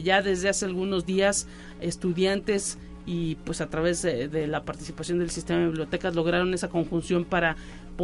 ya 0.03 0.23
desde 0.23 0.49
hace 0.49 0.65
algunos 0.65 1.05
días 1.05 1.47
estudiantes 1.81 2.79
y 3.05 3.35
pues 3.35 3.61
a 3.61 3.69
través 3.69 4.01
de, 4.01 4.47
la 4.47 4.63
participación 4.63 5.19
del 5.19 5.29
sistema 5.29 5.59
de 5.59 5.67
bibliotecas 5.67 6.15
lograron 6.15 6.53
esa 6.53 6.69
conjunción 6.69 7.25
para 7.25 7.55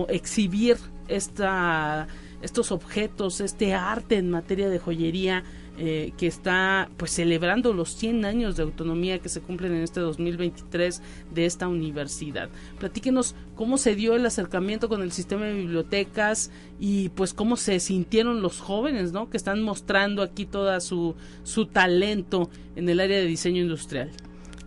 exhibir 0.10 0.78
esta, 1.08 2.08
estos 2.42 2.72
objetos, 2.72 3.42
este 3.42 3.74
arte 3.74 4.18
en 4.18 4.30
materia 4.30 4.70
de 4.70 4.80
joyería 4.80 5.44
eh, 5.82 6.12
que 6.18 6.28
está 6.28 6.90
pues 6.98 7.12
celebrando 7.12 7.72
los 7.72 7.96
100 7.96 8.26
años 8.26 8.58
de 8.58 8.64
autonomía 8.64 9.20
que 9.20 9.30
se 9.30 9.40
cumplen 9.40 9.74
en 9.74 9.84
este 9.84 10.02
2023 10.02 11.02
de 11.34 11.46
esta 11.46 11.70
universidad. 11.70 12.50
Platíquenos 12.80 13.34
cómo 13.56 13.78
se 13.78 13.96
dio 13.96 14.14
el 14.14 14.26
acercamiento 14.26 14.90
con 14.90 15.02
el 15.02 15.14
sistema 15.14 15.46
de 15.46 15.54
bibliotecas 15.54 16.52
y 16.82 17.08
pues 17.10 17.34
cómo 17.34 17.56
se 17.56 17.80
sintieron 17.80 18.42
los 18.42 18.60
jóvenes, 18.60 19.14
¿no? 19.14 19.30
Que 19.30 19.38
están 19.38 19.62
mostrando 19.62 20.22
aquí 20.22 20.46
toda 20.46 20.82
su, 20.82 21.16
su 21.44 21.66
talento 21.66 22.50
en 22.76 22.90
el 22.90 23.00
área 23.00 23.18
de 23.18 23.26
diseño 23.26 23.62
industrial. 23.62 24.12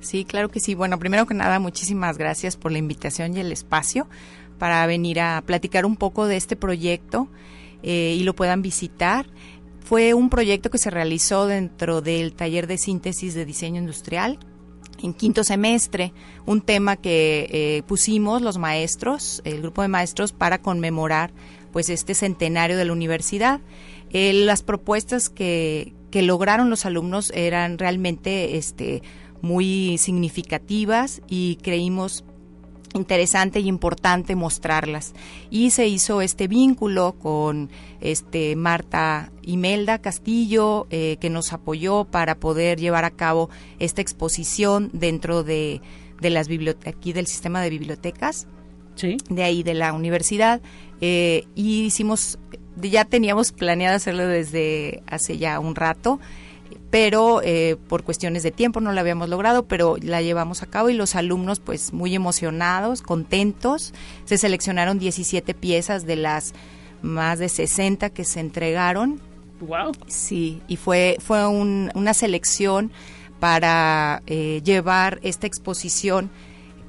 Sí, 0.03 0.24
claro 0.24 0.50
que 0.50 0.61
sí. 0.61 0.74
Bueno, 0.74 0.98
primero 0.98 1.26
que 1.26 1.34
nada, 1.34 1.59
muchísimas 1.61 2.18
gracias 2.18 2.57
por 2.57 2.72
la 2.72 2.78
invitación 2.78 3.36
y 3.36 3.40
el 3.40 3.53
espacio 3.53 4.09
para 4.59 4.84
venir 4.86 5.20
a 5.20 5.42
platicar 5.46 5.86
un 5.86 5.96
poco 5.96 6.26
de 6.26 6.36
este 6.36 6.57
proyecto 6.57 7.28
eh, 7.82 8.16
y 8.18 8.24
lo 8.24 8.34
puedan 8.34 8.62
visitar. 8.62 9.26
Fue 9.80 10.12
un 10.12 10.28
proyecto 10.28 10.70
que 10.70 10.78
se 10.78 10.90
realizó 10.90 11.46
dentro 11.46 12.03
del 12.03 12.34
taller 12.34 12.66
de 12.66 12.78
síntesis 12.78 13.34
de 13.34 13.44
diseño 13.44 13.80
industrial 13.80 14.38
en 15.03 15.14
quinto 15.14 15.44
semestre, 15.44 16.12
un 16.46 16.61
tema 16.61 16.96
que 16.96 17.48
eh, 17.50 17.82
pusimos 17.86 18.42
los 18.42 18.59
maestros, 18.59 19.40
el 19.44 19.61
grupo 19.61 19.82
de 19.82 19.88
maestros, 19.88 20.32
para 20.32 20.59
conmemorar 20.59 21.32
pues 21.72 21.88
este 21.88 22.14
centenario 22.14 22.76
de 22.76 22.84
la 22.84 22.92
universidad. 22.92 23.61
Eh, 24.11 24.32
las 24.32 24.62
propuestas 24.62 25.28
que, 25.28 25.94
que 26.11 26.22
lograron 26.22 26.70
los 26.70 26.86
alumnos 26.86 27.32
eran 27.34 27.78
realmente 27.78 28.59
este 28.59 29.03
muy 29.43 29.99
significativas 29.99 31.20
y 31.28 31.57
creímos 31.57 32.24
interesante 32.95 33.61
y 33.61 33.68
importante 33.68 34.36
mostrarlas. 34.36 35.14
Y 35.51 35.70
se 35.70 35.86
hizo 35.86 36.20
este 36.22 36.49
vínculo 36.49 37.14
con 37.18 37.70
este 38.01 38.57
Marta 38.57 39.32
Imelda 39.43 39.99
Castillo, 40.01 40.86
eh, 40.90 41.16
que 41.20 41.30
nos 41.30 41.53
apoyó 41.53 42.05
para 42.05 42.36
poder 42.36 42.78
llevar 42.78 43.05
a 43.05 43.11
cabo 43.11 43.51
esta 43.78 44.01
exposición 44.01 44.90
dentro 44.93 45.43
de, 45.43 45.80
de 46.20 46.30
las 46.30 46.49
bibliotecas, 46.49 46.95
aquí 46.95 47.12
del 47.12 47.26
sistema 47.26 47.61
de 47.62 47.70
bibliotecas. 47.70 48.47
De 49.30 49.43
ahí 49.43 49.62
de 49.62 49.74
la 49.74 49.95
universidad. 49.95 50.61
Eh, 51.01 51.47
y 51.55 51.84
hicimos, 51.84 52.38
ya 52.76 53.05
teníamos 53.07 53.51
planeado 53.51 53.97
hacerlo 53.97 54.26
desde 54.26 55.03
hace 55.07 55.38
ya 55.38 55.59
un 55.59 55.74
rato 55.74 56.20
pero 56.93 57.40
eh, 57.43 57.78
por 57.88 58.03
cuestiones 58.03 58.43
de 58.43 58.51
tiempo 58.51 58.82
no 58.82 58.93
la 58.93 59.01
habíamos 59.01 59.30
logrado, 59.30 59.64
pero 59.64 59.97
la 60.03 60.20
llevamos 60.20 60.62
a 60.62 60.66
cabo 60.66 60.90
y 60.90 60.93
los 60.93 61.14
alumnos 61.14 61.59
pues 61.59 61.95
muy 61.95 62.14
emocionados, 62.14 63.01
contentos. 63.01 63.95
Se 64.26 64.36
seleccionaron 64.36 64.99
17 64.99 65.55
piezas 65.55 66.05
de 66.05 66.16
las 66.16 66.53
más 67.01 67.38
de 67.38 67.49
60 67.49 68.11
que 68.11 68.24
se 68.24 68.40
entregaron. 68.40 69.22
Wow. 69.61 69.93
Sí, 70.07 70.61
y 70.68 70.76
fue 70.76 71.16
fue 71.18 71.47
una 71.47 72.12
selección 72.12 72.93
para 73.40 74.22
eh, 74.26 74.61
llevar 74.62 75.18
esta 75.22 75.47
exposición 75.47 76.30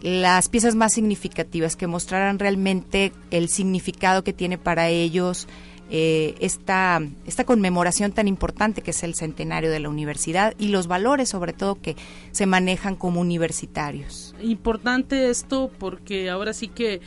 las 0.01 0.49
piezas 0.49 0.75
más 0.75 0.91
significativas 0.91 1.77
que 1.77 1.87
mostraran 1.87 2.39
realmente 2.39 3.13
el 3.31 3.47
significado 3.47 4.25
que 4.25 4.33
tiene 4.33 4.57
para 4.57 4.89
ellos 4.89 5.47
eh, 5.89 6.35
esta, 6.39 7.01
esta 7.25 7.43
conmemoración 7.43 8.11
tan 8.11 8.27
importante 8.27 8.81
que 8.81 8.91
es 8.91 9.03
el 9.03 9.15
centenario 9.15 9.69
de 9.69 9.79
la 9.79 9.89
universidad 9.89 10.53
y 10.57 10.69
los 10.69 10.87
valores 10.87 11.29
sobre 11.29 11.53
todo 11.53 11.75
que 11.75 11.95
se 12.31 12.45
manejan 12.45 12.95
como 12.95 13.21
universitarios. 13.21 14.35
Importante 14.41 15.29
esto 15.29 15.71
porque 15.79 16.29
ahora 16.29 16.53
sí 16.53 16.67
que 16.67 17.01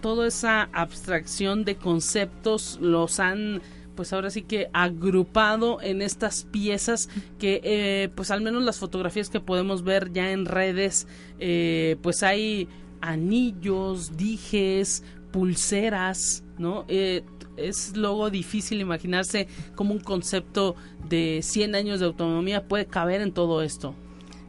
toda 0.00 0.28
esa 0.28 0.68
abstracción 0.72 1.64
de 1.64 1.74
conceptos 1.76 2.78
los 2.80 3.18
han 3.18 3.62
pues 3.96 4.12
ahora 4.12 4.30
sí 4.30 4.42
que 4.42 4.68
agrupado 4.74 5.80
en 5.80 6.02
estas 6.02 6.44
piezas 6.44 7.08
que 7.38 7.60
eh, 7.64 8.10
pues 8.14 8.30
al 8.30 8.42
menos 8.42 8.62
las 8.62 8.78
fotografías 8.78 9.30
que 9.30 9.40
podemos 9.40 9.82
ver 9.82 10.12
ya 10.12 10.30
en 10.30 10.44
redes 10.44 11.08
eh, 11.40 11.96
pues 12.02 12.22
hay 12.22 12.68
anillos, 13.00 14.16
dijes, 14.16 15.02
pulseras, 15.32 16.44
¿no? 16.58 16.84
Eh, 16.88 17.22
es 17.56 17.96
luego 17.96 18.30
difícil 18.30 18.80
imaginarse 18.80 19.48
cómo 19.74 19.92
un 19.92 20.00
concepto 20.00 20.76
de 21.08 21.40
100 21.42 21.74
años 21.74 22.00
de 22.00 22.06
autonomía 22.06 22.68
puede 22.68 22.86
caber 22.86 23.20
en 23.20 23.32
todo 23.32 23.62
esto. 23.62 23.94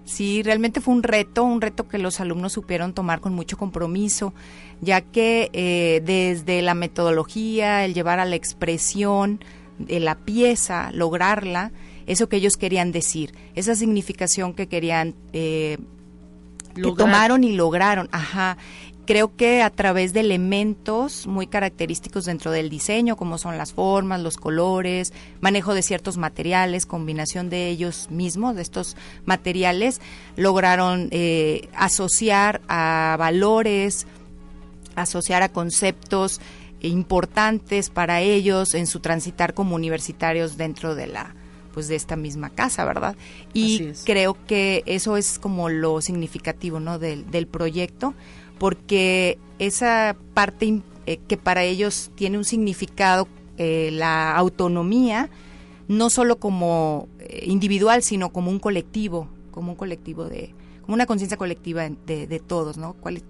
Sí, 0.07 0.41
realmente 0.41 0.79
fue 0.79 0.93
un 0.93 1.03
reto, 1.03 1.43
un 1.43 1.59
reto 1.59 1.89
que 1.89 1.97
los 1.97 2.21
alumnos 2.21 2.53
supieron 2.53 2.93
tomar 2.93 3.19
con 3.19 3.33
mucho 3.33 3.57
compromiso, 3.57 4.33
ya 4.79 5.01
que 5.01 5.49
eh, 5.51 6.01
desde 6.05 6.61
la 6.61 6.75
metodología, 6.75 7.83
el 7.83 7.93
llevar 7.93 8.19
a 8.19 8.25
la 8.25 8.37
expresión 8.37 9.43
de 9.79 9.99
la 9.99 10.15
pieza, 10.15 10.91
lograrla, 10.93 11.73
eso 12.05 12.29
que 12.29 12.37
ellos 12.37 12.55
querían 12.55 12.93
decir, 12.93 13.33
esa 13.53 13.75
significación 13.75 14.53
que 14.53 14.67
querían, 14.67 15.13
eh, 15.33 15.77
que 16.73 16.91
tomaron 16.93 17.43
y 17.43 17.57
lograron, 17.57 18.07
ajá, 18.13 18.57
creo 19.07 19.35
que 19.35 19.63
a 19.63 19.71
través 19.71 20.13
de 20.13 20.19
elementos 20.19 21.25
muy 21.25 21.47
característicos 21.47 22.25
dentro 22.25 22.51
del 22.51 22.69
diseño, 22.69 23.15
como 23.15 23.39
son 23.39 23.57
las 23.57 23.73
formas, 23.73 24.21
los 24.21 24.37
colores, 24.37 25.13
manejo 25.41 25.73
de 25.73 25.81
ciertos 25.81 26.17
materiales, 26.17 26.85
combinación 26.85 27.49
de 27.49 27.69
ellos 27.69 28.09
mismos, 28.11 28.55
de 28.55 28.61
estos 28.61 28.95
materiales, 29.25 30.01
lograron 30.35 31.07
eh, 31.11 31.69
asociar 31.73 32.61
a 32.67 33.15
valores, 33.17 34.05
asociar 34.95 35.41
a 35.41 35.49
conceptos 35.49 36.41
importantes 36.81 37.89
para 37.89 38.21
ellos 38.21 38.75
en 38.75 38.85
su 38.85 38.99
transitar 38.99 39.53
como 39.53 39.75
universitarios 39.75 40.57
dentro 40.57 40.93
de 40.93 41.07
la 41.07 41.33
pues 41.73 41.87
de 41.87 41.95
esta 41.95 42.15
misma 42.15 42.49
casa, 42.49 42.85
¿verdad? 42.85 43.15
Y 43.53 43.91
creo 44.03 44.35
que 44.47 44.81
eso 44.87 45.15
es 45.15 45.37
como 45.37 45.69
lo 45.69 46.01
significativo, 46.01 46.79
¿no? 46.79 46.97
Del, 46.97 47.29
del 47.29 47.45
proyecto, 47.45 48.15
porque 48.57 49.37
esa 49.59 50.15
parte 50.33 50.81
eh, 51.05 51.19
que 51.27 51.37
para 51.37 51.63
ellos 51.63 52.11
tiene 52.15 52.37
un 52.37 52.45
significado, 52.45 53.27
eh, 53.57 53.89
la 53.91 54.35
autonomía, 54.35 55.29
no 55.87 56.09
solo 56.09 56.37
como 56.37 57.07
eh, 57.19 57.45
individual, 57.47 58.03
sino 58.03 58.31
como 58.31 58.51
un 58.51 58.59
colectivo, 58.59 59.29
como 59.51 59.71
un 59.71 59.77
colectivo 59.77 60.25
de, 60.25 60.53
como 60.81 60.95
una 60.95 61.05
conciencia 61.05 61.37
colectiva 61.37 61.87
de, 62.05 62.27
de, 62.27 62.39
todos, 62.39 62.77
¿no? 62.77 62.93
¿Cuál 62.93 63.17
es 63.17 63.23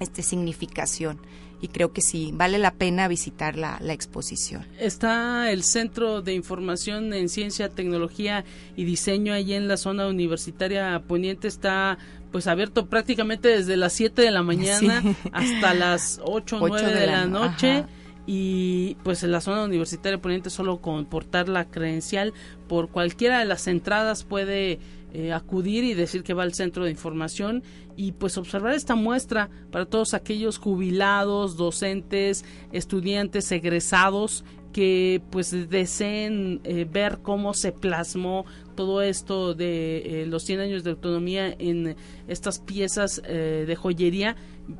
esta 0.00 0.22
significación? 0.22 1.20
y 1.60 1.68
creo 1.68 1.92
que 1.92 2.00
sí, 2.00 2.30
vale 2.32 2.58
la 2.58 2.72
pena 2.72 3.08
visitar 3.08 3.56
la, 3.56 3.78
la, 3.80 3.92
exposición. 3.92 4.64
Está 4.78 5.50
el 5.50 5.64
Centro 5.64 6.22
de 6.22 6.34
Información 6.34 7.12
en 7.12 7.28
Ciencia, 7.28 7.68
Tecnología 7.68 8.44
y 8.76 8.84
Diseño 8.84 9.32
allí 9.32 9.54
en 9.54 9.66
la 9.66 9.76
zona 9.76 10.06
universitaria 10.06 11.02
poniente, 11.06 11.48
está 11.48 11.98
pues 12.30 12.46
abierto 12.46 12.86
prácticamente 12.86 13.48
desde 13.48 13.76
las 13.76 13.92
7 13.94 14.22
de 14.22 14.30
la 14.30 14.42
mañana 14.44 15.02
hasta 15.32 15.74
las 15.74 16.20
8 16.24 16.58
o 16.58 16.68
9 16.68 16.94
de, 16.94 17.06
la, 17.06 17.26
noche. 17.26 17.84
Y 18.26 18.96
pues 19.04 19.22
en 19.22 19.32
la 19.32 19.40
zona 19.40 19.64
universitaria 19.64 20.20
poniente 20.20 20.50
solo 20.50 20.82
con 20.82 21.06
portar 21.06 21.48
la 21.48 21.64
credencial 21.70 22.34
por 22.68 22.90
cualquiera 22.90 23.38
de 23.38 23.46
las 23.46 23.66
entradas 23.66 24.24
puede 24.24 24.78
eh, 25.14 25.32
acudir 25.32 25.84
y 25.84 25.94
decir 25.94 26.22
que 26.22 26.34
va 26.34 26.42
al 26.42 26.52
centro 26.52 26.84
de 26.84 26.90
información 26.90 27.62
y 27.96 28.12
pues 28.12 28.36
observar 28.36 28.74
esta 28.74 28.94
muestra 28.94 29.48
para 29.70 29.86
todos 29.86 30.12
aquellos 30.12 30.58
jubilados, 30.58 31.56
docentes, 31.56 32.44
estudiantes, 32.72 33.50
egresados 33.50 34.44
que 34.78 35.20
pues 35.30 35.68
deseen 35.68 36.60
eh, 36.64 36.86
ver 36.90 37.18
cómo 37.22 37.54
se 37.54 37.72
plasmó 37.72 38.44
todo 38.76 39.02
esto 39.02 39.54
de 39.54 40.22
eh, 40.22 40.26
los 40.26 40.44
100 40.44 40.60
años 40.60 40.84
de 40.84 40.90
autonomía 40.90 41.54
en 41.58 41.96
estas 42.28 42.60
piezas 42.60 43.20
de 43.22 43.76
joyería 43.76 44.36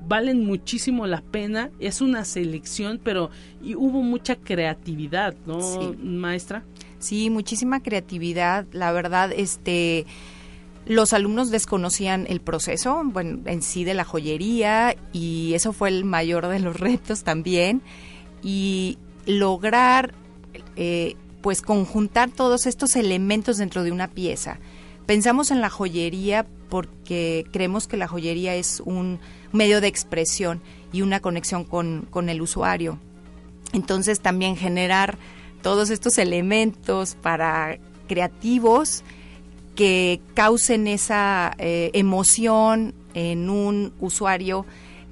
valen 0.07 0.45
muchísimo 0.45 1.07
la 1.07 1.23
pena 1.23 1.71
es 1.81 2.01
una 2.01 2.25
selección 2.25 3.01
pero 3.03 3.31
y 3.63 3.75
hubo 3.75 4.03
mucha 4.03 4.37
creatividad 4.37 5.35
no 5.47 5.59
maestra 6.01 6.65
Sí, 6.99 7.31
muchísima 7.31 7.81
creatividad. 7.81 8.67
La 8.73 8.93
verdad, 8.93 9.31
este, 9.35 10.07
los 10.87 11.13
alumnos 11.13 11.51
desconocían 11.51 12.27
el 12.29 12.41
proceso, 12.41 13.03
bueno, 13.05 13.39
en 13.45 13.63
sí 13.63 13.85
de 13.85 13.95
la 13.95 14.05
joyería 14.05 14.97
y 15.13 15.55
eso 15.55 15.73
fue 15.73 15.91
el 15.91 16.05
mayor 16.05 16.49
de 16.49 16.59
los 16.59 16.79
retos 16.81 17.23
también. 17.23 17.83
Y 18.43 18.99
lograr, 19.29 20.15
eh, 20.75 21.15
pues, 21.43 21.63
conjuntar 21.63 22.31
todos 22.31 22.67
estos 22.67 22.97
elementos 22.97 23.59
dentro 23.59 23.85
de 23.85 23.93
una 23.93 24.09
pieza. 24.09 24.59
Pensamos 25.07 25.51
en 25.51 25.61
la 25.61 25.71
joyería 25.71 26.47
porque 26.69 27.47
creemos 27.53 27.87
que 27.87 27.97
la 27.97 28.09
joyería 28.09 28.55
es 28.57 28.83
un 28.85 29.21
medio 29.53 29.81
de 29.81 29.87
expresión 29.87 30.61
y 30.93 31.03
una 31.03 31.21
conexión 31.21 31.65
con, 31.65 32.07
con 32.11 32.29
el 32.29 32.43
usuario. 32.43 32.99
Entonces 33.73 34.21
también 34.21 34.57
generar 34.57 35.19
todos 35.63 35.91
estos 35.91 36.19
elementos 36.19 37.15
para 37.15 37.79
creativos 38.07 39.03
que 39.75 40.21
causen 40.35 40.87
esa 40.87 41.55
eh, 41.59 41.91
emoción 41.93 42.95
en 43.15 43.51
un 43.51 43.93
usuario 44.01 44.67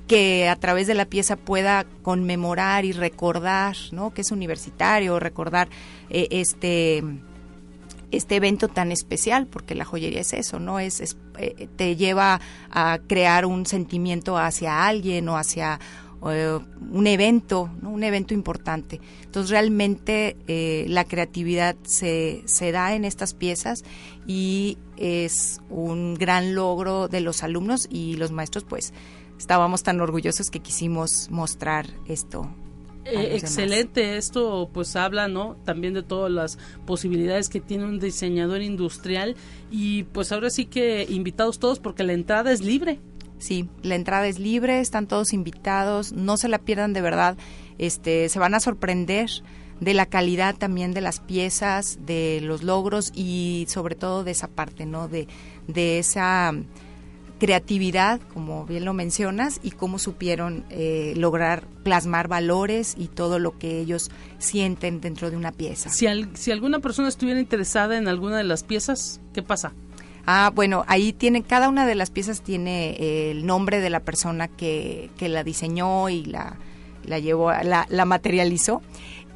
que 0.06 0.48
a 0.48 0.56
través 0.56 0.86
de 0.86 0.94
la 0.94 1.06
pieza 1.06 1.36
pueda 1.36 1.84
conmemorar 2.02 2.84
y 2.84 2.92
recordar, 2.92 3.76
¿no? 3.92 4.14
Que 4.14 4.20
es 4.22 4.30
universitario, 4.30 5.18
recordar 5.18 5.68
eh, 6.10 6.28
este 6.30 7.02
este 8.12 8.36
evento 8.36 8.68
tan 8.68 8.92
especial, 8.92 9.46
porque 9.46 9.74
la 9.74 9.84
joyería 9.84 10.20
es 10.20 10.32
eso, 10.32 10.60
¿no? 10.60 10.78
Es, 10.78 11.16
eh, 11.38 11.68
te 11.76 11.96
lleva 11.96 12.40
a 12.70 12.98
crear 13.06 13.46
un 13.46 13.66
sentimiento 13.66 14.38
hacia 14.38 14.86
alguien 14.86 15.28
o 15.28 15.36
hacia 15.36 15.80
un 16.22 17.06
evento, 17.06 17.70
un 17.82 18.02
evento 18.02 18.34
importante. 18.34 19.00
Entonces 19.24 19.50
realmente 19.50 20.36
eh, 20.48 20.86
la 20.88 21.04
creatividad 21.04 21.76
se, 21.84 22.42
se 22.46 22.72
da 22.72 22.94
en 22.94 23.04
estas 23.04 23.34
piezas 23.34 23.84
y 24.26 24.78
es 24.96 25.60
un 25.68 26.14
gran 26.14 26.54
logro 26.54 27.06
de 27.06 27.20
los 27.20 27.42
alumnos 27.42 27.86
y 27.90 28.16
los 28.16 28.32
maestros 28.32 28.64
pues 28.64 28.92
estábamos 29.38 29.82
tan 29.82 30.00
orgullosos 30.00 30.50
que 30.50 30.60
quisimos 30.60 31.28
mostrar 31.30 31.86
esto 32.06 32.50
eh, 33.06 33.36
excelente, 33.36 34.16
esto 34.16 34.68
pues 34.72 34.96
habla, 34.96 35.28
¿no? 35.28 35.56
También 35.64 35.94
de 35.94 36.02
todas 36.02 36.30
las 36.30 36.58
posibilidades 36.86 37.48
que 37.48 37.60
tiene 37.60 37.84
un 37.84 38.00
diseñador 38.00 38.62
industrial 38.62 39.36
y 39.70 40.04
pues 40.04 40.32
ahora 40.32 40.50
sí 40.50 40.66
que 40.66 41.06
invitados 41.08 41.60
todos 41.60 41.78
porque 41.78 42.02
la 42.02 42.14
entrada 42.14 42.52
es 42.52 42.62
libre. 42.62 42.98
Sí, 43.38 43.68
la 43.82 43.94
entrada 43.94 44.26
es 44.26 44.38
libre, 44.38 44.80
están 44.80 45.06
todos 45.06 45.32
invitados, 45.32 46.12
no 46.12 46.36
se 46.36 46.48
la 46.48 46.58
pierdan 46.58 46.94
de 46.94 47.02
verdad, 47.02 47.36
este, 47.78 48.28
se 48.28 48.38
van 48.38 48.54
a 48.54 48.60
sorprender 48.60 49.30
de 49.78 49.94
la 49.94 50.06
calidad 50.06 50.56
también 50.56 50.92
de 50.92 51.02
las 51.02 51.20
piezas, 51.20 51.98
de 52.06 52.40
los 52.42 52.62
logros 52.64 53.12
y 53.14 53.66
sobre 53.68 53.94
todo 53.94 54.24
de 54.24 54.32
esa 54.32 54.48
parte, 54.48 54.86
¿no? 54.86 55.06
De, 55.06 55.28
de 55.68 55.98
esa 55.98 56.54
creatividad, 57.38 58.20
como 58.32 58.64
bien 58.66 58.84
lo 58.84 58.94
mencionas, 58.94 59.60
y 59.62 59.70
cómo 59.70 59.98
supieron 59.98 60.64
eh, 60.70 61.14
lograr 61.16 61.66
plasmar 61.82 62.28
valores 62.28 62.94
y 62.98 63.08
todo 63.08 63.38
lo 63.38 63.58
que 63.58 63.80
ellos 63.80 64.10
sienten 64.38 65.00
dentro 65.00 65.30
de 65.30 65.36
una 65.36 65.52
pieza. 65.52 65.90
Si, 65.90 66.06
si 66.34 66.50
alguna 66.50 66.80
persona 66.80 67.08
estuviera 67.08 67.40
interesada 67.40 67.98
en 67.98 68.08
alguna 68.08 68.38
de 68.38 68.44
las 68.44 68.62
piezas, 68.62 69.20
¿qué 69.32 69.42
pasa? 69.42 69.72
Ah, 70.26 70.50
bueno, 70.54 70.84
ahí 70.88 71.12
tiene, 71.12 71.42
cada 71.42 71.68
una 71.68 71.86
de 71.86 71.94
las 71.94 72.10
piezas 72.10 72.42
tiene 72.42 72.96
eh, 72.98 73.30
el 73.30 73.46
nombre 73.46 73.80
de 73.80 73.90
la 73.90 74.00
persona 74.00 74.48
que, 74.48 75.10
que 75.16 75.28
la 75.28 75.44
diseñó 75.44 76.08
y 76.08 76.24
la, 76.24 76.56
la 77.04 77.18
llevó, 77.20 77.52
la, 77.52 77.86
la 77.88 78.04
materializó 78.04 78.82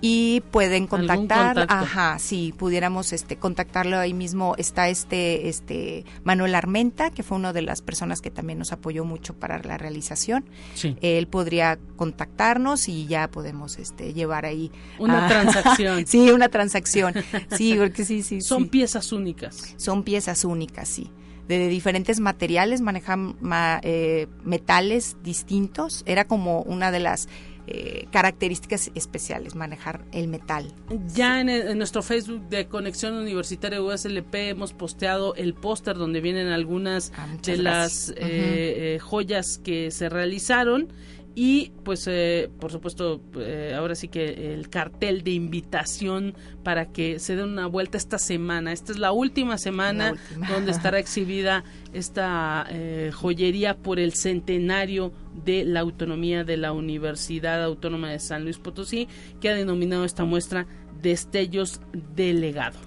y 0.00 0.42
pueden 0.50 0.86
contactar, 0.86 1.66
ajá, 1.68 2.18
si 2.18 2.52
pudiéramos 2.52 3.12
este 3.12 3.36
contactarlo 3.36 3.98
ahí 3.98 4.14
mismo 4.14 4.54
está 4.56 4.88
este 4.88 5.48
este 5.48 6.04
Manuel 6.24 6.54
Armenta, 6.54 7.10
que 7.10 7.22
fue 7.22 7.36
una 7.36 7.52
de 7.52 7.62
las 7.62 7.82
personas 7.82 8.20
que 8.20 8.30
también 8.30 8.58
nos 8.58 8.72
apoyó 8.72 9.04
mucho 9.04 9.34
para 9.34 9.62
la 9.62 9.78
realización. 9.78 10.44
Sí. 10.74 10.96
Él 11.02 11.26
podría 11.26 11.78
contactarnos 11.96 12.88
y 12.88 13.06
ya 13.06 13.30
podemos 13.30 13.78
este 13.78 14.14
llevar 14.14 14.46
ahí 14.46 14.70
una 14.98 15.28
transacción. 15.28 16.06
sí, 16.06 16.30
una 16.30 16.48
transacción. 16.48 17.14
Sí, 17.56 17.74
porque 17.78 18.04
sí, 18.04 18.22
sí. 18.22 18.40
Son 18.40 18.68
piezas 18.68 19.12
únicas. 19.12 19.74
Son 19.76 20.02
piezas 20.02 20.44
únicas, 20.44 20.88
sí 20.88 21.10
de 21.58 21.68
diferentes 21.68 22.20
materiales, 22.20 22.80
manejan 22.80 23.34
eh, 23.82 24.28
metales 24.44 25.16
distintos. 25.24 26.04
Era 26.06 26.24
como 26.24 26.62
una 26.62 26.92
de 26.92 27.00
las 27.00 27.28
eh, 27.70 28.08
características 28.10 28.90
especiales, 28.94 29.54
manejar 29.54 30.04
el 30.12 30.28
metal. 30.28 30.72
Ya 31.14 31.40
en, 31.40 31.78
nuestro 31.78 32.02
Facebook 32.02 32.48
de 32.48 32.66
Conexión 32.66 33.14
Universitaria 33.14 33.80
USLP 33.80 34.34
hemos 34.34 34.72
posteado 34.72 35.34
el 35.36 35.54
póster 35.54 35.96
donde 35.96 36.20
vienen 36.20 36.48
algunas 36.48 37.12
ah, 37.16 37.28
de 37.42 37.56
las 37.58 38.12
eh, 38.16 38.98
joyas 39.00 39.58
que 39.58 39.90
se 39.92 40.08
realizaron 40.08 40.88
y 41.34 41.72
pues 41.84 42.06
eh, 42.08 42.50
por 42.58 42.72
supuesto 42.72 43.20
eh, 43.36 43.74
ahora 43.76 43.94
sí 43.94 44.08
que 44.08 44.54
el 44.54 44.68
cartel 44.68 45.22
de 45.22 45.30
invitación 45.30 46.34
para 46.62 46.86
que 46.86 47.18
se 47.18 47.36
den 47.36 47.50
una 47.50 47.66
vuelta 47.66 47.96
esta 47.98 48.18
semana. 48.18 48.72
Esta 48.72 48.92
es 48.92 48.98
la 48.98 49.12
última 49.12 49.58
semana 49.58 50.14
donde 50.48 50.70
estará 50.70 50.98
exhibida 51.00 51.64
esta 51.92 52.66
eh, 52.70 53.10
joyería 53.14 53.76
por 53.76 53.98
el 53.98 54.14
centenario 54.14 55.12
de 55.44 55.64
la 55.64 55.80
autonomía 55.80 56.44
de 56.44 56.56
la 56.56 56.72
Universidad 56.72 57.62
Autónoma 57.62 58.10
de 58.10 58.18
San 58.18 58.44
Luis 58.44 58.58
Potosí 58.58 59.08
que 59.40 59.48
ha 59.48 59.54
denominado 59.54 60.04
esta 60.04 60.24
muestra 60.24 60.66
destellos 61.00 61.80
de 62.14 62.34
legado. 62.34 62.78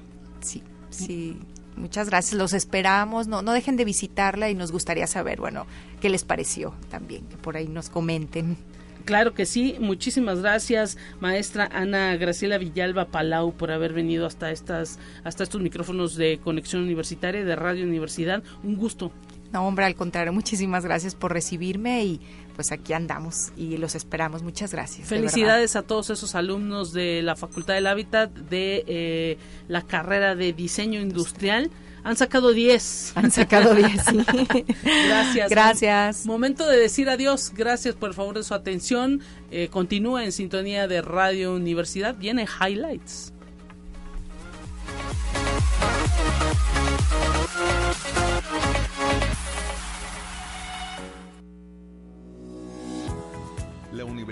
Sí 0.41 0.61
sí. 0.93 1.37
Muchas 1.75 2.07
gracias, 2.07 2.35
los 2.35 2.53
esperamos, 2.53 3.27
no, 3.27 3.41
no 3.41 3.51
dejen 3.51 3.77
de 3.77 3.85
visitarla 3.85 4.51
y 4.51 4.53
nos 4.53 4.71
gustaría 4.71 5.07
saber, 5.07 5.39
bueno, 5.39 5.65
qué 6.03 6.09
les 6.09 6.25
pareció 6.25 6.73
también, 6.89 7.25
que 7.27 7.37
por 7.37 7.55
ahí 7.55 7.69
nos 7.69 7.89
comenten. 7.89 8.57
Claro 9.05 9.33
que 9.33 9.45
sí, 9.45 9.77
muchísimas 9.79 10.41
gracias, 10.41 10.97
maestra 11.21 11.69
Ana 11.71 12.17
Graciela 12.17 12.57
Villalba 12.57 13.05
Palau, 13.05 13.53
por 13.53 13.71
haber 13.71 13.93
venido 13.93 14.25
hasta 14.25 14.51
estas, 14.51 14.99
hasta 15.23 15.43
estos 15.43 15.61
micrófonos 15.61 16.17
de 16.17 16.41
conexión 16.43 16.81
universitaria 16.81 17.45
de 17.45 17.55
Radio 17.55 17.85
Universidad. 17.85 18.43
Un 18.63 18.75
gusto. 18.75 19.13
No, 19.53 19.65
hombre, 19.65 19.85
al 19.85 19.95
contrario, 19.95 20.33
muchísimas 20.33 20.83
gracias 20.83 21.15
por 21.15 21.31
recibirme 21.31 22.03
y 22.03 22.19
pues 22.53 22.73
aquí 22.73 22.91
andamos 22.91 23.53
y 23.55 23.77
los 23.77 23.95
esperamos. 23.95 24.43
Muchas 24.43 24.73
gracias. 24.73 25.07
Felicidades 25.07 25.77
a 25.77 25.83
todos 25.83 26.09
esos 26.09 26.35
alumnos 26.35 26.91
de 26.91 27.21
la 27.21 27.37
Facultad 27.37 27.75
del 27.75 27.87
Hábitat 27.87 28.29
de 28.29 28.83
eh, 28.87 29.37
la 29.69 29.83
carrera 29.83 30.35
de 30.35 30.51
diseño 30.51 30.99
industrial. 30.99 31.71
Han 32.03 32.17
sacado 32.17 32.51
10. 32.51 33.13
Han 33.15 33.31
sacado 33.31 33.73
10, 33.73 33.91
sí. 34.03 34.25
Gracias. 35.07 35.49
Gracias. 35.49 36.25
Momento 36.25 36.67
de 36.67 36.77
decir 36.77 37.09
adiós. 37.09 37.51
Gracias 37.55 37.95
por 37.95 38.09
el 38.09 38.15
favor 38.15 38.35
de 38.35 38.43
su 38.43 38.53
atención. 38.53 39.21
Eh, 39.51 39.69
continúa 39.71 40.25
en 40.25 40.31
sintonía 40.31 40.87
de 40.87 41.01
Radio 41.01 41.53
Universidad. 41.53 42.15
Viene 42.15 42.45
Highlights. 42.45 43.33